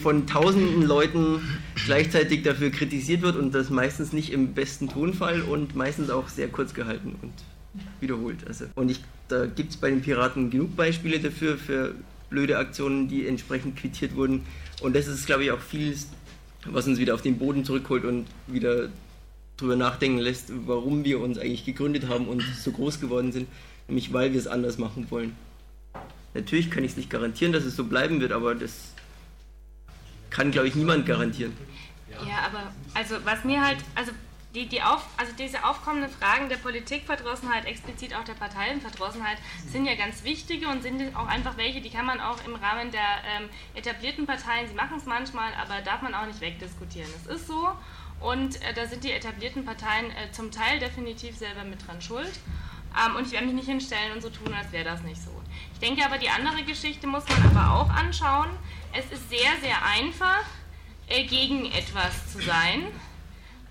von 0.00 0.26
tausenden 0.26 0.82
Leuten 0.82 1.40
gleichzeitig 1.84 2.42
dafür 2.42 2.70
kritisiert 2.70 3.22
wird 3.22 3.36
und 3.36 3.54
das 3.54 3.70
meistens 3.70 4.12
nicht 4.12 4.32
im 4.32 4.54
besten 4.54 4.88
Tonfall 4.88 5.42
und 5.42 5.76
meistens 5.76 6.10
auch 6.10 6.28
sehr 6.28 6.48
kurz 6.48 6.72
gehalten 6.74 7.16
und 7.20 7.32
wiederholt. 8.00 8.46
Also, 8.46 8.66
und 8.74 8.90
ich, 8.90 9.00
da 9.28 9.46
gibt 9.46 9.70
es 9.70 9.76
bei 9.76 9.90
den 9.90 10.00
Piraten 10.00 10.50
genug 10.50 10.74
Beispiele 10.74 11.20
dafür, 11.20 11.58
für 11.58 11.94
blöde 12.30 12.56
Aktionen, 12.58 13.08
die 13.08 13.26
entsprechend 13.26 13.76
quittiert 13.76 14.16
wurden. 14.16 14.42
Und 14.80 14.96
das 14.96 15.06
ist, 15.06 15.26
glaube 15.26 15.44
ich, 15.44 15.50
auch 15.50 15.60
vieles, 15.60 16.08
was 16.64 16.86
uns 16.86 16.98
wieder 16.98 17.14
auf 17.14 17.22
den 17.22 17.38
Boden 17.38 17.64
zurückholt 17.64 18.04
und 18.04 18.26
wieder 18.46 18.88
darüber 19.60 19.76
nachdenken 19.76 20.18
lässt, 20.18 20.52
warum 20.66 21.04
wir 21.04 21.20
uns 21.20 21.38
eigentlich 21.38 21.64
gegründet 21.64 22.08
haben 22.08 22.26
und 22.26 22.42
so 22.42 22.72
groß 22.72 23.00
geworden 23.00 23.32
sind, 23.32 23.48
nämlich 23.88 24.12
weil 24.12 24.32
wir 24.32 24.40
es 24.40 24.46
anders 24.46 24.78
machen 24.78 25.10
wollen. 25.10 25.36
Natürlich 26.34 26.70
kann 26.70 26.84
ich 26.84 26.92
es 26.92 26.96
nicht 26.96 27.10
garantieren, 27.10 27.52
dass 27.52 27.64
es 27.64 27.76
so 27.76 27.84
bleiben 27.84 28.20
wird, 28.20 28.32
aber 28.32 28.54
das 28.54 28.92
kann, 30.30 30.50
glaube 30.50 30.68
ich, 30.68 30.74
niemand 30.74 31.06
garantieren. 31.06 31.52
Ja, 32.26 32.46
aber 32.46 32.72
also 32.94 33.16
was 33.24 33.44
mir 33.44 33.64
halt, 33.64 33.78
also 33.94 34.12
die, 34.54 34.66
die 34.66 34.82
auf, 34.82 35.06
also 35.16 35.32
diese 35.38 35.64
aufkommenden 35.64 36.10
Fragen 36.10 36.48
der 36.48 36.56
Politikverdrossenheit, 36.56 37.66
explizit 37.66 38.14
auch 38.14 38.24
der 38.24 38.34
Parteienverdrossenheit, 38.34 39.38
sind 39.68 39.86
ja 39.86 39.94
ganz 39.94 40.24
wichtige 40.24 40.68
und 40.68 40.82
sind 40.82 41.14
auch 41.16 41.26
einfach 41.26 41.56
welche, 41.56 41.80
die 41.80 41.90
kann 41.90 42.06
man 42.06 42.20
auch 42.20 42.44
im 42.44 42.56
Rahmen 42.56 42.90
der 42.90 43.00
ähm, 43.00 43.48
etablierten 43.74 44.26
Parteien, 44.26 44.68
sie 44.68 44.74
machen 44.74 44.96
es 44.98 45.04
manchmal, 45.04 45.52
aber 45.54 45.82
darf 45.82 46.02
man 46.02 46.14
auch 46.14 46.26
nicht 46.26 46.40
wegdiskutieren. 46.40 47.08
Es 47.24 47.34
ist 47.34 47.46
so 47.46 47.68
und 48.20 48.62
äh, 48.62 48.74
da 48.74 48.86
sind 48.86 49.04
die 49.04 49.12
etablierten 49.12 49.64
Parteien 49.64 50.10
äh, 50.10 50.30
zum 50.32 50.50
Teil 50.50 50.78
definitiv 50.78 51.36
selber 51.36 51.64
mit 51.64 51.86
dran 51.86 52.00
schuld. 52.00 52.32
Ähm, 52.94 53.16
und 53.16 53.26
ich 53.26 53.32
werde 53.32 53.46
mich 53.46 53.54
nicht 53.54 53.68
hinstellen 53.68 54.12
und 54.12 54.22
so 54.22 54.30
tun, 54.30 54.52
als 54.52 54.70
wäre 54.72 54.84
das 54.84 55.02
nicht 55.02 55.22
so. 55.22 55.30
Ich 55.72 55.80
denke 55.80 56.04
aber, 56.04 56.18
die 56.18 56.28
andere 56.28 56.62
Geschichte 56.64 57.06
muss 57.06 57.24
man 57.28 57.56
aber 57.56 57.74
auch 57.74 57.90
anschauen. 57.90 58.50
Es 58.92 59.10
ist 59.10 59.30
sehr, 59.30 59.56
sehr 59.62 59.84
einfach, 59.84 60.44
äh, 61.08 61.24
gegen 61.24 61.66
etwas 61.72 62.32
zu 62.32 62.40
sein. 62.40 62.86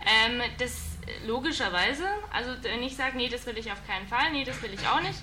Ähm, 0.02 0.42
das 0.58 0.90
logischerweise, 1.26 2.06
also 2.32 2.52
wenn 2.62 2.84
ich 2.84 2.96
sage, 2.96 3.18
nee, 3.18 3.30
das 3.30 3.46
will 3.46 3.58
ich 3.58 3.72
auf 3.72 3.86
keinen 3.88 4.08
Fall, 4.08 4.32
nee, 4.32 4.44
das 4.44 4.62
will 4.62 4.74
ich 4.74 4.88
auch 4.88 5.02
nicht. 5.02 5.20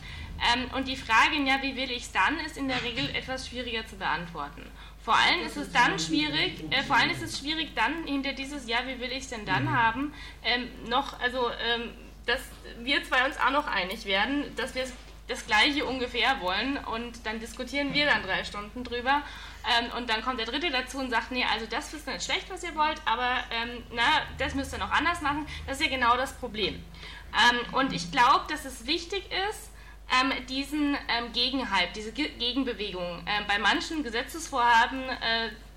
Ähm, 0.54 0.70
und 0.74 0.88
die 0.88 0.96
Frage, 0.96 1.36
ja, 1.44 1.62
wie 1.62 1.76
will 1.76 1.90
ich 1.90 2.04
es 2.04 2.12
dann, 2.12 2.38
ist 2.40 2.56
in 2.56 2.68
der 2.68 2.82
Regel 2.82 3.08
etwas 3.14 3.48
schwieriger 3.48 3.86
zu 3.86 3.96
beantworten. 3.96 4.62
Vor 5.06 5.14
allem 5.14 5.46
ist 5.46 5.56
es 5.56 5.70
dann 5.70 5.96
schwierig, 6.00 6.64
äh, 6.72 6.82
vor 6.82 6.96
allem 6.96 7.10
ist 7.10 7.22
es 7.22 7.38
schwierig, 7.38 7.76
dann 7.76 8.04
hinter 8.06 8.32
dieses 8.32 8.66
Ja, 8.66 8.78
wie 8.88 8.98
will 8.98 9.12
ich 9.12 9.22
es 9.22 9.28
denn 9.28 9.46
dann 9.46 9.66
mhm. 9.66 9.72
haben, 9.72 10.14
ähm, 10.42 10.68
noch, 10.88 11.20
also, 11.20 11.48
ähm, 11.48 11.92
dass 12.26 12.40
wir 12.80 13.04
zwei 13.04 13.24
uns 13.24 13.36
auch 13.38 13.52
noch 13.52 13.68
einig 13.68 14.04
werden, 14.04 14.52
dass 14.56 14.74
wir 14.74 14.82
das 15.28 15.46
Gleiche 15.46 15.84
ungefähr 15.84 16.40
wollen 16.40 16.76
und 16.78 17.24
dann 17.24 17.38
diskutieren 17.38 17.94
wir 17.94 18.06
dann 18.06 18.24
drei 18.24 18.42
Stunden 18.42 18.82
drüber 18.82 19.22
ähm, 19.78 19.92
und 19.96 20.10
dann 20.10 20.22
kommt 20.22 20.40
der 20.40 20.46
Dritte 20.46 20.70
dazu 20.72 20.98
und 20.98 21.10
sagt, 21.10 21.30
nee, 21.30 21.46
also 21.52 21.66
das 21.66 21.94
ist 21.94 22.08
nicht 22.08 22.24
schlecht, 22.24 22.50
was 22.50 22.64
ihr 22.64 22.74
wollt, 22.74 23.00
aber 23.04 23.44
ähm, 23.52 23.84
na, 23.92 24.02
das 24.38 24.56
müsst 24.56 24.72
ihr 24.72 24.80
noch 24.80 24.90
anders 24.90 25.20
machen. 25.20 25.46
Das 25.68 25.78
ist 25.78 25.86
ja 25.86 25.96
genau 25.96 26.16
das 26.16 26.32
Problem. 26.32 26.82
Ähm, 27.32 27.74
und 27.74 27.92
ich 27.92 28.10
glaube, 28.10 28.46
dass 28.48 28.64
es 28.64 28.88
wichtig 28.88 29.22
ist, 29.50 29.70
ähm, 30.10 30.32
diesen 30.46 30.94
ähm, 31.08 31.32
Gegenhype, 31.32 31.92
diese 31.94 32.12
Ge 32.12 32.28
Gegenbewegung 32.38 33.22
ähm, 33.26 33.44
bei 33.48 33.58
manchen 33.58 34.02
Gesetzesvorhaben, 34.02 35.02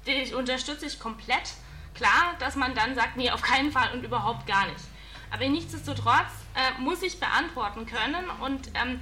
äh, 0.06 0.34
unterstütze 0.34 0.86
ich 0.86 1.00
komplett. 1.00 1.54
Klar, 1.94 2.36
dass 2.40 2.56
man 2.56 2.74
dann 2.76 2.96
sagt, 2.96 3.18
nee, 3.18 3.30
auf 3.30 3.42
keinen 3.42 3.72
Fall 3.72 3.92
und 3.94 4.04
überhaupt 4.04 4.48
gar 4.48 4.66
nicht. 4.68 4.86
Aber 5.32 5.48
nichtsdestotrotz 5.48 6.32
äh, 6.56 6.80
muss 6.82 7.04
ich 7.04 7.20
beantworten 7.20 7.86
können 7.86 8.30
und 8.42 8.70
ähm, 8.74 9.02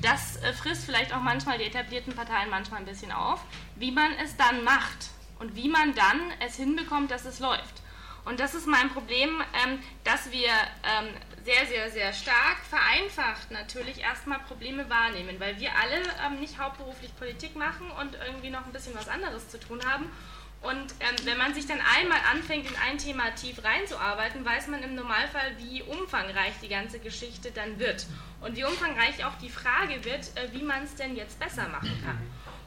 das 0.00 0.36
äh, 0.36 0.52
frisst 0.52 0.84
vielleicht 0.84 1.12
auch 1.12 1.20
manchmal 1.20 1.58
die 1.58 1.64
etablierten 1.64 2.14
Parteien 2.14 2.50
manchmal 2.50 2.80
ein 2.80 2.86
bisschen 2.86 3.12
auf, 3.12 3.40
wie 3.76 3.90
man 3.90 4.12
es 4.24 4.36
dann 4.36 4.64
macht 4.64 5.10
und 5.38 5.54
wie 5.54 5.68
man 5.68 5.94
dann 5.94 6.20
es 6.40 6.56
hinbekommt, 6.56 7.10
dass 7.10 7.24
es 7.24 7.40
läuft. 7.40 7.82
Und 8.24 8.40
das 8.40 8.54
ist 8.54 8.66
mein 8.66 8.90
Problem, 8.90 9.42
ähm, 9.64 9.78
dass 10.04 10.30
wir 10.30 10.50
ähm, 10.50 11.08
sehr, 11.48 11.66
sehr, 11.66 11.90
sehr 11.90 12.12
stark 12.12 12.58
vereinfacht 12.68 13.50
natürlich 13.50 14.00
erstmal 14.00 14.38
Probleme 14.40 14.90
wahrnehmen, 14.90 15.40
weil 15.40 15.58
wir 15.58 15.70
alle 15.74 15.96
ähm, 16.26 16.40
nicht 16.40 16.58
hauptberuflich 16.58 17.16
Politik 17.16 17.56
machen 17.56 17.90
und 17.98 18.18
irgendwie 18.26 18.50
noch 18.50 18.66
ein 18.66 18.72
bisschen 18.72 18.94
was 18.94 19.08
anderes 19.08 19.48
zu 19.48 19.58
tun 19.58 19.80
haben. 19.86 20.12
Und 20.60 20.92
ähm, 21.00 21.16
wenn 21.24 21.38
man 21.38 21.54
sich 21.54 21.66
dann 21.66 21.80
einmal 21.80 22.18
anfängt, 22.30 22.68
in 22.68 22.76
ein 22.86 22.98
Thema 22.98 23.34
tief 23.34 23.64
reinzuarbeiten, 23.64 24.44
weiß 24.44 24.66
man 24.66 24.82
im 24.82 24.94
Normalfall, 24.94 25.56
wie 25.56 25.82
umfangreich 25.82 26.52
die 26.60 26.68
ganze 26.68 26.98
Geschichte 26.98 27.50
dann 27.50 27.78
wird. 27.78 28.04
Und 28.42 28.54
wie 28.56 28.64
umfangreich 28.64 29.24
auch 29.24 29.38
die 29.40 29.48
Frage 29.48 30.04
wird, 30.04 30.36
äh, 30.36 30.52
wie 30.52 30.62
man 30.62 30.84
es 30.84 30.96
denn 30.96 31.16
jetzt 31.16 31.40
besser 31.40 31.66
machen 31.68 31.98
kann. 32.04 32.18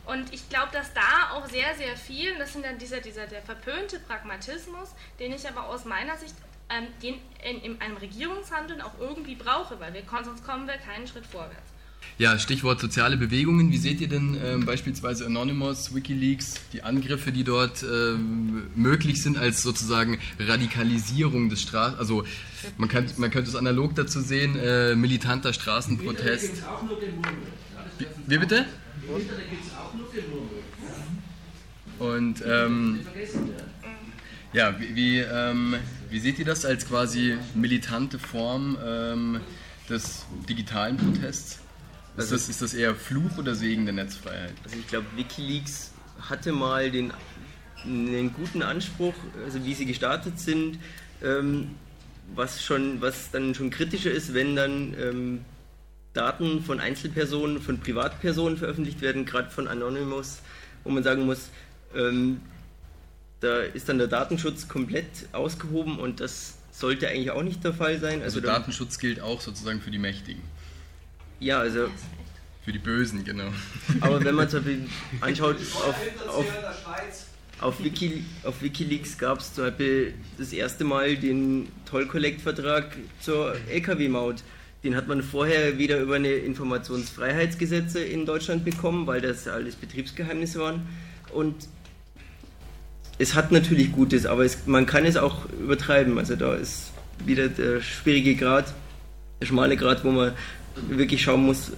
Und 0.08 0.34
ich 0.34 0.50
glaube, 0.50 0.72
dass 0.72 0.92
da 0.94 1.34
auch 1.34 1.46
sehr, 1.46 1.76
sehr 1.76 1.96
viel, 1.96 2.36
das 2.40 2.54
sind 2.54 2.66
dann 2.66 2.80
dieser, 2.80 3.00
dieser 3.00 3.28
der 3.28 3.44
verpönte 3.44 4.00
Pragmatismus, 4.00 4.90
den 5.20 5.34
ich 5.34 5.48
aber 5.48 5.68
aus 5.68 5.86
meiner 5.86 6.18
Sicht 6.18 6.36
ähm, 6.76 6.88
den 7.02 7.16
in, 7.44 7.62
in 7.62 7.82
einem 7.82 7.98
Regierungshandeln 7.98 8.82
auch 8.82 9.00
irgendwie 9.00 9.36
brauche, 9.36 9.80
weil 9.80 9.94
wir, 9.94 10.04
sonst 10.24 10.46
kommen 10.46 10.68
wir 10.68 10.76
keinen 10.78 11.08
Schritt 11.08 11.26
vorwärts. 11.26 11.72
Ja, 12.18 12.38
Stichwort 12.38 12.80
soziale 12.80 13.18
Bewegungen. 13.18 13.72
Wie 13.72 13.78
seht 13.78 14.02
ihr 14.02 14.08
denn 14.08 14.36
äh, 14.36 14.58
beispielsweise 14.64 15.26
Anonymous, 15.26 15.96
Wikileaks, 15.96 16.56
die 16.74 16.84
Angriffe, 16.84 17.32
die 17.32 17.44
dort 17.44 17.84
äh, 17.84 18.16
möglich 18.76 19.22
sind, 19.22 19.38
als 19.38 19.64
sozusagen 19.64 20.20
Radikalisierung 20.40 21.50
des 21.50 21.62
Straßen, 21.62 21.98
also 21.98 22.24
man, 22.78 22.90
kann, 22.90 23.08
man 23.18 23.32
könnte 23.32 23.50
es 23.50 23.56
analog 23.56 23.96
dazu 23.96 24.20
sehen, 24.20 24.56
äh, 24.58 24.96
militanter 24.96 25.54
Straßenprotest. 25.54 26.64
Wie, 27.98 28.06
wie 28.28 28.38
bitte? 28.38 28.66
Und 31.98 32.44
ähm, 32.46 33.00
ja, 34.54 34.80
wie, 34.80 34.96
wie, 34.96 35.20
ähm, 35.20 35.76
wie, 36.12 36.20
seht 36.20 36.38
ihr 36.40 36.46
das 36.46 36.66
als 36.66 36.88
quasi 36.88 37.38
militante 37.56 38.20
Form 38.20 38.78
ähm, 38.86 39.40
des 39.90 40.26
digitalen 40.48 40.98
Protests? 40.98 41.54
Ist, 41.54 41.60
also, 42.18 42.36
das, 42.36 42.50
ist 42.50 42.62
das 42.62 42.74
eher 42.74 42.94
Fluch 42.94 43.38
oder 43.38 43.56
Segen 43.56 43.86
der 43.86 43.94
Netzfreiheit? 43.94 44.54
Also 44.64 44.78
ich 44.78 44.88
glaube, 44.88 45.08
Wikileaks 45.16 45.92
hatte 46.30 46.52
mal 46.52 46.92
den, 46.92 47.14
einen 47.86 48.34
guten 48.34 48.62
Anspruch, 48.62 49.16
also 49.44 49.64
wie 49.66 49.74
sie 49.74 49.86
gestartet 49.86 50.40
sind, 50.40 50.80
ähm, 51.24 51.72
was, 52.36 52.64
schon, 52.64 53.02
was 53.02 53.32
dann 53.32 53.56
schon 53.56 53.70
kritischer 53.70 54.12
ist, 54.12 54.34
wenn 54.34 54.56
dann 54.56 54.94
ähm, 55.00 55.46
Daten 56.14 56.64
von 56.64 56.80
Einzelpersonen, 56.80 57.62
von 57.62 57.80
Privatpersonen 57.80 58.58
veröffentlicht 58.58 59.02
werden, 59.02 59.26
gerade 59.26 59.50
von 59.50 59.68
Anonymous, 59.68 60.42
wo 60.84 60.90
man 60.92 61.04
sagen 61.04 61.26
muss, 61.26 61.50
ähm, 61.96 62.42
da 63.42 63.62
ist 63.62 63.90
dann 63.90 63.98
der 63.98 64.08
Datenschutz 64.08 64.68
komplett 64.68 65.28
ausgehoben 65.34 66.00
und 66.00 66.20
das 66.20 66.56
sollte 66.72 67.10
eigentlich 67.10 67.32
auch 67.32 67.44
nicht 67.44 67.64
der 67.64 67.74
Fall 67.74 68.00
sein. 68.00 68.22
Also, 68.22 68.40
also 68.40 68.42
Datenschutz 68.42 68.98
gilt 68.98 69.20
auch 69.20 69.42
sozusagen 69.42 69.82
für 69.82 69.92
die 69.92 69.98
Mächtigen. 69.98 70.42
Ja, 71.40 71.60
also. 71.60 71.90
Für 72.64 72.72
die 72.72 72.80
Bösen, 72.80 73.26
genau. 73.26 73.52
Aber 74.00 74.24
wenn 74.24 74.36
man 74.36 74.48
zum 74.48 74.64
Beispiel 74.64 74.88
anschaut, 75.22 75.56
auf, 75.56 75.96
auf, 76.28 76.46
auf, 77.60 77.84
Wiki, 77.84 78.24
auf 78.44 78.62
Wikileaks 78.62 79.18
gab 79.18 79.40
es 79.40 79.56
zum 79.56 79.66
Beispiel 79.66 80.14
das 80.38 80.54
erste 80.54 80.84
Mal 80.84 81.18
den 81.18 81.68
Toll-Collect-Vertrag 81.86 82.96
zur 83.20 83.56
Lkw-Maut. 83.70 84.44
Den 84.84 84.96
hat 84.96 85.08
man 85.08 85.24
vorher 85.24 85.80
wieder 85.80 86.00
über 86.00 86.16
eine 86.16 86.34
Informationsfreiheitsgesetze 86.34 88.04
in 88.04 88.28
Deutschland 88.28 88.64
bekommen, 88.64 89.08
weil 89.08 89.22
das 89.22 89.48
alles 89.48 89.76
Betriebsgeheimnisse 89.76 90.60
waren. 90.60 90.88
Und 91.34 91.68
es 93.18 93.36
hat 93.36 93.52
natürlich 93.52 93.92
Gutes, 93.92 94.26
aber 94.26 94.46
es, 94.46 94.66
man 94.66 94.86
kann 94.86 95.06
es 95.06 95.18
auch 95.18 95.46
übertreiben. 95.50 96.18
Also 96.18 96.36
da 96.36 96.54
ist 96.56 96.92
wieder 97.26 97.50
der 97.50 97.82
schwierige 97.82 98.36
Grad, 98.36 98.74
der 99.40 99.46
schmale 99.46 99.78
Grad, 99.78 100.04
wo 100.04 100.12
man 100.12 100.34
wirklich 100.90 101.22
schauen 101.22 101.46
muss, 101.46 101.72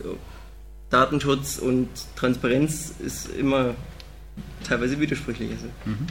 Datenschutz 0.89 1.57
und 1.57 1.89
Transparenz 2.15 2.93
ist 2.99 3.27
immer 3.35 3.73
teilweise 4.63 4.99
widersprüchlich. 4.99 5.51
Also. 5.51 5.65
Mhm. 5.85 6.07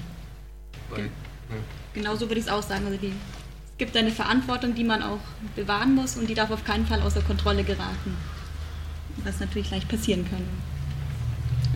Genau 1.94 2.16
so 2.16 2.28
würde 2.28 2.40
ich 2.40 2.46
es 2.46 2.52
auch 2.52 2.62
sagen. 2.62 2.86
Also 2.86 2.98
die, 2.98 3.08
es 3.08 3.78
gibt 3.78 3.96
eine 3.96 4.10
Verantwortung, 4.10 4.74
die 4.74 4.84
man 4.84 5.02
auch 5.02 5.20
bewahren 5.54 5.94
muss 5.94 6.16
und 6.16 6.28
die 6.28 6.34
darf 6.34 6.50
auf 6.50 6.64
keinen 6.64 6.86
Fall 6.86 7.00
außer 7.00 7.22
Kontrolle 7.22 7.64
geraten. 7.64 8.16
Was 9.24 9.40
natürlich 9.40 9.70
leicht 9.70 9.88
passieren 9.88 10.26
kann. 10.28 10.42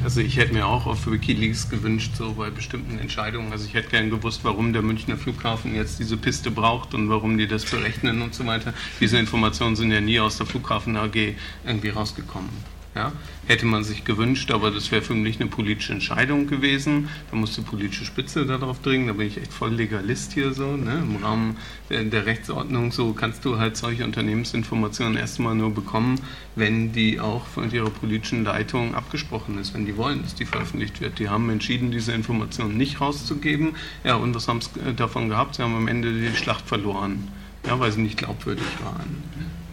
Also 0.04 0.20
ich 0.20 0.36
hätte 0.36 0.52
mir 0.52 0.66
auch 0.66 0.86
auf 0.86 1.10
Wikileaks 1.10 1.68
gewünscht, 1.68 2.12
so 2.16 2.32
bei 2.34 2.50
bestimmten 2.50 2.98
Entscheidungen. 2.98 3.50
Also 3.50 3.66
ich 3.66 3.74
hätte 3.74 3.88
gern 3.88 4.10
gewusst, 4.10 4.40
warum 4.44 4.72
der 4.72 4.82
Münchner 4.82 5.16
Flughafen 5.16 5.74
jetzt 5.74 5.98
diese 5.98 6.16
Piste 6.16 6.50
braucht 6.50 6.94
und 6.94 7.08
warum 7.08 7.38
die 7.38 7.48
das 7.48 7.64
berechnen 7.64 8.22
und 8.22 8.34
so 8.34 8.46
weiter. 8.46 8.72
Diese 9.00 9.18
Informationen 9.18 9.74
sind 9.74 9.90
ja 9.90 10.00
nie 10.00 10.20
aus 10.20 10.36
der 10.36 10.46
Flughafen 10.46 10.96
AG 10.96 11.34
irgendwie 11.64 11.88
rausgekommen. 11.88 12.75
Ja? 12.96 13.12
Hätte 13.46 13.66
man 13.66 13.84
sich 13.84 14.04
gewünscht, 14.04 14.50
aber 14.50 14.70
das 14.70 14.90
wäre 14.90 15.02
für 15.02 15.14
mich 15.14 15.38
eine 15.38 15.50
politische 15.50 15.92
Entscheidung 15.92 16.46
gewesen. 16.46 17.10
Da 17.30 17.36
muss 17.36 17.54
die 17.54 17.60
politische 17.60 18.06
Spitze 18.06 18.46
darauf 18.46 18.80
dringen. 18.80 19.06
Da 19.06 19.12
bin 19.12 19.26
ich 19.26 19.36
echt 19.36 19.52
voll 19.52 19.74
Legalist 19.74 20.32
hier 20.32 20.54
so. 20.54 20.76
Ne? 20.76 20.94
Im 21.02 21.22
Rahmen 21.22 21.58
der, 21.90 22.04
der, 22.04 22.24
Rechtsordnung 22.24 22.90
so 22.92 23.12
kannst 23.12 23.44
du 23.44 23.58
halt 23.58 23.76
solche 23.76 24.02
Unternehmensinformationen 24.02 25.16
erstmal 25.18 25.54
nur 25.54 25.74
bekommen, 25.74 26.18
wenn 26.56 26.92
die 26.92 27.20
auch 27.20 27.46
von 27.46 27.70
ihrer 27.70 27.90
politischen 27.90 28.44
Leitung 28.44 28.94
abgesprochen 28.94 29.58
ist, 29.58 29.74
wenn 29.74 29.84
die 29.84 29.96
wollen, 29.98 30.22
dass 30.22 30.34
die 30.34 30.46
veröffentlicht 30.46 31.02
wird. 31.02 31.18
Die 31.18 31.28
haben 31.28 31.50
entschieden, 31.50 31.90
diese 31.90 32.12
Informationen 32.12 32.78
nicht 32.78 33.00
rauszugeben. 33.02 33.76
Ja, 34.04 34.16
und 34.16 34.34
was 34.34 34.48
haben 34.48 34.62
sie 34.62 34.70
davon 34.96 35.28
gehabt? 35.28 35.56
Sie 35.56 35.62
haben 35.62 35.76
am 35.76 35.86
Ende 35.86 36.12
die 36.12 36.34
Schlacht 36.34 36.66
verloren, 36.66 37.28
ja, 37.66 37.78
weil 37.78 37.92
sie 37.92 38.00
nicht 38.00 38.16
glaubwürdig 38.16 38.64
waren. 38.82 39.22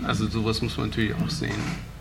Also 0.05 0.27
sowas 0.27 0.61
muss 0.61 0.75
man 0.77 0.89
natürlich 0.89 1.13
auch 1.15 1.29
sehen. 1.29 1.92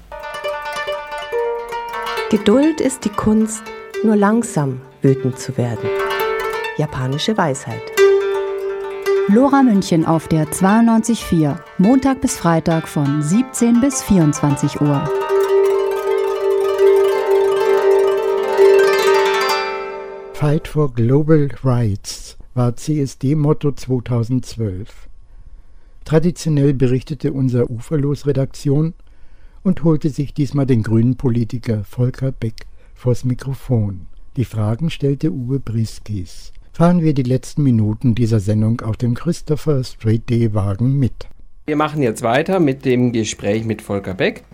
Geduld 2.32 2.80
ist 2.80 3.04
die 3.04 3.10
Kunst, 3.10 3.62
nur 4.04 4.16
langsam 4.16 4.80
wütend 5.02 5.38
zu 5.38 5.54
werden. 5.58 5.86
Japanische 6.78 7.36
Weisheit. 7.36 7.82
Lora 9.28 9.62
München 9.62 10.06
auf 10.06 10.28
der 10.28 10.46
92.4, 10.46 11.58
Montag 11.76 12.22
bis 12.22 12.38
Freitag 12.38 12.88
von 12.88 13.20
17 13.20 13.82
bis 13.82 14.02
24 14.04 14.80
Uhr. 14.80 15.06
Fight 20.32 20.68
for 20.68 20.90
Global 20.94 21.50
Rights 21.62 22.38
war 22.54 22.74
CSD-Motto 22.74 23.72
2012. 23.72 24.88
Traditionell 26.06 26.72
berichtete 26.72 27.34
unser 27.34 27.68
Uferlos-Redaktion 27.68 28.94
und 29.62 29.84
holte 29.84 30.10
sich 30.10 30.34
diesmal 30.34 30.66
den 30.66 30.82
grünen 30.82 31.16
Politiker 31.16 31.84
Volker 31.84 32.32
Beck 32.32 32.66
vors 32.94 33.24
Mikrofon. 33.24 34.06
Die 34.36 34.44
Fragen 34.44 34.90
stellte 34.90 35.30
Uwe 35.30 35.60
Briskis. 35.60 36.52
Fahren 36.72 37.02
wir 37.02 37.12
die 37.12 37.22
letzten 37.22 37.62
Minuten 37.62 38.14
dieser 38.14 38.40
Sendung 38.40 38.80
auf 38.80 38.96
dem 38.96 39.14
Christopher 39.14 39.84
Straight 39.84 40.30
Day 40.30 40.54
Wagen 40.54 40.98
mit. 40.98 41.28
Wir 41.66 41.76
machen 41.76 42.02
jetzt 42.02 42.22
weiter 42.22 42.60
mit 42.60 42.84
dem 42.84 43.12
Gespräch 43.12 43.64
mit 43.64 43.82
Volker 43.82 44.14
Beck. 44.14 44.44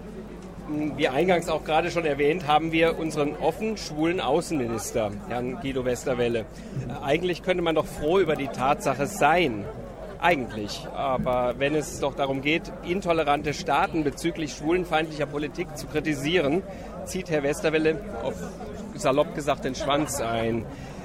Wie 0.97 1.09
eingangs 1.09 1.49
auch 1.49 1.65
gerade 1.65 1.91
schon 1.91 2.05
erwähnt, 2.05 2.47
haben 2.47 2.73
wir 2.73 2.99
unseren 2.99 3.35
offen 3.37 3.79
schwulen 3.79 4.21
Außenminister, 4.21 5.13
Herrn 5.29 5.59
Guido 5.63 5.85
Westerwelle. 5.85 6.45
Eigentlich 7.03 7.43
könnte 7.43 7.63
man 7.63 7.75
doch 7.75 7.87
froh 7.87 8.19
über 8.19 8.37
die 8.37 8.49
Tatsache 8.49 9.07
sein, 9.07 9.65
eigentlich. 10.21 10.87
Aber 10.95 11.55
wenn 11.59 11.75
es 11.75 12.01
doch 12.01 12.15
darum 12.15 12.41
geht, 12.43 12.73
intolerante 12.87 13.55
Staaten 13.55 14.05
bezüglich 14.05 14.53
schwulenfeindlicher 14.53 15.27
Politik 15.27 15.77
zu 15.77 15.87
kritisieren, 15.87 16.63
zieht 17.05 17.31
Herr 17.31 17.43
Westerwelle 17.43 18.01
auf 18.23 18.35
salopp 18.95 19.35
gesagt 19.35 19.65
den 19.65 19.75
Schwanz 19.75 20.21
ein. 20.21 20.65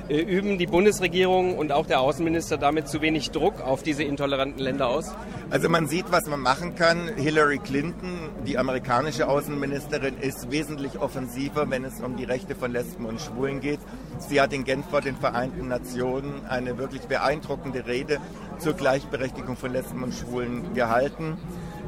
Äh, 0.09 0.19
üben 0.19 0.57
die 0.57 0.67
Bundesregierung 0.67 1.57
und 1.57 1.71
auch 1.71 1.85
der 1.85 2.01
Außenminister 2.01 2.57
damit 2.57 2.89
zu 2.89 3.01
wenig 3.01 3.31
Druck 3.31 3.61
auf 3.61 3.83
diese 3.83 4.03
intoleranten 4.03 4.61
Länder 4.61 4.89
aus? 4.89 5.13
Also 5.49 5.69
man 5.69 5.87
sieht, 5.87 6.11
was 6.11 6.27
man 6.27 6.41
machen 6.41 6.75
kann. 6.75 7.09
Hillary 7.15 7.59
Clinton, 7.59 8.29
die 8.45 8.57
amerikanische 8.57 9.29
Außenministerin, 9.29 10.17
ist 10.19 10.51
wesentlich 10.51 10.99
offensiver, 10.99 11.69
wenn 11.69 11.85
es 11.85 12.01
um 12.01 12.17
die 12.17 12.25
Rechte 12.25 12.53
von 12.53 12.73
Lesben 12.73 13.05
und 13.05 13.21
Schwulen 13.21 13.61
geht. 13.61 13.79
Sie 14.17 14.41
hat 14.41 14.51
in 14.51 14.65
Genf 14.65 14.89
vor 14.89 15.01
den 15.01 15.15
Vereinten 15.15 15.69
Nationen 15.69 16.45
eine 16.47 16.77
wirklich 16.77 17.03
beeindruckende 17.03 17.87
Rede 17.87 18.19
zur 18.59 18.73
Gleichberechtigung 18.73 19.55
von 19.55 19.71
Lesben 19.71 20.03
und 20.03 20.13
Schwulen 20.13 20.73
gehalten. 20.73 21.37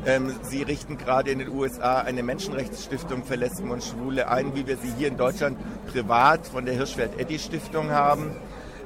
Ähm, 0.06 0.36
sie 0.44 0.62
richten 0.62 0.98
gerade 0.98 1.32
in 1.32 1.40
den 1.40 1.50
USA 1.50 2.00
eine 2.00 2.22
Menschenrechtsstiftung 2.22 3.24
für 3.24 3.36
Lesben 3.36 3.72
und 3.72 3.84
Schwule 3.84 4.28
ein, 4.28 4.56
wie 4.56 4.68
wir 4.68 4.78
sie 4.78 4.92
hier 4.98 5.08
in 5.08 5.18
Deutschland 5.18 5.58
privat 5.88 6.46
von 6.46 6.66
der 6.66 6.76
Hirschfeld-Eddy-Stiftung 6.76 7.90
haben. 7.90 8.36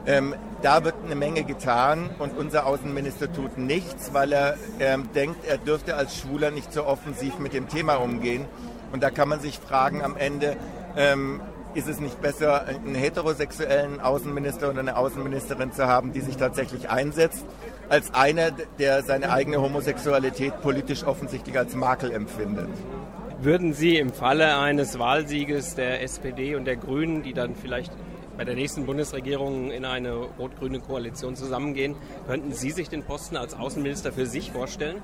Ähm, 0.05 0.33
da 0.61 0.83
wird 0.85 0.95
eine 1.03 1.15
Menge 1.15 1.43
getan 1.43 2.09
und 2.19 2.37
unser 2.37 2.65
Außenminister 2.65 3.31
tut 3.31 3.57
nichts, 3.57 4.13
weil 4.13 4.31
er 4.31 4.57
ähm, 4.79 5.09
denkt, 5.13 5.45
er 5.45 5.57
dürfte 5.57 5.95
als 5.95 6.17
Schwuler 6.17 6.51
nicht 6.51 6.71
so 6.71 6.85
offensiv 6.85 7.37
mit 7.37 7.53
dem 7.53 7.67
Thema 7.67 7.95
umgehen. 7.95 8.45
Und 8.91 9.03
da 9.03 9.09
kann 9.09 9.27
man 9.27 9.41
sich 9.41 9.59
fragen 9.59 10.01
am 10.01 10.15
Ende, 10.15 10.55
ähm, 10.95 11.41
ist 11.73 11.87
es 11.87 11.99
nicht 11.99 12.21
besser, 12.21 12.65
einen 12.65 12.95
heterosexuellen 12.95 13.99
Außenminister 13.99 14.69
oder 14.69 14.79
eine 14.79 14.97
Außenministerin 14.97 15.71
zu 15.71 15.87
haben, 15.87 16.13
die 16.13 16.21
sich 16.21 16.37
tatsächlich 16.37 16.89
einsetzt, 16.89 17.45
als 17.89 18.13
einer, 18.13 18.51
der 18.79 19.03
seine 19.03 19.31
eigene 19.31 19.61
Homosexualität 19.61 20.61
politisch 20.61 21.03
offensichtlich 21.03 21.57
als 21.57 21.75
Makel 21.75 22.11
empfindet? 22.11 22.69
Würden 23.41 23.73
Sie 23.73 23.97
im 23.97 24.11
Falle 24.11 24.57
eines 24.57 24.99
Wahlsieges 24.99 25.75
der 25.75 26.01
SPD 26.03 26.55
und 26.55 26.65
der 26.65 26.75
Grünen, 26.75 27.23
die 27.23 27.33
dann 27.33 27.55
vielleicht 27.55 27.93
bei 28.35 28.45
der 28.45 28.55
nächsten 28.55 28.85
Bundesregierung 28.85 29.69
in 29.69 29.85
eine 29.85 30.13
rot-grüne 30.13 30.79
Koalition 30.79 31.35
zusammengehen, 31.35 31.95
könnten 32.25 32.53
Sie 32.53 32.71
sich 32.71 32.87
den 32.89 33.03
Posten 33.03 33.35
als 33.35 33.53
Außenminister 33.53 34.13
für 34.13 34.25
sich 34.25 34.51
vorstellen? 34.51 35.01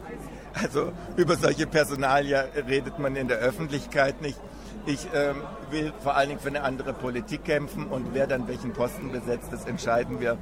Also 0.53 0.93
über 1.17 1.35
solche 1.35 1.67
Personalien 1.67 2.45
redet 2.67 2.97
man 2.97 3.15
in 3.17 3.27
der 3.27 3.39
Öffentlichkeit 3.39 4.21
nicht. 4.21 4.39
Ich 4.87 5.07
ähm, 5.15 5.37
will 5.71 5.91
vor 5.99 6.15
allen 6.15 6.29
Dingen 6.29 6.39
für 6.39 6.49
eine 6.49 6.61
andere 6.61 6.93
Politik 6.93 7.43
kämpfen 7.43 7.87
und 7.87 8.13
wer 8.13 8.27
dann 8.27 8.47
welchen 8.47 8.71
Posten 8.71 9.11
besetzt, 9.11 9.47
das 9.51 9.65
entscheiden 9.65 10.19
wir, 10.19 10.37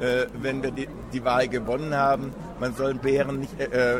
äh, 0.00 0.26
wenn 0.34 0.62
wir 0.62 0.70
die, 0.70 0.88
die, 1.12 1.24
Wahl 1.24 1.48
gewonnen 1.48 1.92
haben. 1.96 2.32
Man 2.60 2.74
soll 2.74 2.94
Bärenfälle 2.94 3.48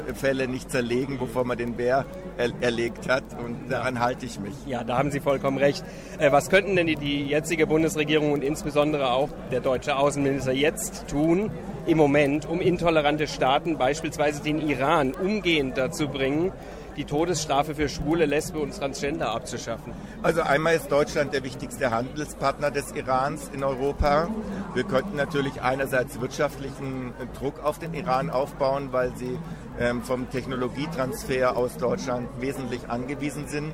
nicht, 0.06 0.22
äh, 0.22 0.46
nicht 0.46 0.70
zerlegen, 0.70 1.18
bevor 1.18 1.44
man 1.44 1.58
den 1.58 1.74
Bär 1.74 2.06
er, 2.36 2.52
erlegt 2.60 3.08
hat 3.08 3.24
und 3.44 3.72
daran 3.72 3.98
halte 3.98 4.24
ich 4.24 4.38
mich. 4.38 4.54
Ja, 4.66 4.84
da 4.84 4.98
haben 4.98 5.10
Sie 5.10 5.18
vollkommen 5.18 5.58
recht. 5.58 5.84
Äh, 6.20 6.30
was 6.30 6.48
könnten 6.48 6.76
denn 6.76 6.86
die, 6.86 6.94
die 6.94 7.26
jetzige 7.26 7.66
Bundesregierung 7.66 8.30
und 8.30 8.44
insbesondere 8.44 9.10
auch 9.10 9.30
der 9.50 9.60
deutsche 9.60 9.96
Außenminister 9.96 10.52
jetzt 10.52 11.08
tun, 11.08 11.50
im 11.86 11.98
Moment, 11.98 12.46
um 12.46 12.60
intolerante 12.60 13.26
Staaten, 13.26 13.78
beispielsweise 13.78 14.42
den 14.44 14.60
Iran, 14.60 15.12
umgehend 15.12 15.76
dazu 15.76 16.06
bringen, 16.06 16.52
die 16.98 17.04
Todesstrafe 17.04 17.76
für 17.76 17.88
Schwule, 17.88 18.26
Lesbe 18.26 18.58
und 18.58 18.76
Transgender 18.76 19.30
abzuschaffen? 19.30 19.92
Also 20.22 20.42
einmal 20.42 20.74
ist 20.74 20.90
Deutschland 20.90 21.32
der 21.32 21.44
wichtigste 21.44 21.92
Handelspartner 21.92 22.72
des 22.72 22.90
Irans 22.90 23.50
in 23.54 23.62
Europa. 23.62 24.28
Wir 24.74 24.82
könnten 24.82 25.16
natürlich 25.16 25.62
einerseits 25.62 26.20
wirtschaftlichen 26.20 27.14
Druck 27.38 27.64
auf 27.64 27.78
den 27.78 27.94
Iran 27.94 28.30
aufbauen, 28.30 28.88
weil 28.90 29.12
sie 29.16 29.38
ähm, 29.78 30.02
vom 30.02 30.28
Technologietransfer 30.28 31.56
aus 31.56 31.76
Deutschland 31.76 32.28
wesentlich 32.40 32.88
angewiesen 32.88 33.46
sind. 33.46 33.72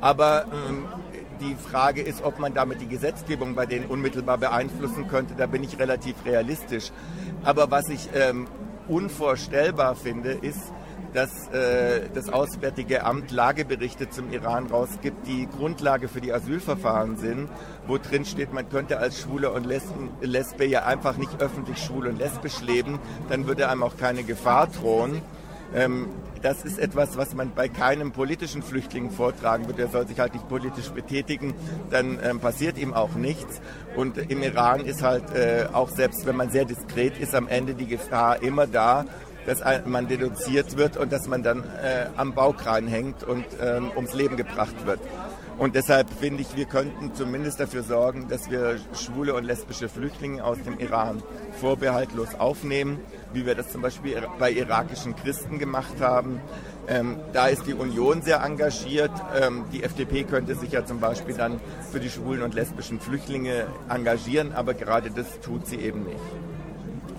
Aber 0.00 0.46
ähm, 0.66 0.86
die 1.40 1.54
Frage 1.54 2.00
ist, 2.00 2.24
ob 2.24 2.38
man 2.38 2.54
damit 2.54 2.80
die 2.80 2.88
Gesetzgebung 2.88 3.54
bei 3.54 3.66
denen 3.66 3.84
unmittelbar 3.84 4.38
beeinflussen 4.38 5.08
könnte. 5.08 5.34
Da 5.36 5.46
bin 5.46 5.62
ich 5.62 5.78
relativ 5.78 6.24
realistisch. 6.24 6.90
Aber 7.44 7.70
was 7.70 7.90
ich 7.90 8.08
ähm, 8.14 8.46
unvorstellbar 8.88 9.94
finde, 9.94 10.30
ist, 10.30 10.72
dass 11.12 11.48
äh, 11.48 12.08
das 12.14 12.28
Auswärtige 12.28 13.04
Amt 13.04 13.30
Lageberichte 13.30 14.08
zum 14.08 14.32
Iran 14.32 14.66
rausgibt, 14.66 15.26
die 15.26 15.46
Grundlage 15.46 16.08
für 16.08 16.20
die 16.20 16.32
Asylverfahren 16.32 17.16
sind, 17.16 17.48
wo 17.86 17.98
drin 17.98 18.24
steht, 18.24 18.52
man 18.52 18.68
könnte 18.68 18.98
als 18.98 19.20
Schwule 19.20 19.50
und 19.50 19.66
Lesben, 19.66 20.10
Lesbe 20.20 20.64
ja 20.64 20.84
einfach 20.84 21.16
nicht 21.16 21.40
öffentlich 21.40 21.78
schwul 21.78 22.06
und 22.06 22.18
lesbisch 22.18 22.60
leben, 22.62 22.98
dann 23.28 23.46
würde 23.46 23.68
einem 23.68 23.82
auch 23.82 23.96
keine 23.96 24.22
Gefahr 24.22 24.68
drohen. 24.68 25.20
Ähm, 25.74 26.08
das 26.42 26.64
ist 26.64 26.78
etwas, 26.78 27.16
was 27.16 27.34
man 27.34 27.52
bei 27.54 27.68
keinem 27.68 28.10
politischen 28.10 28.62
Flüchtling 28.62 29.10
vortragen 29.10 29.66
würde. 29.66 29.82
Er 29.82 29.88
soll 29.88 30.08
sich 30.08 30.18
halt 30.18 30.34
nicht 30.34 30.48
politisch 30.48 30.88
betätigen, 30.88 31.54
dann 31.90 32.18
ähm, 32.22 32.40
passiert 32.40 32.78
ihm 32.78 32.92
auch 32.94 33.14
nichts. 33.14 33.60
Und 33.96 34.18
im 34.18 34.42
Iran 34.42 34.80
ist 34.80 35.02
halt 35.02 35.32
äh, 35.34 35.66
auch 35.72 35.88
selbst, 35.88 36.26
wenn 36.26 36.36
man 36.36 36.50
sehr 36.50 36.64
diskret 36.64 37.16
ist, 37.18 37.34
am 37.34 37.46
Ende 37.46 37.74
die 37.74 37.86
Gefahr 37.86 38.42
immer 38.42 38.66
da, 38.66 39.04
dass 39.46 39.62
man 39.86 40.08
deduziert 40.08 40.76
wird 40.76 40.96
und 40.96 41.12
dass 41.12 41.26
man 41.26 41.42
dann 41.42 41.64
äh, 41.64 42.06
am 42.16 42.34
Baukran 42.34 42.86
hängt 42.86 43.24
und 43.24 43.44
ähm, 43.60 43.90
ums 43.94 44.14
Leben 44.14 44.36
gebracht 44.36 44.86
wird. 44.86 45.00
Und 45.58 45.74
deshalb 45.74 46.08
finde 46.10 46.42
ich, 46.42 46.56
wir 46.56 46.64
könnten 46.64 47.14
zumindest 47.14 47.60
dafür 47.60 47.82
sorgen, 47.82 48.26
dass 48.28 48.50
wir 48.50 48.78
schwule 48.94 49.34
und 49.34 49.44
lesbische 49.44 49.88
Flüchtlinge 49.88 50.42
aus 50.42 50.58
dem 50.62 50.78
Iran 50.78 51.22
vorbehaltlos 51.60 52.34
aufnehmen, 52.38 52.98
wie 53.32 53.46
wir 53.46 53.54
das 53.54 53.70
zum 53.70 53.82
Beispiel 53.82 54.20
bei 54.38 54.50
irakischen 54.50 55.14
Christen 55.14 55.58
gemacht 55.58 56.00
haben. 56.00 56.40
Ähm, 56.88 57.18
da 57.32 57.46
ist 57.46 57.66
die 57.66 57.74
Union 57.74 58.22
sehr 58.22 58.42
engagiert. 58.42 59.12
Ähm, 59.40 59.64
die 59.72 59.84
FDP 59.84 60.24
könnte 60.24 60.54
sich 60.56 60.72
ja 60.72 60.84
zum 60.84 61.00
Beispiel 61.00 61.36
dann 61.36 61.60
für 61.92 62.00
die 62.00 62.10
schwulen 62.10 62.42
und 62.42 62.54
lesbischen 62.54 62.98
Flüchtlinge 62.98 63.66
engagieren, 63.88 64.52
aber 64.52 64.74
gerade 64.74 65.10
das 65.10 65.40
tut 65.40 65.66
sie 65.66 65.76
eben 65.76 66.04
nicht. 66.04 66.51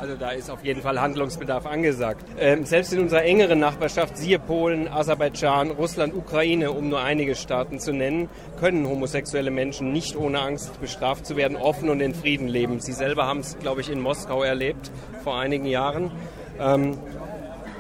Also 0.04 0.18
da 0.18 0.32
ist 0.32 0.50
auf 0.50 0.66
jeden 0.66 0.82
Fall 0.82 1.00
Handlungsbedarf 1.00 1.66
angesagt. 1.66 2.26
Ähm, 2.38 2.66
selbst 2.66 2.92
in 2.92 3.00
unserer 3.00 3.24
engeren 3.24 3.60
Nachbarschaft, 3.60 4.18
siehe 4.18 4.38
Polen, 4.38 4.90
Aserbaidschan, 4.90 5.72
Russland, 5.72 6.14
Ukraine, 6.14 6.74
um 6.74 6.90
nur 6.90 7.02
einige 7.02 7.36
Staaten 7.36 7.80
zu 7.80 7.94
nennen, 7.94 8.28
können 8.60 8.86
homosexuelle 8.86 9.50
Menschen 9.50 9.94
nicht 9.94 10.18
ohne 10.18 10.42
Angst 10.42 10.82
bestraft 10.82 11.26
zu 11.26 11.38
werden, 11.38 11.56
offen 11.56 11.90
und 11.90 12.02
in 12.02 12.14
Frieden 12.14 12.50
leben. 12.50 12.82
Sie 12.82 12.92
selber 12.92 13.28
haben 13.28 13.40
es, 13.40 13.58
glaube 13.60 13.80
ich, 13.80 13.90
in 13.90 14.02
Moskau 14.02 14.44
erlebt 14.44 14.92
vor 15.24 15.40
einigen 15.40 15.68
Jahren. 15.68 16.12
Ähm, 16.60 16.98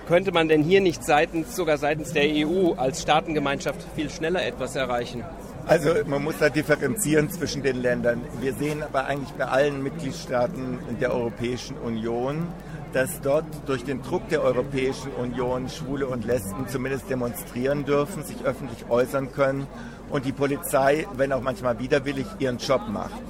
könnte 0.07 0.31
man 0.31 0.47
denn 0.47 0.63
hier 0.63 0.79
nicht 0.79 1.03
seitens, 1.03 1.57
sogar 1.57 1.77
seitens 1.77 2.13
der 2.13 2.23
EU 2.23 2.71
als 2.77 3.01
Staatengemeinschaft 3.01 3.85
viel 3.97 4.09
schneller 4.09 4.45
etwas 4.45 4.77
erreichen? 4.77 5.25
Also 5.65 5.91
man 6.05 6.21
muss 6.21 6.37
da 6.39 6.49
differenzieren 6.49 7.29
zwischen 7.29 7.63
den 7.63 7.81
Ländern. 7.81 8.21
Wir 8.41 8.53
sehen 8.53 8.83
aber 8.83 9.05
eigentlich 9.05 9.31
bei 9.31 9.45
allen 9.45 9.81
Mitgliedstaaten 9.81 10.79
der 10.99 11.13
Europäischen 11.13 11.77
Union, 11.77 12.47
dass 12.91 13.21
dort 13.21 13.45
durch 13.65 13.85
den 13.85 14.03
Druck 14.03 14.27
der 14.27 14.43
Europäischen 14.43 15.11
Union 15.13 15.69
Schwule 15.69 16.07
und 16.07 16.25
Lesben 16.25 16.67
zumindest 16.67 17.09
demonstrieren 17.09 17.85
dürfen, 17.85 18.23
sich 18.23 18.43
öffentlich 18.43 18.89
äußern 18.89 19.31
können 19.31 19.65
und 20.09 20.25
die 20.25 20.33
Polizei, 20.33 21.07
wenn 21.15 21.31
auch 21.31 21.41
manchmal 21.41 21.79
widerwillig, 21.79 22.27
ihren 22.39 22.57
Job 22.57 22.81
macht. 22.89 23.21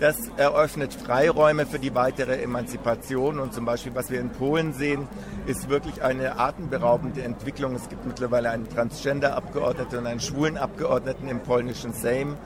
Das 0.00 0.16
eröffnet 0.38 0.94
Freiräume 0.94 1.66
für 1.66 1.78
die 1.78 1.94
weitere 1.94 2.40
Emanzipation 2.42 3.38
und 3.38 3.52
zum 3.52 3.66
Beispiel, 3.66 3.94
was 3.94 4.10
wir 4.10 4.18
in 4.18 4.30
Polen 4.30 4.72
sehen, 4.72 5.06
ist 5.46 5.68
wirklich 5.68 6.02
eine 6.02 6.38
atemberaubende 6.38 7.22
Entwicklung. 7.22 7.74
Es 7.74 7.90
gibt 7.90 8.06
mittlerweile 8.06 8.48
einen 8.48 8.66
Transgender-Abgeordneten 8.66 9.98
und 9.98 10.06
einen 10.06 10.20
schwulen 10.20 10.56
Abgeordneten 10.56 11.28
im 11.28 11.40
polnischen 11.40 11.92
Sejm. 11.92 12.38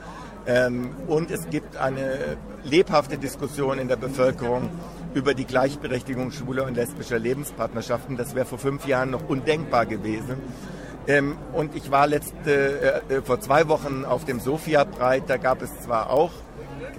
Ähm, 0.49 0.97
und 1.07 1.31
es 1.31 1.49
gibt 1.49 1.77
eine 1.77 2.37
lebhafte 2.65 3.19
Diskussion 3.19 3.79
in 3.79 3.87
der 3.87 3.97
Bevölkerung 3.97 4.69
über 5.15 5.33
die 5.33 5.45
Gleichberechtigung 5.45 6.33
schwuler 6.33 6.67
und 6.67 6.75
lesbischer 6.75 7.21
Lebenspartnerschaften. 7.21 8.17
Das 8.17 8.35
wäre 8.35 8.47
vor 8.47 8.59
fünf 8.59 8.85
Jahren 8.89 9.13
noch 9.13 9.29
undenkbar 9.29 9.87
gewesen. 9.87 10.39
Ähm, 11.07 11.37
und 11.53 11.77
ich 11.77 11.93
war 11.93 12.09
letzte, 12.09 13.05
äh, 13.09 13.23
vor 13.23 13.39
zwei 13.39 13.69
Wochen 13.69 14.05
auf 14.05 14.25
dem 14.25 14.41
Sofia-Breit. 14.41 15.23
Da 15.29 15.37
gab 15.37 15.63
es 15.63 15.71
zwar 15.83 16.11
auch 16.11 16.33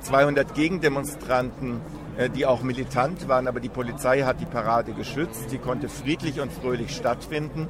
200 0.05 0.53
Gegendemonstranten, 0.53 1.81
äh, 2.17 2.29
die 2.29 2.45
auch 2.45 2.61
militant 2.61 3.27
waren, 3.27 3.47
aber 3.47 3.59
die 3.59 3.69
Polizei 3.69 4.21
hat 4.21 4.39
die 4.39 4.45
Parade 4.45 4.93
geschützt. 4.93 5.49
Sie 5.49 5.57
konnte 5.57 5.89
friedlich 5.89 6.39
und 6.39 6.51
fröhlich 6.51 6.95
stattfinden. 6.95 7.67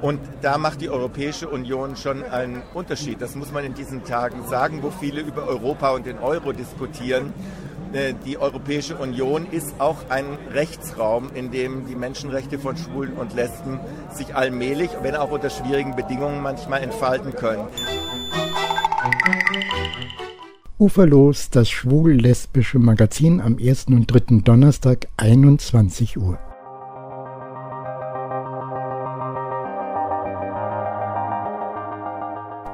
Und 0.00 0.20
da 0.40 0.58
macht 0.58 0.80
die 0.80 0.90
Europäische 0.90 1.48
Union 1.48 1.96
schon 1.96 2.24
einen 2.24 2.62
Unterschied. 2.74 3.20
Das 3.20 3.36
muss 3.36 3.52
man 3.52 3.64
in 3.64 3.74
diesen 3.74 4.04
Tagen 4.04 4.44
sagen, 4.48 4.82
wo 4.82 4.90
viele 4.90 5.20
über 5.20 5.46
Europa 5.46 5.90
und 5.90 6.06
den 6.06 6.18
Euro 6.18 6.52
diskutieren. 6.52 7.32
Äh, 7.92 8.14
die 8.24 8.38
Europäische 8.38 8.96
Union 8.96 9.46
ist 9.50 9.80
auch 9.80 9.98
ein 10.08 10.38
Rechtsraum, 10.52 11.30
in 11.34 11.50
dem 11.50 11.86
die 11.86 11.94
Menschenrechte 11.94 12.58
von 12.58 12.76
Schwulen 12.76 13.14
und 13.14 13.34
Lesben 13.34 13.80
sich 14.12 14.34
allmählich, 14.34 14.90
wenn 15.02 15.14
auch 15.14 15.30
unter 15.30 15.50
schwierigen 15.50 15.94
Bedingungen 15.94 16.42
manchmal 16.42 16.82
entfalten 16.82 17.34
können. 17.34 17.68
Uferlos, 20.82 21.48
das 21.48 21.70
schwul-lesbische 21.70 22.80
Magazin 22.80 23.40
am 23.40 23.56
ersten 23.58 23.94
und 23.94 24.10
dritten 24.10 24.42
Donnerstag 24.42 25.06
21 25.16 26.18
Uhr. 26.18 26.40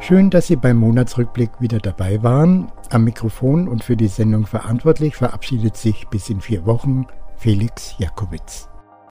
Schön, 0.01 0.31
dass 0.31 0.47
Sie 0.47 0.57
beim 0.57 0.79
Monatsrückblick 0.79 1.51
wieder 1.61 1.81
dabei 1.81 2.23
waren. 2.23 2.73
Am 2.89 3.05
Mikrofon 3.05 3.69
und 3.69 3.85
für 3.85 3.95
die 3.95 4.09
Sendung 4.09 4.47
verantwortlich 4.47 5.15
verabschiedet 5.15 5.77
sich 5.77 6.09
bis 6.09 6.31
in 6.31 6.41
vier 6.41 6.65
Wochen 6.65 7.07
Felix 7.37 7.95
Jakowitz. 7.99 8.71